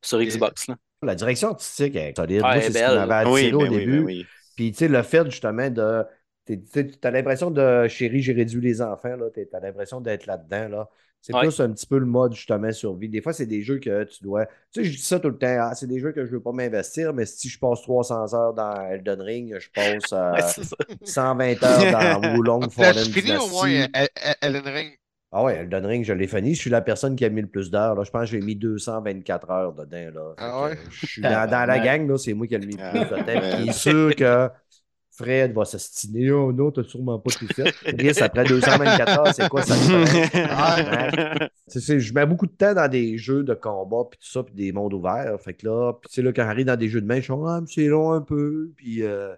[0.01, 0.67] sur Xbox.
[0.67, 0.75] Là.
[1.03, 2.47] La direction artistique est solide.
[2.53, 2.93] Elle c'est est ce qui belle.
[2.93, 3.91] m'avait attiré Oui, au ben oui, début.
[3.91, 4.33] ben oui.
[4.55, 6.03] Puis, tu sais, le fait justement de.
[6.45, 6.59] Tu
[7.03, 9.15] as l'impression de chérie, j'ai réduit les enfants.
[9.33, 10.67] Tu as l'impression d'être là-dedans.
[10.69, 10.89] Là.
[11.21, 11.41] C'est Ouais.
[11.43, 13.07] plus un petit peu le mode justement survie.
[13.07, 14.45] Des fois, c'est des jeux que tu dois.
[14.45, 15.47] Tu sais, je dis ça tout le temps.
[15.61, 18.33] ah, c'est des jeux que je ne veux pas m'investir, mais si je passe 300
[18.35, 20.75] heures dans Elden Ring, je passe euh, Ouais, c'est ça.
[21.03, 23.91] 120 heures dans Wulong Fallen fini au moins Dynasty.
[23.95, 24.97] euh, euh, Elden Ring?
[25.35, 26.53] Ah ouais, Elden Ring, je l'ai fini.
[26.53, 27.95] Je suis la personne qui a mis le plus d'heures.
[27.95, 28.03] là.
[28.03, 30.11] Je pense que j'ai mis 224 heures dedans.
[30.13, 30.33] Là.
[30.37, 30.77] Ah ouais?
[30.91, 33.05] Je suis dans, dans la gang, là, c'est moi qui ai mis le plus de
[33.05, 33.41] temps.
[33.41, 34.49] Ah, Puis sûr que
[35.11, 36.29] Fred va s'astiner.
[36.31, 37.71] Oh non, t'as sûrement pas tout fait.
[37.97, 39.73] Chris, après 224 heures, c'est quoi ça?
[41.67, 44.71] Je mets beaucoup de temps dans des jeux de combat, puis tout ça, puis des
[44.71, 45.35] mondes ouverts.
[45.41, 47.21] Fait que là, puis tu sais, là, quand j'arrive dans des jeux de main, je
[47.21, 48.71] suis ah, mais c'est long un peu.
[48.75, 49.33] Puis, euh,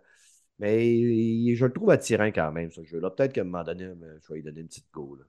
[0.59, 3.11] mais je le trouve attirant quand même, ce jeu-là.
[3.11, 5.15] Peut-être qu'à un moment donné, je vais lui donner une petite go.
[5.17, 5.25] là.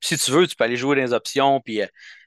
[0.00, 1.86] Si tu veux, tu peux aller jouer dans les options, puis euh,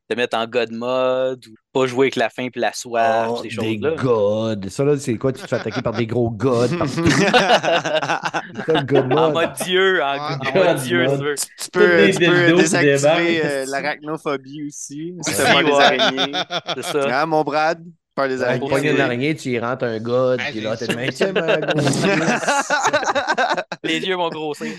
[0.09, 3.37] te mettre en God mode, ou pas jouer avec la faim puis la soif, Oh,
[3.43, 3.91] ces des choses-là.
[3.95, 4.69] gods.
[4.69, 5.33] Ça, là, c'est quoi?
[5.33, 6.67] Tu te fais attaquer par des gros gods.
[6.87, 7.21] C'est
[8.71, 8.83] ça,
[9.17, 9.53] En mode?
[9.65, 11.11] Dieu, en, Ah, en mode Dieu, mode.
[11.11, 11.35] si tu veux.
[11.35, 15.13] Tu peux, tu peux désactiver euh, l'arachnophobie aussi.
[15.21, 16.33] Si Aussi, t'as peur des araignées.
[16.75, 17.21] C'est ça.
[17.21, 17.83] Hein, mon Brad?
[18.17, 18.67] Peur des Tu araignées.
[18.69, 19.01] pognes une oui.
[19.01, 20.95] araignée, tu y rentres un god, puis là, t'es gros.
[23.83, 24.73] Les yeux vont grossir.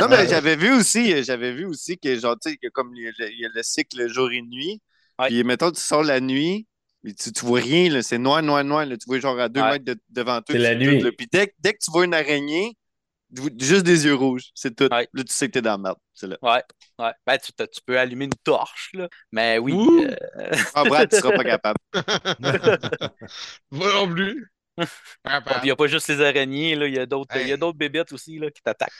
[0.00, 3.02] Non, mais j'avais vu aussi, j'avais vu aussi que, genre, tu sais, que comme il
[3.02, 4.80] y, a le, cycle jour et nuit,
[5.26, 6.66] puis mettons, tu sors la nuit,
[7.04, 9.50] puis tu, tu vois rien, là, c'est noir, noir, noir, là, tu vois genre à
[9.50, 9.72] deux Ouais.
[9.72, 10.44] mètres de- devant toi.
[10.52, 11.04] C'est la nuit.
[11.18, 12.74] Puis dès, que- dès que tu vois une araignée,
[13.58, 14.88] juste des yeux rouges, c'est tout.
[14.90, 15.08] Ouais.
[15.12, 16.36] Là, tu sais que t'es dans la merde, c'est là.
[16.42, 16.62] Ouais,
[16.98, 17.12] ouais.
[17.26, 19.08] Ben, tu, tu peux allumer une torche, là.
[19.32, 19.72] Mais oui.
[19.72, 20.04] Ouh.
[20.04, 20.14] euh,
[20.74, 21.78] Ah, Brad, tu seras pas capable.
[23.70, 24.52] Moi non plus.
[25.24, 26.86] Ah, il n'y a pas juste les araignées, là.
[26.86, 27.58] Il y a d'autres il y a Hey.
[27.58, 28.92] d'autres bébêtes aussi, là, qui t'attaquent.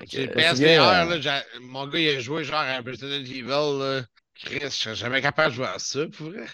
[0.00, 3.44] euh, PSVR, là, mon gars, il a joué genre à Resident Evil.
[3.48, 4.02] Là.
[4.34, 6.46] Chris, je serais jamais capable de jouer à ça, pour vrai.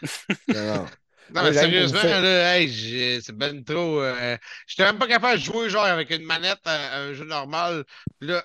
[0.48, 0.86] Non,
[1.32, 1.42] non.
[1.44, 4.00] Mais sérieusement, là, hey, c'est ben trop.
[4.00, 4.36] Euh...
[4.66, 7.84] J'étais même pas capable de jouer genre avec une manette à, à un jeu normal.
[8.20, 8.44] Là,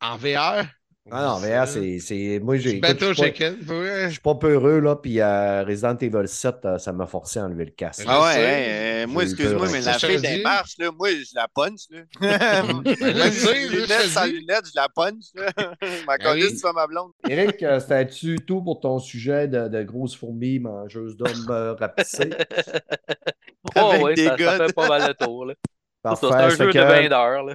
[0.00, 0.64] en VR.
[1.10, 1.98] Ah non, VR, c'est.
[2.00, 2.80] c'est- Moi, j'ai.
[2.82, 6.92] C'est Je suis pas- suis pas peureux, là, puis euh, Resident Evil 7, euh, ça
[6.92, 8.04] m'a forcé à enlever le casque.
[8.06, 8.40] Ah ouais, sais.
[8.40, 12.00] hein, euh, moi, excuse-moi, mais la fille des marches, là, moi, je la punch, là.
[12.84, 15.52] Je sais, je lunettes te sans lunettes, je la punch, là.
[16.06, 17.12] Ma colisse, tu vas ma blonde.
[17.28, 22.30] Eric, euh, c'était-tu tout pour ton sujet de, de grosses fourmis mangeuses d'hommes euh, rapissés?
[23.76, 25.54] Oh, Avec ouais, des ça, fait pas mal le tour, là.
[26.04, 26.28] C'est ça, Parfait.
[26.28, 27.54] C'est un jeu que, de 20 heures, là.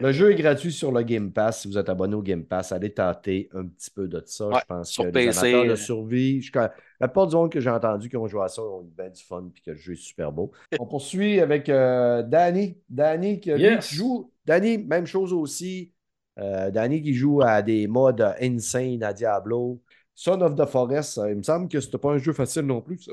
[0.00, 1.62] Le jeu est gratuit sur le Game Pass.
[1.62, 4.46] Si vous êtes abonné au Game Pass, allez tenter un petit peu de ça.
[4.48, 5.76] Ouais, je pense sur que les PC, amateurs de euh.
[5.76, 6.68] survie, je- la
[7.08, 9.22] plupart du monde que j'ai entendu qui ont joué à ça ont eu bien du
[9.22, 10.52] fun et que le jeu est super beau.
[10.78, 12.78] On poursuit avec euh, Danny.
[12.88, 13.92] Danny qui, Yes.
[13.92, 14.30] joue.
[14.46, 15.92] Danny, même chose aussi.
[16.38, 19.80] Euh, Danny qui joue à des modes insane à Diablo.
[20.14, 22.80] Son of the Forest, euh, il me semble que c'était pas un jeu facile non
[22.82, 23.12] plus, ça.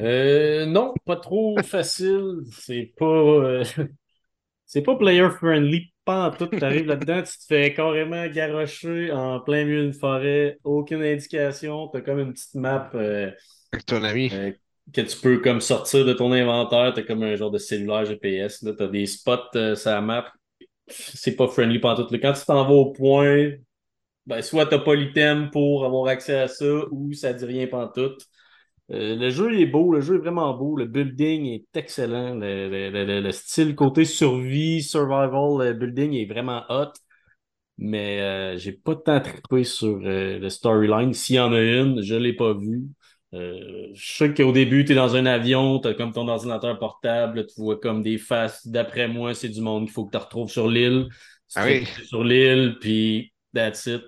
[0.00, 2.42] Euh, non, pas trop facile.
[2.52, 3.64] C'est pas, euh,
[4.68, 5.92] c'est pas player friendly.
[6.04, 6.46] Pas en tout.
[6.46, 11.88] Tu arrives là-dedans, tu te fais carrément garrocher en plein milieu d'une forêt, aucune indication.
[11.88, 13.30] Tu as comme une petite map euh,
[13.72, 14.32] Avec ton ami.
[14.32, 14.52] euh,
[14.92, 16.92] que tu peux comme sortir de ton inventaire.
[16.94, 18.60] Tu as comme un genre de cellulaire GPS.
[18.60, 20.32] Tu as des spots euh, sur la map.
[20.88, 22.18] C'est pas friendly pas en tout.
[22.18, 23.52] Quand tu t'en vas au point,
[24.26, 28.22] ben, soit tu pas l'item pour avoir accès à ça ou ça dit rien pantoute.
[28.90, 32.68] Euh, le jeu est beau, le jeu est vraiment beau, le building est excellent, le,
[32.70, 36.92] le- le- le- le style côté survie, survival, le building est vraiment hot,
[37.78, 41.14] mais euh, j'ai pas tant trippé sur euh, le storyline.
[41.14, 42.84] S'il y en a une, je l'ai pas vue.
[43.94, 47.46] Je sais qu'au début, tu es dans un avion, tu as comme ton ordinateur portable,
[47.46, 48.66] tu vois comme des faces.
[48.66, 51.08] D'après moi, c'est du monde qu'il faut que tu retrouves sur l'île.
[51.54, 51.86] Ah oui.
[52.08, 54.02] sur l'île, puis that's it.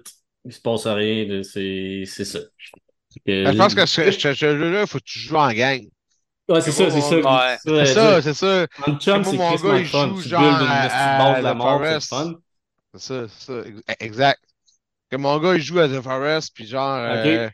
[0.45, 2.41] Il se passe rien, là, c'est c'est ça.
[3.27, 5.83] Je pense que ce, ce jeu-là, il faut que tu joues en gang.
[6.49, 7.59] Ouais, c'est ça, c'est ça.
[7.65, 8.67] C'est ça, c'est ça.
[8.87, 12.09] En chum, c'est mon gars, le il joue genre à- de la The mort, c'est
[12.09, 12.35] fun.
[12.95, 13.69] C'est ça, c'est ça.
[13.69, 14.41] ex- Exact.
[15.11, 16.99] Que mon gars, il joue à The Forest, puis genre.
[16.99, 17.27] Ok.
[17.27, 17.51] euh,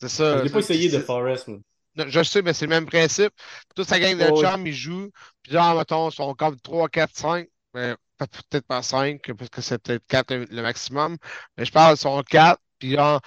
[0.00, 0.38] c'est ça.
[0.38, 1.58] Je l'ai pas essayé c'est- Forest, moi.
[1.96, 3.32] Non, Je sais, mais c'est le même principe.
[3.74, 4.44] Toute sa gang de Oh, oui.
[4.46, 5.10] chums, ils jouent.
[5.42, 7.48] Puis genre, mettons, ils sont comme 3, 4, 5.
[7.74, 11.16] Mais peut- peut-être pas 5, parce que c'est peut-être 4 le, le maximum.
[11.56, 12.60] Mais je parle, ils sont 4.
[12.78, 13.20] Puis genre,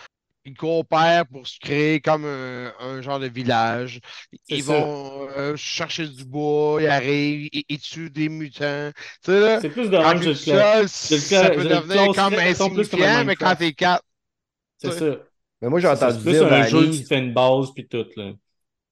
[0.45, 3.99] ils coopèrent pour se créer comme un, un genre de village.
[4.43, 4.73] C'est Ils ça.
[4.73, 8.91] vont euh, chercher du bois, ils arrivent, ils, ils tuent des mutants.
[9.23, 13.35] Tu sais, là, C'est plus de quand tout seul, ça peut devenir comme insignifiant, mais
[13.35, 14.03] quand t'es 4,
[14.77, 15.05] C'est ça.
[15.61, 17.71] Mais moi, j'ai C'est ça, entendu C'est plus dire, un jeu, te fais une base,
[17.73, 18.33] puis tout, là.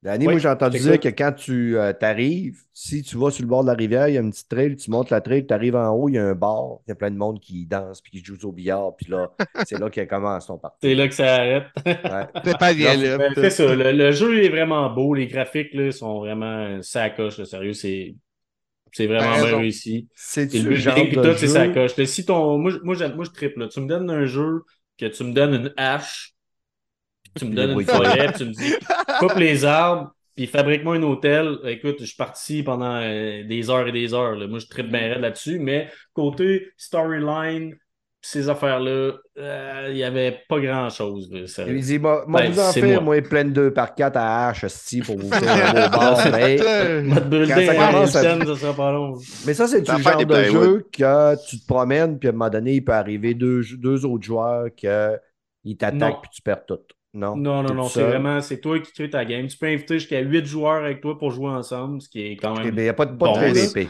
[0.02, 1.00] Danny, Oui, moi, j'ai entendu c'est dire ça.
[1.00, 4.14] que quand tu euh, t'arrives, si tu vas sur le bord de la rivière, il
[4.14, 6.18] y a une petite trail, tu montes la trail, tu arrives en haut, il y
[6.18, 8.52] a un bar, il y a plein de monde qui danse, puis qui joue au
[8.54, 9.30] billard, puis là,
[9.62, 10.80] c'est là qu'il commence ton parti.
[10.82, 11.66] C'est là que ça arrête.
[12.06, 12.28] Ouais.
[12.44, 13.18] t'es pas bien là.
[13.18, 17.44] Ben, c'est ça, le, le jeu est vraiment beau, les graphiques là, sont vraiment sacoche,
[17.44, 18.16] sérieux, c'est
[18.94, 20.10] c'est vraiment Ben, bien réussi.
[20.52, 21.50] Et C'est-tu le building tout, c'est jeu...
[21.50, 21.98] sacoche.
[21.98, 23.60] Là, si ton, moi, je- moi, moi, je triple.
[23.62, 23.68] là.
[23.70, 24.64] Tu me donnes un jeu,
[24.98, 26.34] que tu me donnes une hache,
[27.40, 28.74] tu me donnes une forêt, puis tu me dis
[29.20, 31.58] coupe les arbres, puis fabrique-moi un hôtel.
[31.66, 34.36] Écoute, je suis parti pendant euh, des heures et des heures.
[34.36, 34.48] là.
[34.48, 37.76] Moi, je tripe bien raide là-dessus, mais côté storyline,
[38.22, 41.30] ces affaires-là, euh, il n'y avait pas grand-chose.
[41.68, 43.16] Il dit, moi, Ben, vous en faire, moi.
[43.16, 46.58] moi, plein de 2 par 4 à hache, esti, pour vous faire un beau mais,
[46.58, 49.18] Quand ça à commence à- Hilton, ça sera pas long.
[49.48, 52.50] mais ça, c'est faire genre de jeu que tu te promènes, puis à un moment
[52.50, 54.90] donné, il peut arriver deux, deux autres joueurs qu'ils
[55.64, 55.76] Non.
[55.78, 56.80] t'attaquent, puis tu perds tout.
[57.14, 59.48] Non, Non, non, c'est vraiment, c'est toi qui crée ta game.
[59.48, 62.56] Tu peux inviter jusqu'à 8 joueurs avec toi pour jouer ensemble, ce qui est quand
[62.64, 62.76] Il même.
[62.76, 63.40] n'y a pas de, pas Bon, de.
[63.40, 63.90] PVP.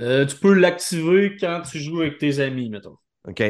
[0.00, 2.96] Euh, tu peux l'activer quand tu joues avec tes amis, mettons.
[3.28, 3.40] OK.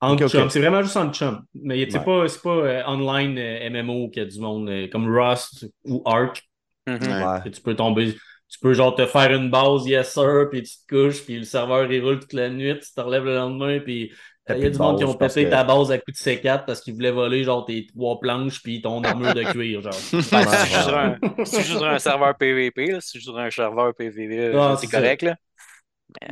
[0.00, 0.28] En Ok, ok.
[0.30, 0.50] chum.
[0.50, 1.44] C'est vraiment juste en chum.
[1.54, 2.04] Mais c'est Ouais.
[2.04, 5.66] pas, c'est pas euh, online euh, MMO qu'il y a du monde euh, comme Rust
[5.84, 6.42] ou Ark.
[6.86, 6.98] Mhm.
[7.22, 7.40] Ouais.
[7.44, 8.14] que Tu peux tomber.
[8.48, 11.44] Tu peux genre te faire une base, yes sir, puis tu te couches, puis le
[11.44, 14.10] serveur il roule toute la nuit, tu te relèves le lendemain, puis
[14.54, 16.10] il y a plus du de monde qui ont pété que- ta base à coup
[16.10, 19.80] de C4 parce qu'ils voulaient voler genre tes trois planches puis ton armure de cuir,
[19.82, 19.92] genre.
[20.12, 20.20] Ben,
[21.44, 23.94] si tu joues sur un- sur serveur PVP, là, si tu joues sur un serveur
[23.94, 25.22] PVP, Ah, c'est c'est correct.
[25.22, 25.36] Là.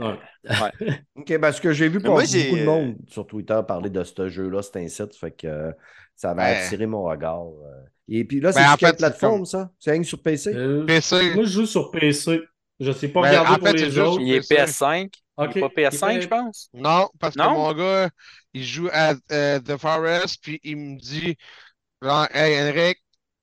[0.01, 0.14] Ouais.
[1.17, 4.62] OK, parce que j'ai vu moi, beaucoup de monde sur Twitter parler de ce jeu-là,
[4.62, 5.71] c'est un site, fait que euh,
[6.14, 6.57] ça va Ouais.
[6.64, 7.47] attirer mon regard.
[7.47, 7.85] euh.
[8.09, 9.71] Et puis là, c'est Ben, sur en quelle fait, c'est plateforme, ça?
[9.79, 10.55] C'est rien sur PC?
[10.55, 11.35] Euh, PC.
[11.35, 12.41] Moi, je joue sur PC.
[12.81, 14.21] Je sais pas Ben, regarder en pour fait, les c'est juste- autres.
[14.21, 14.87] Il est c'est ça.
[14.93, 15.11] PS5.
[15.37, 15.53] Ok.
[15.55, 16.68] Il est pas PS5, Il est- je pense.
[16.74, 18.09] Non, parce que mon gars,
[18.55, 21.37] il joue à euh, The Forest, puis il me dit
[22.03, 22.99] genre, Hey Henrik,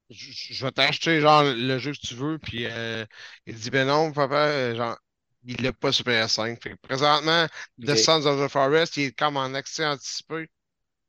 [0.09, 3.05] je vais t'acheter genre le jeu que tu veux, puis euh,
[3.45, 4.97] il dit Ben non, papa, euh, genre,
[5.45, 6.61] il l'a pas sur PS5.
[6.63, 7.47] Fait que présentement,
[7.85, 7.95] The.
[7.95, 10.49] Sons of the Forest, il est comme en accès anticipé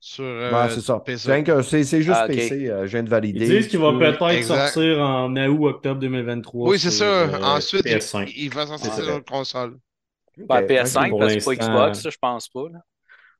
[0.00, 1.00] sur euh, Ouais, c'est ça.
[1.00, 1.44] PC.
[1.84, 2.26] C'est juste Ah.
[2.26, 3.46] PC, euh, je viens de valider.
[3.46, 4.72] Ils disent qu'il va peut-être Exact.
[4.72, 6.68] sortir en août-octobre 2023.
[6.70, 7.04] Oui, c'est sur, ça.
[7.04, 8.32] euh, Ensuite, il, PS5.
[8.36, 9.78] il va sortir sur une console.
[10.48, 11.64] Pas Ok, PS5, pour parce que c'est pas.
[11.66, 12.68] Xbox, je pense pas.
[12.72, 12.78] Là.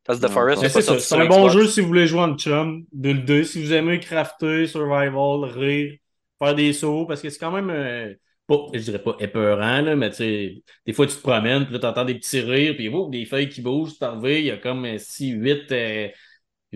[0.05, 2.21] Parce que The Forest, c'est pas ça, c'est un bon jeu si vous voulez jouer
[2.21, 5.95] en chum, builder, si vous aimez crafter, survival, rire,
[6.39, 8.13] faire des sauts, parce que c'est quand même, euh,
[8.47, 11.73] pas, je dirais pas épeurant, là, mais tu sais, des fois tu te promènes, puis
[11.73, 14.51] là t'entends des petits rires, puis oh, des feuilles qui bougent, tu t'en il y
[14.51, 15.73] a comme 6, 8,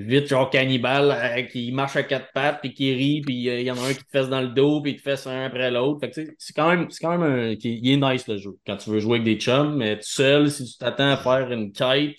[0.00, 3.66] Vite, genre cannibale euh, qui marche à quatre pattes puis qui rit, puis euh, il
[3.66, 5.46] y en a un qui te fesse dans le dos, puis il te fesse un
[5.46, 6.00] après l'autre.
[6.00, 8.50] Fait que c'est quand même, c'est quand même un, qui, il est nice le jeu.
[8.66, 11.50] Quand tu veux jouer avec des chums, mais tout seul, si tu t'attends à faire
[11.50, 12.16] une quête,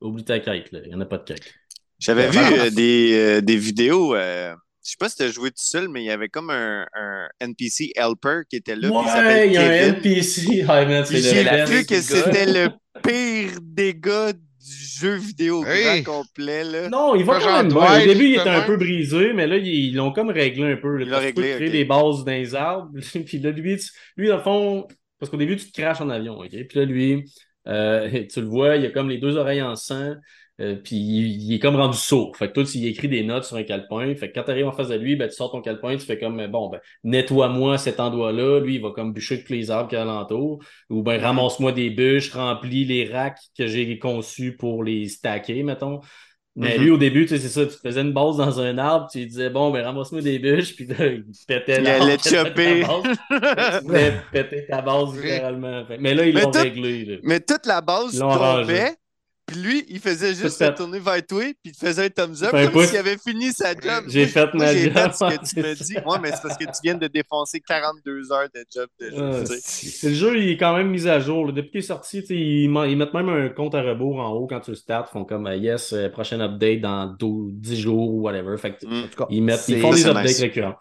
[0.00, 0.80] oublie ta quête, là.
[0.84, 1.52] Il n'y en a pas de quête.
[1.98, 4.14] J'avais vu euh, des, euh, des vidéos.
[4.14, 6.50] euh, je sais pas si tu as joué tout seul, mais il y avait comme
[6.50, 8.88] un, un NPC helper qui était là.
[8.90, 9.94] Ouais, il y a un.
[9.94, 10.64] NPC.
[11.10, 12.68] J'ai vu que c'était le
[13.02, 14.32] pire dégât
[14.66, 16.02] du jeu vidéo Hey.
[16.02, 16.64] grand complet.
[16.64, 16.88] Là.
[16.88, 19.94] Non, il va quand même Au début, il était un peu brisé, mais là, ils
[19.94, 20.96] l'ont comme réglé un peu.
[20.96, 21.04] là.
[21.04, 21.72] Il tu peux réglé, créer ok.
[21.72, 22.90] des bases dans les arbres.
[23.26, 24.88] Puis là, lui, tu- lui, dans le fond,
[25.18, 26.50] parce qu'au début, tu te craches en avion, OK?
[26.50, 27.24] Puis là, lui,
[27.68, 30.14] euh, tu le vois, il a comme les deux oreilles en sang.
[30.60, 32.36] Euh, puis il, il est comme rendu sourd.
[32.36, 34.14] Fait que toi, tu y écris des notes sur un calepin.
[34.14, 36.06] Fait que quand tu arrives en face de lui, ben, tu sors ton calepin, tu
[36.06, 38.60] fais comme bon, ben, nettoie-moi cet endroit-là.
[38.60, 40.62] Lui, il va comme bûcher tous les arbres qu'il y a alentour.
[40.90, 46.00] Ou ben ramasse-moi des bûches, remplis les racks que j'ai conçus pour les stacker, mettons.
[46.58, 46.84] Mais Mhm.
[46.84, 49.18] lui, au début, tu sais, c'est ça, tu faisais une base dans un arbre, tu
[49.18, 52.16] lui disais, bon, ben, ramasse-moi des bûches, puis là, il pétait Il l'arbre, allait
[54.32, 55.12] pétait ta base.
[55.12, 55.84] Base, littéralement.
[56.00, 57.16] Mais là, ils l'ont réglé, là.
[57.24, 58.94] Mais toute la base tombait.
[59.46, 60.74] Puis lui, il faisait juste se fait.
[60.74, 63.74] tourner vers toi, puis il te faisait un thumbs up comme s'il avait fini sa
[63.74, 64.04] job.
[64.08, 64.92] J'ai fait ma j'ai job.
[64.94, 65.24] fait ce
[65.54, 65.94] que tu me dis.
[66.06, 69.44] Ouais, mais c'est parce que tu viens de défoncer 42 heures de job de jeu.
[69.60, 71.46] C'est- le jeu, il est quand même mis à jour.
[71.46, 71.52] là.
[71.52, 74.72] Depuis qu'il est sorti, ils, mettent même un compte à rebours en haut quand tu
[74.72, 75.06] le starts.
[75.10, 78.56] Ils font comme euh, yes, euh, prochain update dans 12 10 jours ou whatever.
[78.58, 79.04] Fait que, Mm.
[79.04, 80.40] En tout cas, ils, mettent, ils font des updates nice.
[80.40, 80.76] récurrents.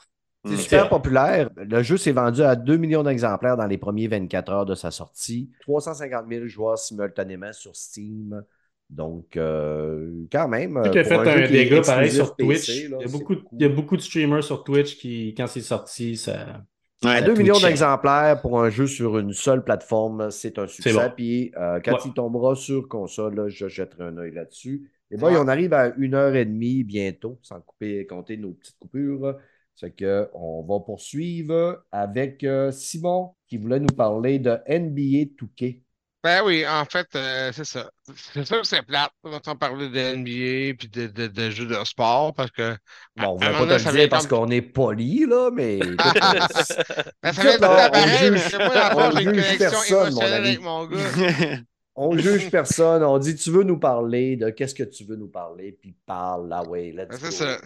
[0.48, 1.50] C'est super populaire.
[1.58, 4.92] Le jeu s'est vendu à 2 millions d'exemplaires dans les premiers 24 heures de sa
[4.92, 5.50] sortie.
[5.62, 8.44] 350 000 joueurs simultanément sur Steam.
[8.90, 10.82] Donc, euh, quand même.
[10.86, 12.70] Il a fait un, dégât pareil sur Twitch.
[12.70, 15.62] il, y a beaucoup, il, y a beaucoup, de streamers sur Twitch qui, quand c'est
[15.62, 16.64] sorti, ça.
[17.04, 21.12] Ouais, 2 millions d'exemplaires pour un jeu sur une seule plateforme, c'est un succès.
[21.16, 24.90] Puis euh, quand il tombera sur console, je jetterai un œil là-dessus.
[25.12, 28.80] Et bon, on arrive à une heure et demie bientôt, sans couper, compter nos petites
[28.80, 29.36] coupures.
[29.76, 35.82] C'est qu'on va poursuivre avec euh, Simon qui voulait nous parler de NBA 2K.
[36.26, 37.88] Ben oui, en fait, euh, c'est ça.
[38.34, 39.12] C'est sûr que c'est plate.
[39.24, 42.76] On va parler de NBA puis de, de, de, jeux de sport parce que.
[43.16, 45.78] Bon, on va pas te le dire parce qu'on est poli, là, mais.
[47.22, 50.98] ben, ça va être pareil, parce que moi, j'ai une connexion émotionnelle avec mon gars.
[51.96, 53.04] on juge personne.
[53.04, 56.50] On dit tu veux nous parler de qu'est-ce que tu veux nous parler, puis parle
[56.50, 57.60] là, ouais, let's ben, C'est ça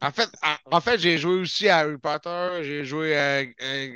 [0.00, 0.28] en fait,
[0.70, 3.88] en, fait j'ai joué aussi à Harry Potter, j'ai joué à, à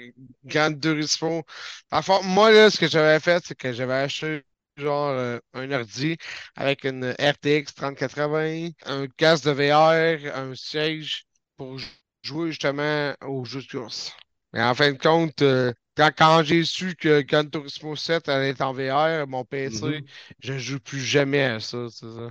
[0.45, 1.43] Gran Turismo.
[1.91, 4.43] Enfin, moi, là, ce que j'avais fait, c'est que j'avais acheté
[4.77, 6.17] genre euh, un ordi
[6.57, 11.27] avec une RTX 3080, un casque de VR, un siège
[11.57, 11.79] pour
[12.23, 14.13] jouer justement aux jeux de course.
[14.53, 18.63] Mais en fin de compte, euh, quand, j'ai su que Gran Turismo 7 allait être
[18.63, 20.05] en VR, mon PC, mm-hmm.
[20.41, 22.31] je ne joue plus jamais à ça, c'est ça.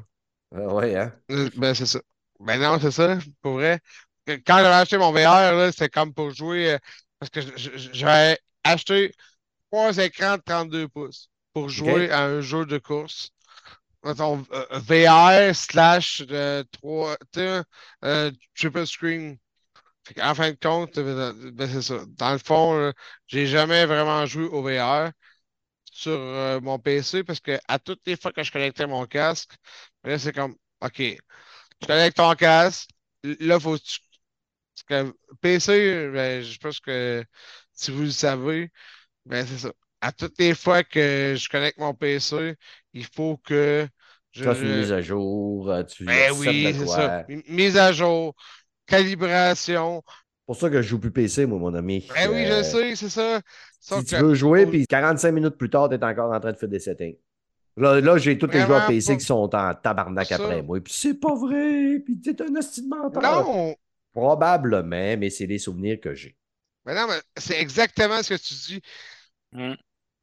[0.56, 1.14] Ah ouais, hein?
[1.32, 2.00] Euh, ben, c'est ça.
[2.40, 3.80] Ben non, c'est ça, pour vrai.
[4.28, 6.78] Quand j'avais acheté mon VR, c'était comme pour jouer, euh,
[7.20, 7.40] parce que
[7.94, 9.14] j'avais acheté
[9.72, 13.32] trois écrans de 32 pouces pour jouer à un jeu de course.
[14.04, 16.24] Mettons, euh, VR slash
[16.72, 19.38] 3, euh, triple screen.
[20.22, 22.06] En fin de compte, ben, c'est ça.
[22.10, 22.94] Dans le fond,
[23.28, 25.12] j'ai jamais vraiment joué au VR
[25.92, 26.20] sur
[26.64, 29.54] mon PC parce que à toutes les fois que je connectais mon casque,
[30.04, 31.02] ben c'est comme, OK,
[31.80, 32.90] tu connectes ton casque.
[33.24, 33.78] Là, faut
[34.88, 37.24] que PC, ben, je pense que
[37.74, 38.72] si vous le savez,
[39.26, 39.72] ben, c'est ça.
[40.00, 42.56] À toutes les fois que je connecte mon PC,
[42.94, 43.88] il faut que
[44.32, 44.44] je.
[44.44, 45.72] Tu une mise à jour.
[45.72, 47.26] Euh, tu ben oui, c'est ça.
[47.48, 48.36] Mise à jour,
[48.86, 50.04] calibration.
[50.06, 52.08] C'est pour ça que je joue plus PC, moi, mon ami.
[52.14, 53.42] Ben oui, je euh, sais, c'est ça.
[53.80, 56.58] Si tu veux jouer, puis 45 minutes plus tard, tu es encore en train de
[56.58, 57.18] faire des settings.
[57.78, 60.80] Là, j'ai tous les joueurs PC qui sont en tabarnak après moi.
[60.82, 62.00] Puis c'est pas vrai.
[62.04, 63.22] Puis t'es un hostile menteur.
[63.22, 63.76] Non.
[64.14, 66.36] Probablement, mais c'est des souvenirs que j'ai.
[66.86, 68.82] Mais non, mais c'est exactement ce que tu dis.
[69.52, 69.76] Hmm.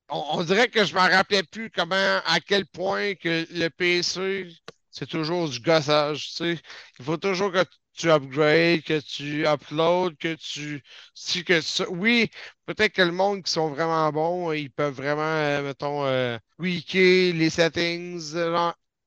[0.09, 4.49] On, dirait que je m'en rappelais plus comment, à quel point que le PC,
[4.91, 6.31] c'est toujours du gossage.
[6.31, 6.59] Tu sais.
[6.99, 7.65] Il faut toujours que
[7.97, 10.83] tu upgrades, que tu uploads, que tu.
[11.15, 11.61] Si que
[11.91, 12.31] Oui,
[12.67, 17.33] peut-être que le monde qui sont vraiment bons, ils peuvent vraiment, euh, mettons, euh, tweaker
[17.33, 18.35] les settings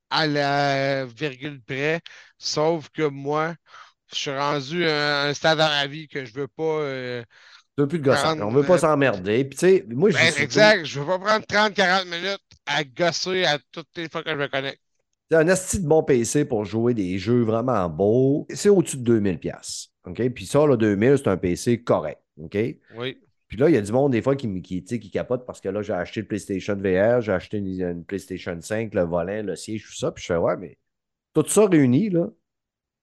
[0.09, 2.01] à la virgule près.
[2.37, 3.55] Sauf que moi,
[4.11, 6.63] je suis rendu à un stade dans la vie que je veux pas.
[6.63, 7.23] Euh,
[7.77, 8.39] veux plus de gossage.
[8.41, 9.45] On veut pas s'emmerder.
[9.45, 10.17] Puis, tu sais, moi, je.
[10.17, 10.85] Ben, exact.
[10.85, 14.47] Je veux pas prendre 30-40 minutes à gosser à toutes les fois que je me
[14.47, 14.81] connecte.
[15.29, 18.47] C'est un asti de bon PC pour jouer des jeux vraiment beaux.
[18.49, 19.89] C'est au-dessus de 2000$.
[20.05, 20.29] OK?
[20.29, 22.21] Puis ça, là, 2000, c'est un PC correct.
[22.41, 22.57] OK?
[22.97, 23.17] Oui.
[23.47, 25.69] Puis là, il y a du monde, des fois, qui, qui, qui capote parce que
[25.69, 29.85] là, j'ai acheté le PlayStation VR, j'ai acheté une, PlayStation 5, le volant, le siège,
[29.85, 30.11] tout ça.
[30.11, 30.77] Puis je fais, ouais, mais
[31.33, 32.27] tout ça réuni, là,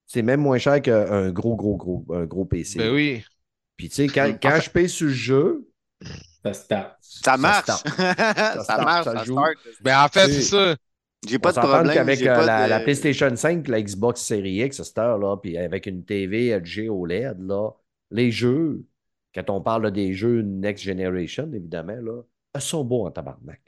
[0.07, 2.79] c'est même moins cher qu'un gros, gros, gros, un gros PC.
[2.79, 3.25] Ben oui.
[3.77, 5.69] Puis tu sais, quand, quand je paye sur le jeu,
[6.43, 7.67] ça Ça marche.
[8.67, 9.39] Ça, marche, ça, joue.
[9.81, 10.77] Ben en fait, c'est ça.
[11.27, 11.99] J'ai pas de problème.
[11.99, 16.05] Avec euh, la, PlayStation 5, la Xbox Series X à cette heure-là, puis avec une
[16.05, 17.71] TV LG OLED, là,
[18.11, 18.85] les jeux,
[19.35, 22.23] quand on parle des jeux Next Generation, évidemment, là,
[22.55, 23.61] ils sont beaux en tabarnak.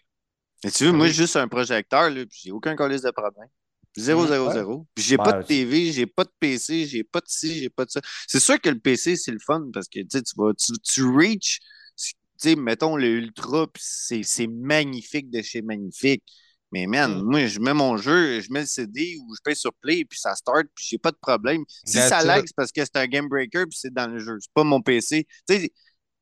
[0.64, 3.48] Et tu veux, moi, juste un projecteur, là, puis j'ai aucun colis de problème.
[3.96, 4.86] 0, 0, 0.
[4.98, 7.90] J'ai pas de TV, j'ai pas de PC, j'ai pas de ci, j'ai pas de
[7.90, 8.00] ça.
[8.26, 11.60] C'est sûr que le PC, c'est le fun parce que tu vas, tu, tu reach,
[11.96, 16.22] tu sais, mettons le Ultra, c'est magnifique de chez magnifique.
[16.72, 17.22] Mais man, mm.
[17.22, 20.18] moi, je mets mon jeu, je mets le CD ou je paye sur Play, puis
[20.18, 21.62] ça start, puis j'ai pas de problème.
[21.84, 24.36] Si ça lag, c'est parce que c'est un game breaker, puis c'est dans le jeu.
[24.40, 25.26] C'est pas mon PC.
[25.48, 25.70] Tu sais,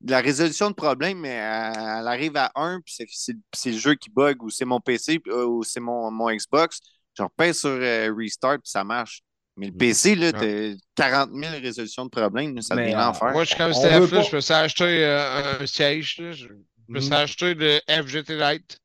[0.07, 2.95] la résolution de problème, elle, arrive à 1, puis
[3.53, 6.79] c'est le jeu qui bug, ou c'est mon PC, euh, ou c'est mon, mon Xbox.
[7.17, 9.21] Je repère sur euh, Restart, puis ça marche.
[9.57, 9.77] Mais le mm.
[9.77, 13.31] PC, là, t'as 40 000 résolutions de problème, ça devient l'enfer.
[13.31, 16.47] Moi, je suis comme Steph, je me suis acheté euh, un siège, je
[16.89, 17.13] me suis mm.
[17.13, 18.79] acheté le FGT Lite.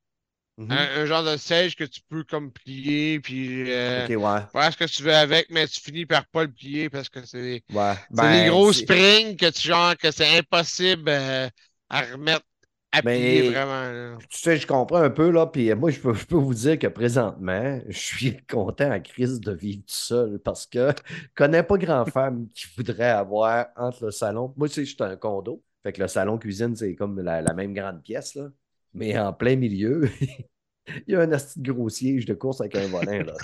[0.61, 0.73] Mhm.
[0.73, 5.03] un, genre de siège que tu peux comme plier, puis euh, faire ce que tu
[5.03, 7.41] veux avec, mais tu finis par pas le plier parce que c'est
[7.73, 7.95] ouais.
[8.11, 11.49] des ben, gros springs que tu genre que c'est impossible euh,
[11.89, 12.45] à remettre
[12.93, 13.91] appuyer Mais- vraiment.
[13.91, 14.19] là.
[14.29, 16.79] Tu sais, je comprends un peu, là, puis moi, je peux, je peux vous dire
[16.79, 21.63] que présentement, je suis content à crise de vivre tout seul parce que je connais
[21.63, 24.53] pas grand femme qui voudrait avoir entre le salon.
[24.57, 25.63] Moi, tu sais, je suis un condo.
[25.83, 28.49] Fait que le salon-cuisine, c'est comme la, la même grande pièce, là.
[28.95, 30.09] Mais en plein milieu,
[31.07, 33.35] il y a un asti de gros siège de course avec un volant, là.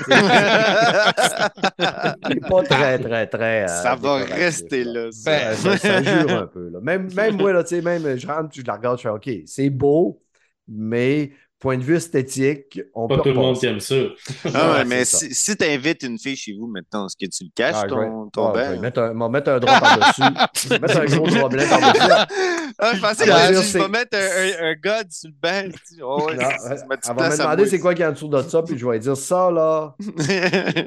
[2.28, 3.64] C'est pas très, très, très.
[3.64, 5.10] euh, Ça va rester là.
[5.12, 5.30] ça.
[5.30, 6.68] Ben, ça, ça jure un peu.
[6.70, 6.80] Là.
[6.80, 9.30] Même, même moi, là, tu sais, même je rentre, je la regarde, je fais OK,
[9.46, 10.22] c'est beau,
[10.68, 13.94] mais point de vue esthétique, on Pas peut tout le monde aime ça.
[13.94, 17.30] Ah ouais, Ouais, mais si, si tu invites une fille chez vous, maintenant, est-ce que
[17.30, 18.70] tu le caches, Ah, je vais- ton, ton ah, je bain?
[18.72, 20.22] vais mettre un, mettre un drap par-dessus.
[20.64, 22.06] Je vais mettre un gros drap blanc par-dessus.
[22.78, 24.20] Ah, je pensais que c'est- vas mettre un,
[24.66, 25.70] un, un god sur le banc.
[26.02, 28.42] Oh, ouais, Non, elle va me demander c'est quoi qu'il y a en dessous de
[28.42, 29.96] ça, puis je vais lui dire ça, là,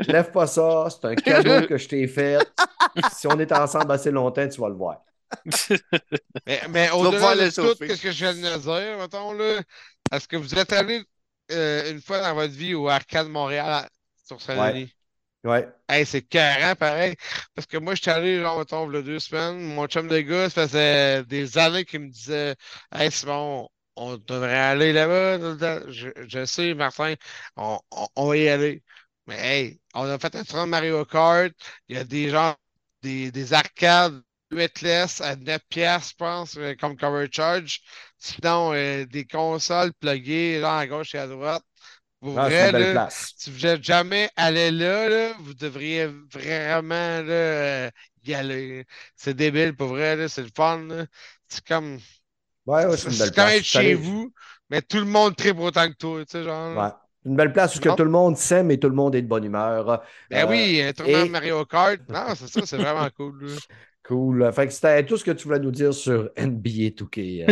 [0.07, 2.37] lève pas ça, c'est un cadeau que je t'ai fait.
[3.17, 4.97] Si on est ensemble assez longtemps, tu vas le voir.
[6.47, 7.95] Mais, mais au-delà de le tout chauffer.
[7.95, 9.61] ce que je viens de dire, mettons, là,
[10.11, 11.03] est-ce que vous êtes allé
[11.51, 13.89] euh, une fois dans votre vie au Arcade Montréal
[14.25, 14.93] sur Saint-Denis?
[15.43, 15.73] Ouais.
[15.87, 17.15] Hey, c'est carré, pareil.
[17.55, 19.59] Parce que moi, je suis allé, genre, y a deux semaines.
[19.73, 22.55] Mon chum de gars, ça faisait des années qu'il me disait
[22.91, 25.37] Hey, Simon, on devrait aller là-bas.
[25.39, 25.91] le.
[25.91, 27.15] Je, je sais, Martin,
[27.55, 28.83] on, on, on va y aller.
[29.25, 31.51] Mais hey, on a fait un tournoi de Mario Kart.
[31.87, 32.55] Il y a des gens,
[33.01, 34.21] des, des arcades
[34.51, 37.81] weightless à 9 piastres, je pense, euh, comme cover charge.
[38.17, 41.63] Sinon, euh, des consoles pluguées là à gauche et à droite.
[42.19, 47.31] Pour Ah, vrai, là, si vous n'êtes jamais allé là, là, vous devriez vraiment là,
[47.31, 47.89] euh,
[48.25, 48.85] y aller.
[49.15, 50.87] C'est débile, pour vrai, c'est le fun.
[51.47, 51.99] C'est comme.
[52.65, 54.33] Ouais, ouais, c'est suis allé- chez vous,
[54.69, 56.77] mais tout le monde tripe autant que toi, tu sais, genre.
[56.77, 56.89] Ouais.
[57.25, 59.27] Une belle place où que tout le monde s'aime et tout le monde est de
[59.27, 60.01] bonne humeur.
[60.29, 61.99] Ben Euh, oui, un tournoi de et- Mario Kart.
[62.09, 63.45] Non, c'est ça, c'est vraiment cool.
[64.09, 64.51] Cool.
[64.53, 67.45] Fait que c'était tout ce que tu voulais nous dire sur NBA 2K.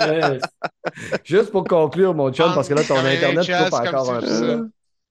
[0.00, 0.38] euh,
[1.24, 4.68] Juste pour conclure, mon chum, parce que là, ton Internet coupe encore un peu.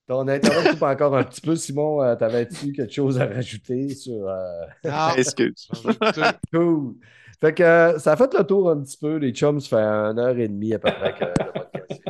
[0.07, 1.55] Ton Internet coupe encore un petit peu.
[1.55, 4.27] Simon, euh, t'avais-tu quelque chose à rajouter sur.
[4.27, 5.15] euh, non.
[5.15, 5.69] Excuse.
[6.53, 6.95] Cool.
[7.39, 9.15] Fait que euh, ça a fait le tour un petit peu.
[9.15, 12.01] Les chums, ça fait une heure et demie à peu près que le podcast.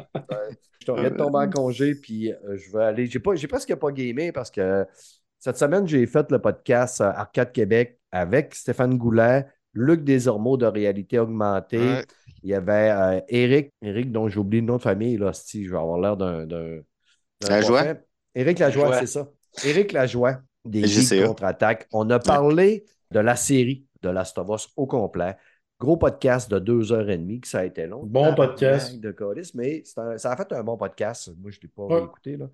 [0.86, 3.06] Je viens de tomber en congé, puis euh, je vais aller.
[3.06, 4.86] J'ai pas, j'ai presque pas gamé parce que
[5.44, 10.66] cette semaine, j'ai fait le podcast euh, Arcade Québec avec Stéphane Goulet, Luc Desormeaux de
[10.66, 11.80] Réalité Augmentée.
[11.80, 12.06] Ouais.
[12.44, 15.66] Il y avait euh, Eric, Eric, dont j'ai oublié le nom de famille, là, si
[15.66, 16.80] je vais avoir l'air d'un.
[17.50, 17.84] Lajoie?
[18.34, 19.00] Eric Lajoie, Lajoie.
[19.02, 19.28] c'est ça.
[19.66, 20.88] Eric Lajoie, des.
[20.88, 21.90] Geeks contre-attaque.
[21.92, 25.36] On a parlé de la série de Last of Us au complet.
[25.78, 28.04] Gros podcast de deux heures et demie, que ça a été long.
[28.06, 28.98] Bon podcast.
[28.98, 29.14] De
[29.56, 31.34] mais un- ça a fait un bon podcast.
[31.38, 32.02] Moi, je ne l'ai pas Ouais.
[32.06, 32.38] écouté.
[32.38, 32.50] Là.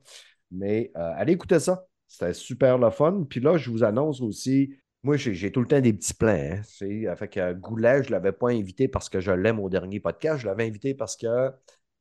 [0.49, 1.85] Mais euh, allez écouter ça.
[2.09, 3.23] C'était super le fun.
[3.29, 4.73] Puis là, je vous annonce aussi.
[5.03, 6.57] Moi, j'ai tout le temps des petits plans.
[6.57, 10.01] Hein, fait que Goulet, je ne l'avais pas invité parce que je l'aime au dernier
[10.01, 10.41] podcast.
[10.41, 11.51] Je l'avais invité parce que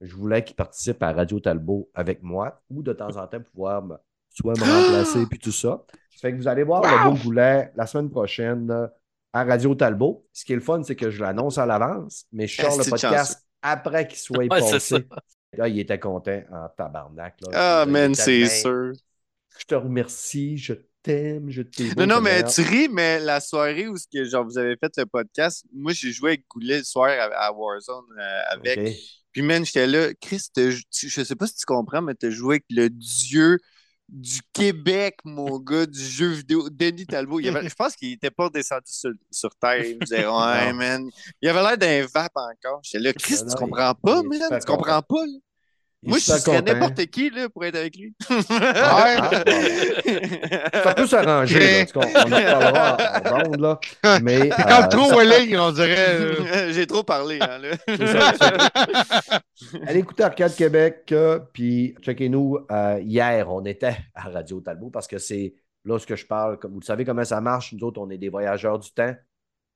[0.01, 3.85] je voulais qu'il participe à Radio Talbot avec moi ou de temps en temps pouvoir
[3.85, 3.97] me-
[4.31, 5.85] soit me remplacer puis tout ça.
[6.21, 8.87] Fait que vous allez voir le beau Goulet la semaine prochaine euh,
[9.33, 10.27] à Radio Talbot.
[10.33, 12.81] Ce qui est le fun, c'est que je l'annonce à l'avance, mais je sors le
[12.81, 15.07] Asti de podcast après qu'il soit Ouais, passé.
[15.57, 17.41] Là, il était content en tabarnak.
[17.43, 17.49] là.
[17.83, 18.93] Ah, man, c'est sûr.
[19.59, 21.95] Je te remercie, je t'aime, je t'aime.
[21.97, 25.07] Non, non, mais tu ris, mais la soirée où que, genre, vous avez fait le
[25.07, 28.79] podcast, moi, j'ai joué avec Goulet le soir à, à Warzone euh, avec.
[29.33, 30.13] Puis, man, j'étais là.
[30.21, 33.59] Chris, je sais pas si tu comprends, mais t'as joué avec le dieu
[34.09, 37.41] du Québec, mon gars, du jeu vidéo, Denis Talbot.
[37.41, 39.85] Il avait- je pense qu'il était pas descendu sur, sur Terre.
[39.85, 41.09] Il me disait, ouais, man.
[41.43, 42.81] Il avait l'air d'un vape encore.
[42.83, 44.41] J'étais là, Chris, tu comprends pas, man?
[44.61, 45.39] Tu comprends pas, là?
[46.03, 48.15] Il Moi, je serais n'importe qui, là, pour être avec lui.
[48.51, 49.31] Ah,
[50.85, 51.81] Ça peut s'arranger, là.
[51.83, 53.81] En tout cas, On en parlera en ronde, là.
[54.23, 56.19] Mais, C'est euh, comme trop Welling, on dirait.
[56.19, 56.73] là.
[56.73, 57.71] J'ai trop parlé, hein, là.
[57.89, 58.33] c'est ça,
[59.87, 62.59] Allez écouter Arcade Québec, euh, puis checkez-nous.
[62.71, 65.55] euh, hier, on était à Radio Talbot parce que c'est
[65.85, 66.59] là ce que je parle.
[66.59, 67.73] Comme vous le savez comment ça marche.
[67.73, 69.15] Nous autres, on est des voyageurs du temps.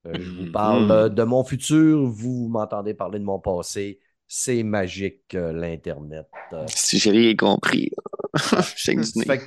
[0.06, 2.06] Euh, je vous parle euh, de mon futur.
[2.06, 3.98] Vous m'entendez parler de mon passé.
[4.34, 6.26] C'est magique, euh, l'Internet.
[6.54, 7.90] Euh, Si j'ai rien compris.
[8.88, 9.24] Nez.
[9.26, 9.44] fait que-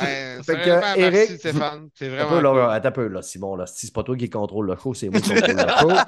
[0.00, 1.88] Ouais, Fait que, Eric- merci Stéphane.
[1.94, 2.40] C'est Un vraiment.
[2.40, 2.74] là, cool.
[2.74, 3.56] attends un peu, là, Simon.
[3.56, 3.66] Là.
[3.66, 5.90] Si c'est pas toi qui contrôle le show, c'est moi qui contrôle le show.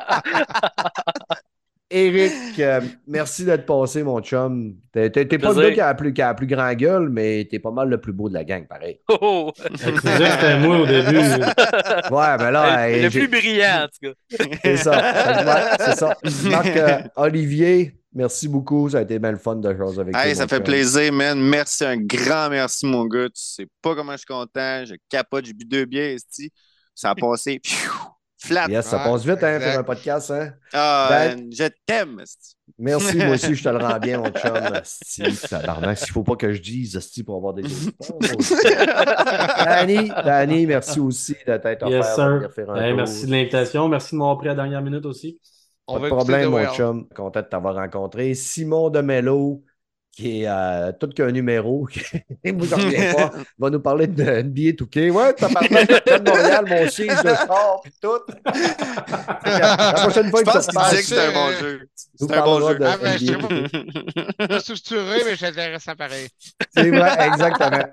[1.90, 4.74] Eric, euh, merci d'être passé, mon chum.
[4.90, 6.72] T'es t'es- t'es pas le gars qui a, la plus, qui a la plus grand
[6.72, 9.00] gueule, mais t'es pas mal le plus beau de la gang, pareil.
[9.10, 9.52] Oh, oh.
[9.52, 11.18] Que c'était moi au début.
[11.18, 14.44] Ouais, mais là, le hey, le j'ai- plus brillant, en tout cas.
[14.64, 15.76] c'est ça.
[15.78, 16.16] C'est ça.
[16.48, 18.88] Marc euh, Olivier, merci beaucoup.
[18.90, 20.26] Ça a été bien le fun de jouer avec toi.
[20.26, 21.40] Hey, ça mon fait plaisir, man.
[21.40, 23.26] Merci, un grand merci, mon gars.
[23.26, 24.84] Tu sais pas comment je suis content.
[24.84, 26.50] Je capote, j'ai bu deux bières, esti.
[26.94, 27.90] Ça a passé pfiou,
[28.38, 28.66] Flat.
[28.68, 30.52] Yes, ça Ouais, passe vite, hein, faire un podcast, hein?
[30.72, 32.20] Ah, Ben- je t'aime.
[32.20, 32.54] esti.
[32.78, 34.54] Merci, moi aussi, je te le rends bien, mon chum.
[34.74, 37.62] Asti, tabarnak, s'il ne faut pas que je dise, Asti, pour avoir des.
[39.64, 42.26] Danny, Danny, merci aussi de t'être Yes, offert sir.
[42.26, 42.96] de venir faire un Hey, tour.
[42.96, 43.88] merci de l'invitation.
[43.88, 45.40] Merci de m'avoir pris à la dernière minute aussi.
[45.86, 47.08] On Pas de problème, mon chum.
[47.14, 48.34] Content de t'avoir rencontré.
[48.34, 49.62] Simon Demello,
[50.12, 51.88] qui est euh, tout qu'un numéro.
[52.44, 53.32] Moi, j'en reviens pas.
[53.58, 55.10] Va nous parler de NBA 2K.
[55.10, 58.20] Ouais, t'as parlé de de Montréal, mon siège de sport, puis tout.
[59.44, 61.88] La prochaine fois Je que tu pense que c'était un bon jeu.
[62.14, 62.78] C'est un bon jeu.
[62.78, 66.28] de Ah, ben, je pas structuré, mais j'intéresse pareil.
[66.74, 67.84] C'est vrai, exactement.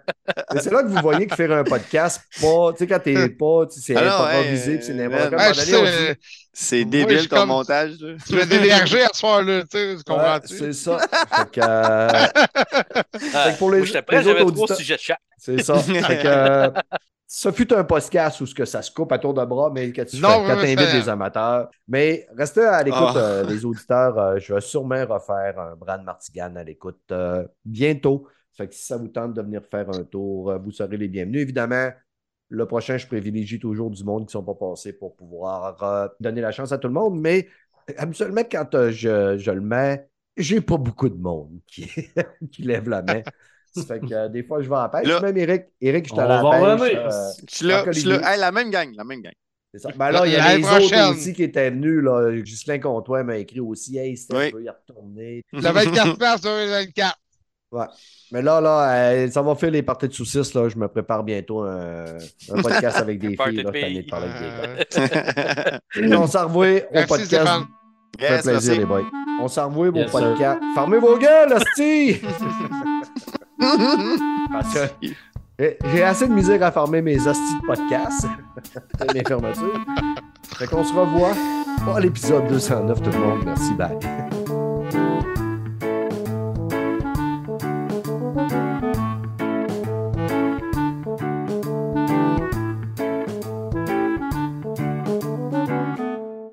[0.60, 3.66] C'est là que vous voyez que faire un podcast, pas, tu sais, quand t'es pas,
[3.66, 5.52] tu c'est Ah improvisé, puis c'est n'importe quoi.
[6.54, 8.00] C'est débile ton comme- montage.
[8.02, 8.16] là.
[8.28, 10.58] tu m'as dévergé à ce soir-là, tu sais, tu ouais, comprends-tu?
[10.58, 10.98] c'est ça.
[11.00, 12.08] Fait que, euh,
[13.34, 15.18] Ah, que pour les- moi, j'étais prêt, les j'avais trois auditeurs- sujets de chat.
[15.38, 15.76] c'est ça.
[15.80, 16.70] Fait que, euh,
[17.28, 19.92] ça fut un podcast où ce que ça se coupe à tour de bras, mais
[19.94, 21.70] que tu Non, fais- quand vraiment, t'invites c'est- des amateurs.
[21.88, 23.18] Mais restez à l'écoute, Ah.
[23.18, 24.18] euh, les auditeurs.
[24.20, 28.28] euh, je vais sûrement refaire un Brand Martigan à l'écoute euh, bientôt.
[28.58, 31.08] Fait que si ça vous tente de venir faire un tour, euh, vous serez les
[31.08, 31.42] bienvenus.
[31.42, 31.90] Évidemment,
[32.52, 36.08] le prochain, je privilégie toujours du monde qui ne sont pas passés pour pouvoir euh,
[36.20, 37.20] donner la chance à tout le monde.
[37.20, 37.48] Mais
[37.90, 40.08] euh, habituellement, quand euh, je, je le mets,
[40.38, 41.90] j'ai pas beaucoup de monde qui,
[42.52, 43.22] qui lève la main.
[43.74, 45.08] Ça fait que euh, des fois, je vais à la pêche.
[45.08, 46.94] Là- Même Eric, Eric, je va la pêche.
[46.98, 48.16] euh, Je suis là, Marc je suis là.
[48.16, 48.32] Olivier.
[48.34, 49.34] Hey, la même gang, la même gang.
[49.74, 49.90] c'est ça.
[49.96, 51.00] Ben là, il y a les prochaine.
[51.06, 52.04] autres aussi qui étaient venus.
[52.04, 52.32] Là.
[52.42, 54.48] Ghislain Comtois m'a écrit aussi Hey, c'était Oui.
[54.48, 55.44] un peu y retourner?
[55.54, 57.16] Le 24 mars 2024.
[58.34, 60.54] Mais là, là, euh, ça va faire les parties de saucisses.
[60.54, 60.68] Là.
[60.70, 62.06] Je me prépare bientôt un,
[62.54, 63.62] un podcast avec des filles.
[63.62, 64.10] Là, de cette année de filles.
[64.10, 64.90] parler avec
[65.94, 66.20] des gars.
[66.20, 67.26] On s'en revoit au podcast.
[67.26, 67.64] Stéphane.
[68.20, 68.80] Ça fait Yes, plaisir, merci.
[68.80, 69.04] les boys.
[69.42, 70.20] On s'en revoit au Yes, sir.
[70.20, 70.60] podcast.
[70.76, 72.22] Fermez vos gueules, hostie!
[74.52, 74.80] Parce que
[75.60, 78.28] j'ai- assez de misère à fermer mes hosties de podcast.
[79.00, 79.80] C'est mes fermetures.
[80.58, 81.32] Fait qu'on se revoit
[81.96, 83.40] à l'épisode 209, tout le monde.
[83.46, 83.98] Merci, bye.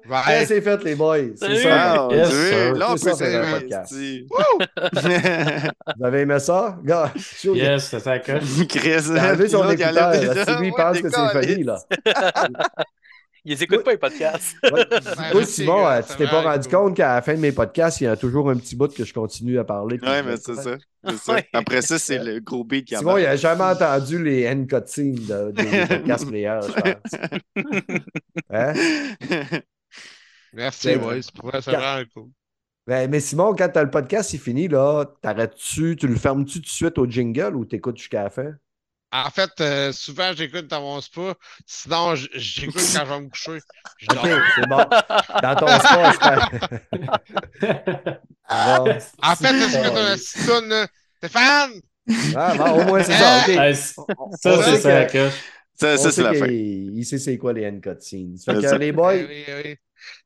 [0.09, 0.45] Ouais.
[0.47, 1.19] C'est fait, les boys.
[1.37, 2.09] C'est ça.
[2.11, 2.75] Yes, sir.
[2.75, 3.45] Là, on C'est peut ça, faire.
[5.99, 6.79] Vous avez aimé ça?
[6.85, 7.13] Gars,
[7.45, 8.19] Yes, c'est ça.
[8.69, 10.13] Chris, enlevé son il écouteur.
[10.47, 11.79] Si lui, il Ouais, pense que c'est funny, là.
[13.45, 14.57] Ils écoutent pas les podcasts.
[14.71, 14.85] Ouais,
[15.33, 16.79] je Simon, euh, tu t'es pas rendu cool.
[16.79, 19.05] compte qu'à la fin de mes podcasts, il y a toujours un petit bout que
[19.05, 19.99] je continue à parler.
[20.03, 20.77] je- mais c'est ça.
[21.07, 21.37] C'est ça.
[21.55, 25.15] Après ça, c'est le gros beat qui Simon, il n'a jamais entendu les end cutscenes
[25.15, 27.15] de, des des podcasts players, je pense.
[28.51, 28.73] Hein?
[30.53, 31.17] Merci, C'est boys.
[31.35, 32.29] Pour vrai, c'est Quand- vraiment cool.
[32.87, 36.65] Ben, mais Simon, quand t'as le podcast, c'est fini, là, t'arrêtes-tu, tu le fermes-tu tout
[36.65, 38.53] de suite au jingle ou t'écoutes jusqu'à la fin?
[39.13, 41.35] En fait, euh, souvent, j'écoute dans mon spa.
[41.67, 43.59] Sinon, j'écoute quand je vais me coucher.
[43.99, 44.41] Je OK, dors.
[44.55, 44.85] c'est bon.
[45.43, 46.51] Dans ton sport, j'espère.
[48.51, 48.91] Bon.
[49.23, 50.87] En fait, c'est ce que t'as un petit toune, là.
[51.19, 51.73] Stéphane!
[52.35, 53.41] Ah, bon, au moins, c'est ça.
[53.43, 53.49] OK.
[53.51, 55.29] Hey, c- On ça, c'est ça que-.
[55.75, 56.47] Ça, ça c'est la fin.
[56.49, 58.37] Il sait c'est quoi les end cutscenes.
[58.43, 58.79] Fait C'est que, ça.
[58.79, 59.77] les boys, Eh oui, oui.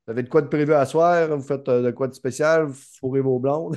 [0.07, 1.28] Vous avez de quoi de prévu à soir?
[1.28, 2.65] Vous faites euh, de quoi de spécial?
[2.66, 3.77] Vous fourrez vos blondes?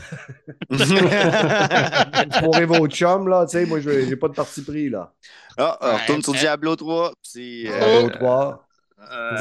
[0.69, 3.45] Vous fourrez vos chums, là?
[3.45, 5.13] Tu sais, moi, je- j'ai pas de parti pris, là.
[5.57, 7.13] Ah, on Ouais, retourne sur euh, Diablo 3.
[7.33, 7.71] Puis, Oh.
[7.79, 8.67] Diablo 3.
[9.11, 9.31] euh,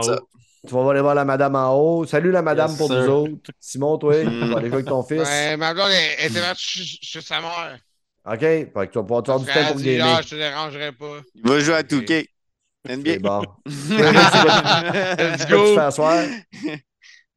[0.00, 0.18] haut.
[0.66, 2.06] Tu vas aller voir la madame en haut.
[2.06, 3.02] Salut la madame Yes, pour sir.
[3.02, 3.50] nous autres.
[3.58, 4.28] Simon, toi, Mm.
[4.30, 5.22] tu vas aller jouer avec ton fils.
[5.28, 7.78] Ouais, ma blonde était partie chez sa mère.
[8.24, 8.38] OK?
[8.38, 10.14] Fait que tu vas pouvoir te faire du temps pour gamer.
[10.18, 11.16] ah, je te dérangerai pas.
[11.34, 12.28] Il va jouer à 2K.
[12.84, 13.18] C'est NBA.
[13.20, 13.42] bon.
[13.66, 15.76] Let's tu go!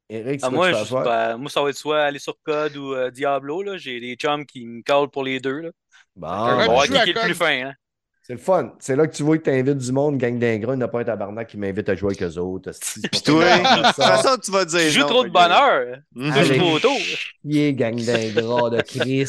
[0.08, 2.94] Eric, Ah, moi, tu je- ben, moi, ça va être soit aller sur Code ou
[2.94, 3.62] euh, Diablo.
[3.62, 3.76] là.
[3.76, 5.60] J'ai des chums qui me callent pour les deux.
[5.60, 5.70] Là.
[6.14, 7.66] Bon, On bon, va à cliquer le plus fin.
[7.66, 7.74] Hein.
[8.22, 8.72] c'est le fun.
[8.78, 10.88] C'est là que tu vois que tu invites du monde, gang d'ingrats, il n'y a
[10.88, 12.70] pas un tabarnak qui m'invite à jouer avec eux autres.
[13.10, 14.80] Puis toi, de toute façon, tu vas dire.
[14.80, 15.96] Tu joues non, trop de bonheur.
[16.14, 16.58] Touche Allez.
[16.58, 16.96] trop tôt.
[17.44, 19.26] Chier, gang d'ingrats de Chris.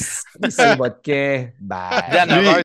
[0.50, 1.50] C'est votre camp.
[1.60, 2.04] Bye.
[2.12, 2.62] Dan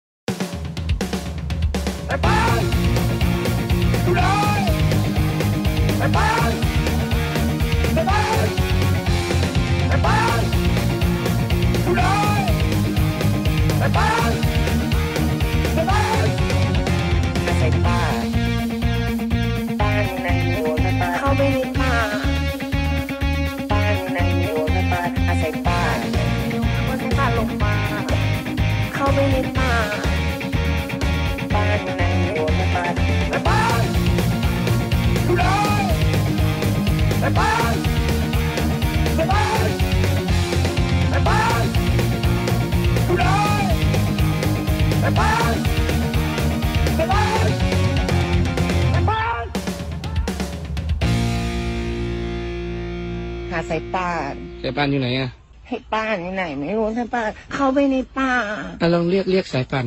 [54.77, 55.31] ป่านอยู่ไหนอะ
[55.69, 58.33] ให้ป่านอยู่ไหน ไม่รู้สายป่านเข้าไปในป่า
[58.81, 59.87] อะลองเรียกเรียกสายป่าน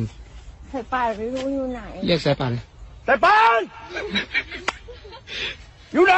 [0.72, 2.52] สายป่านไม่รู้อยู่ไหน เรียกสายป่าน
[3.06, 3.60] สายป่าน
[5.92, 6.14] อยู่ไหน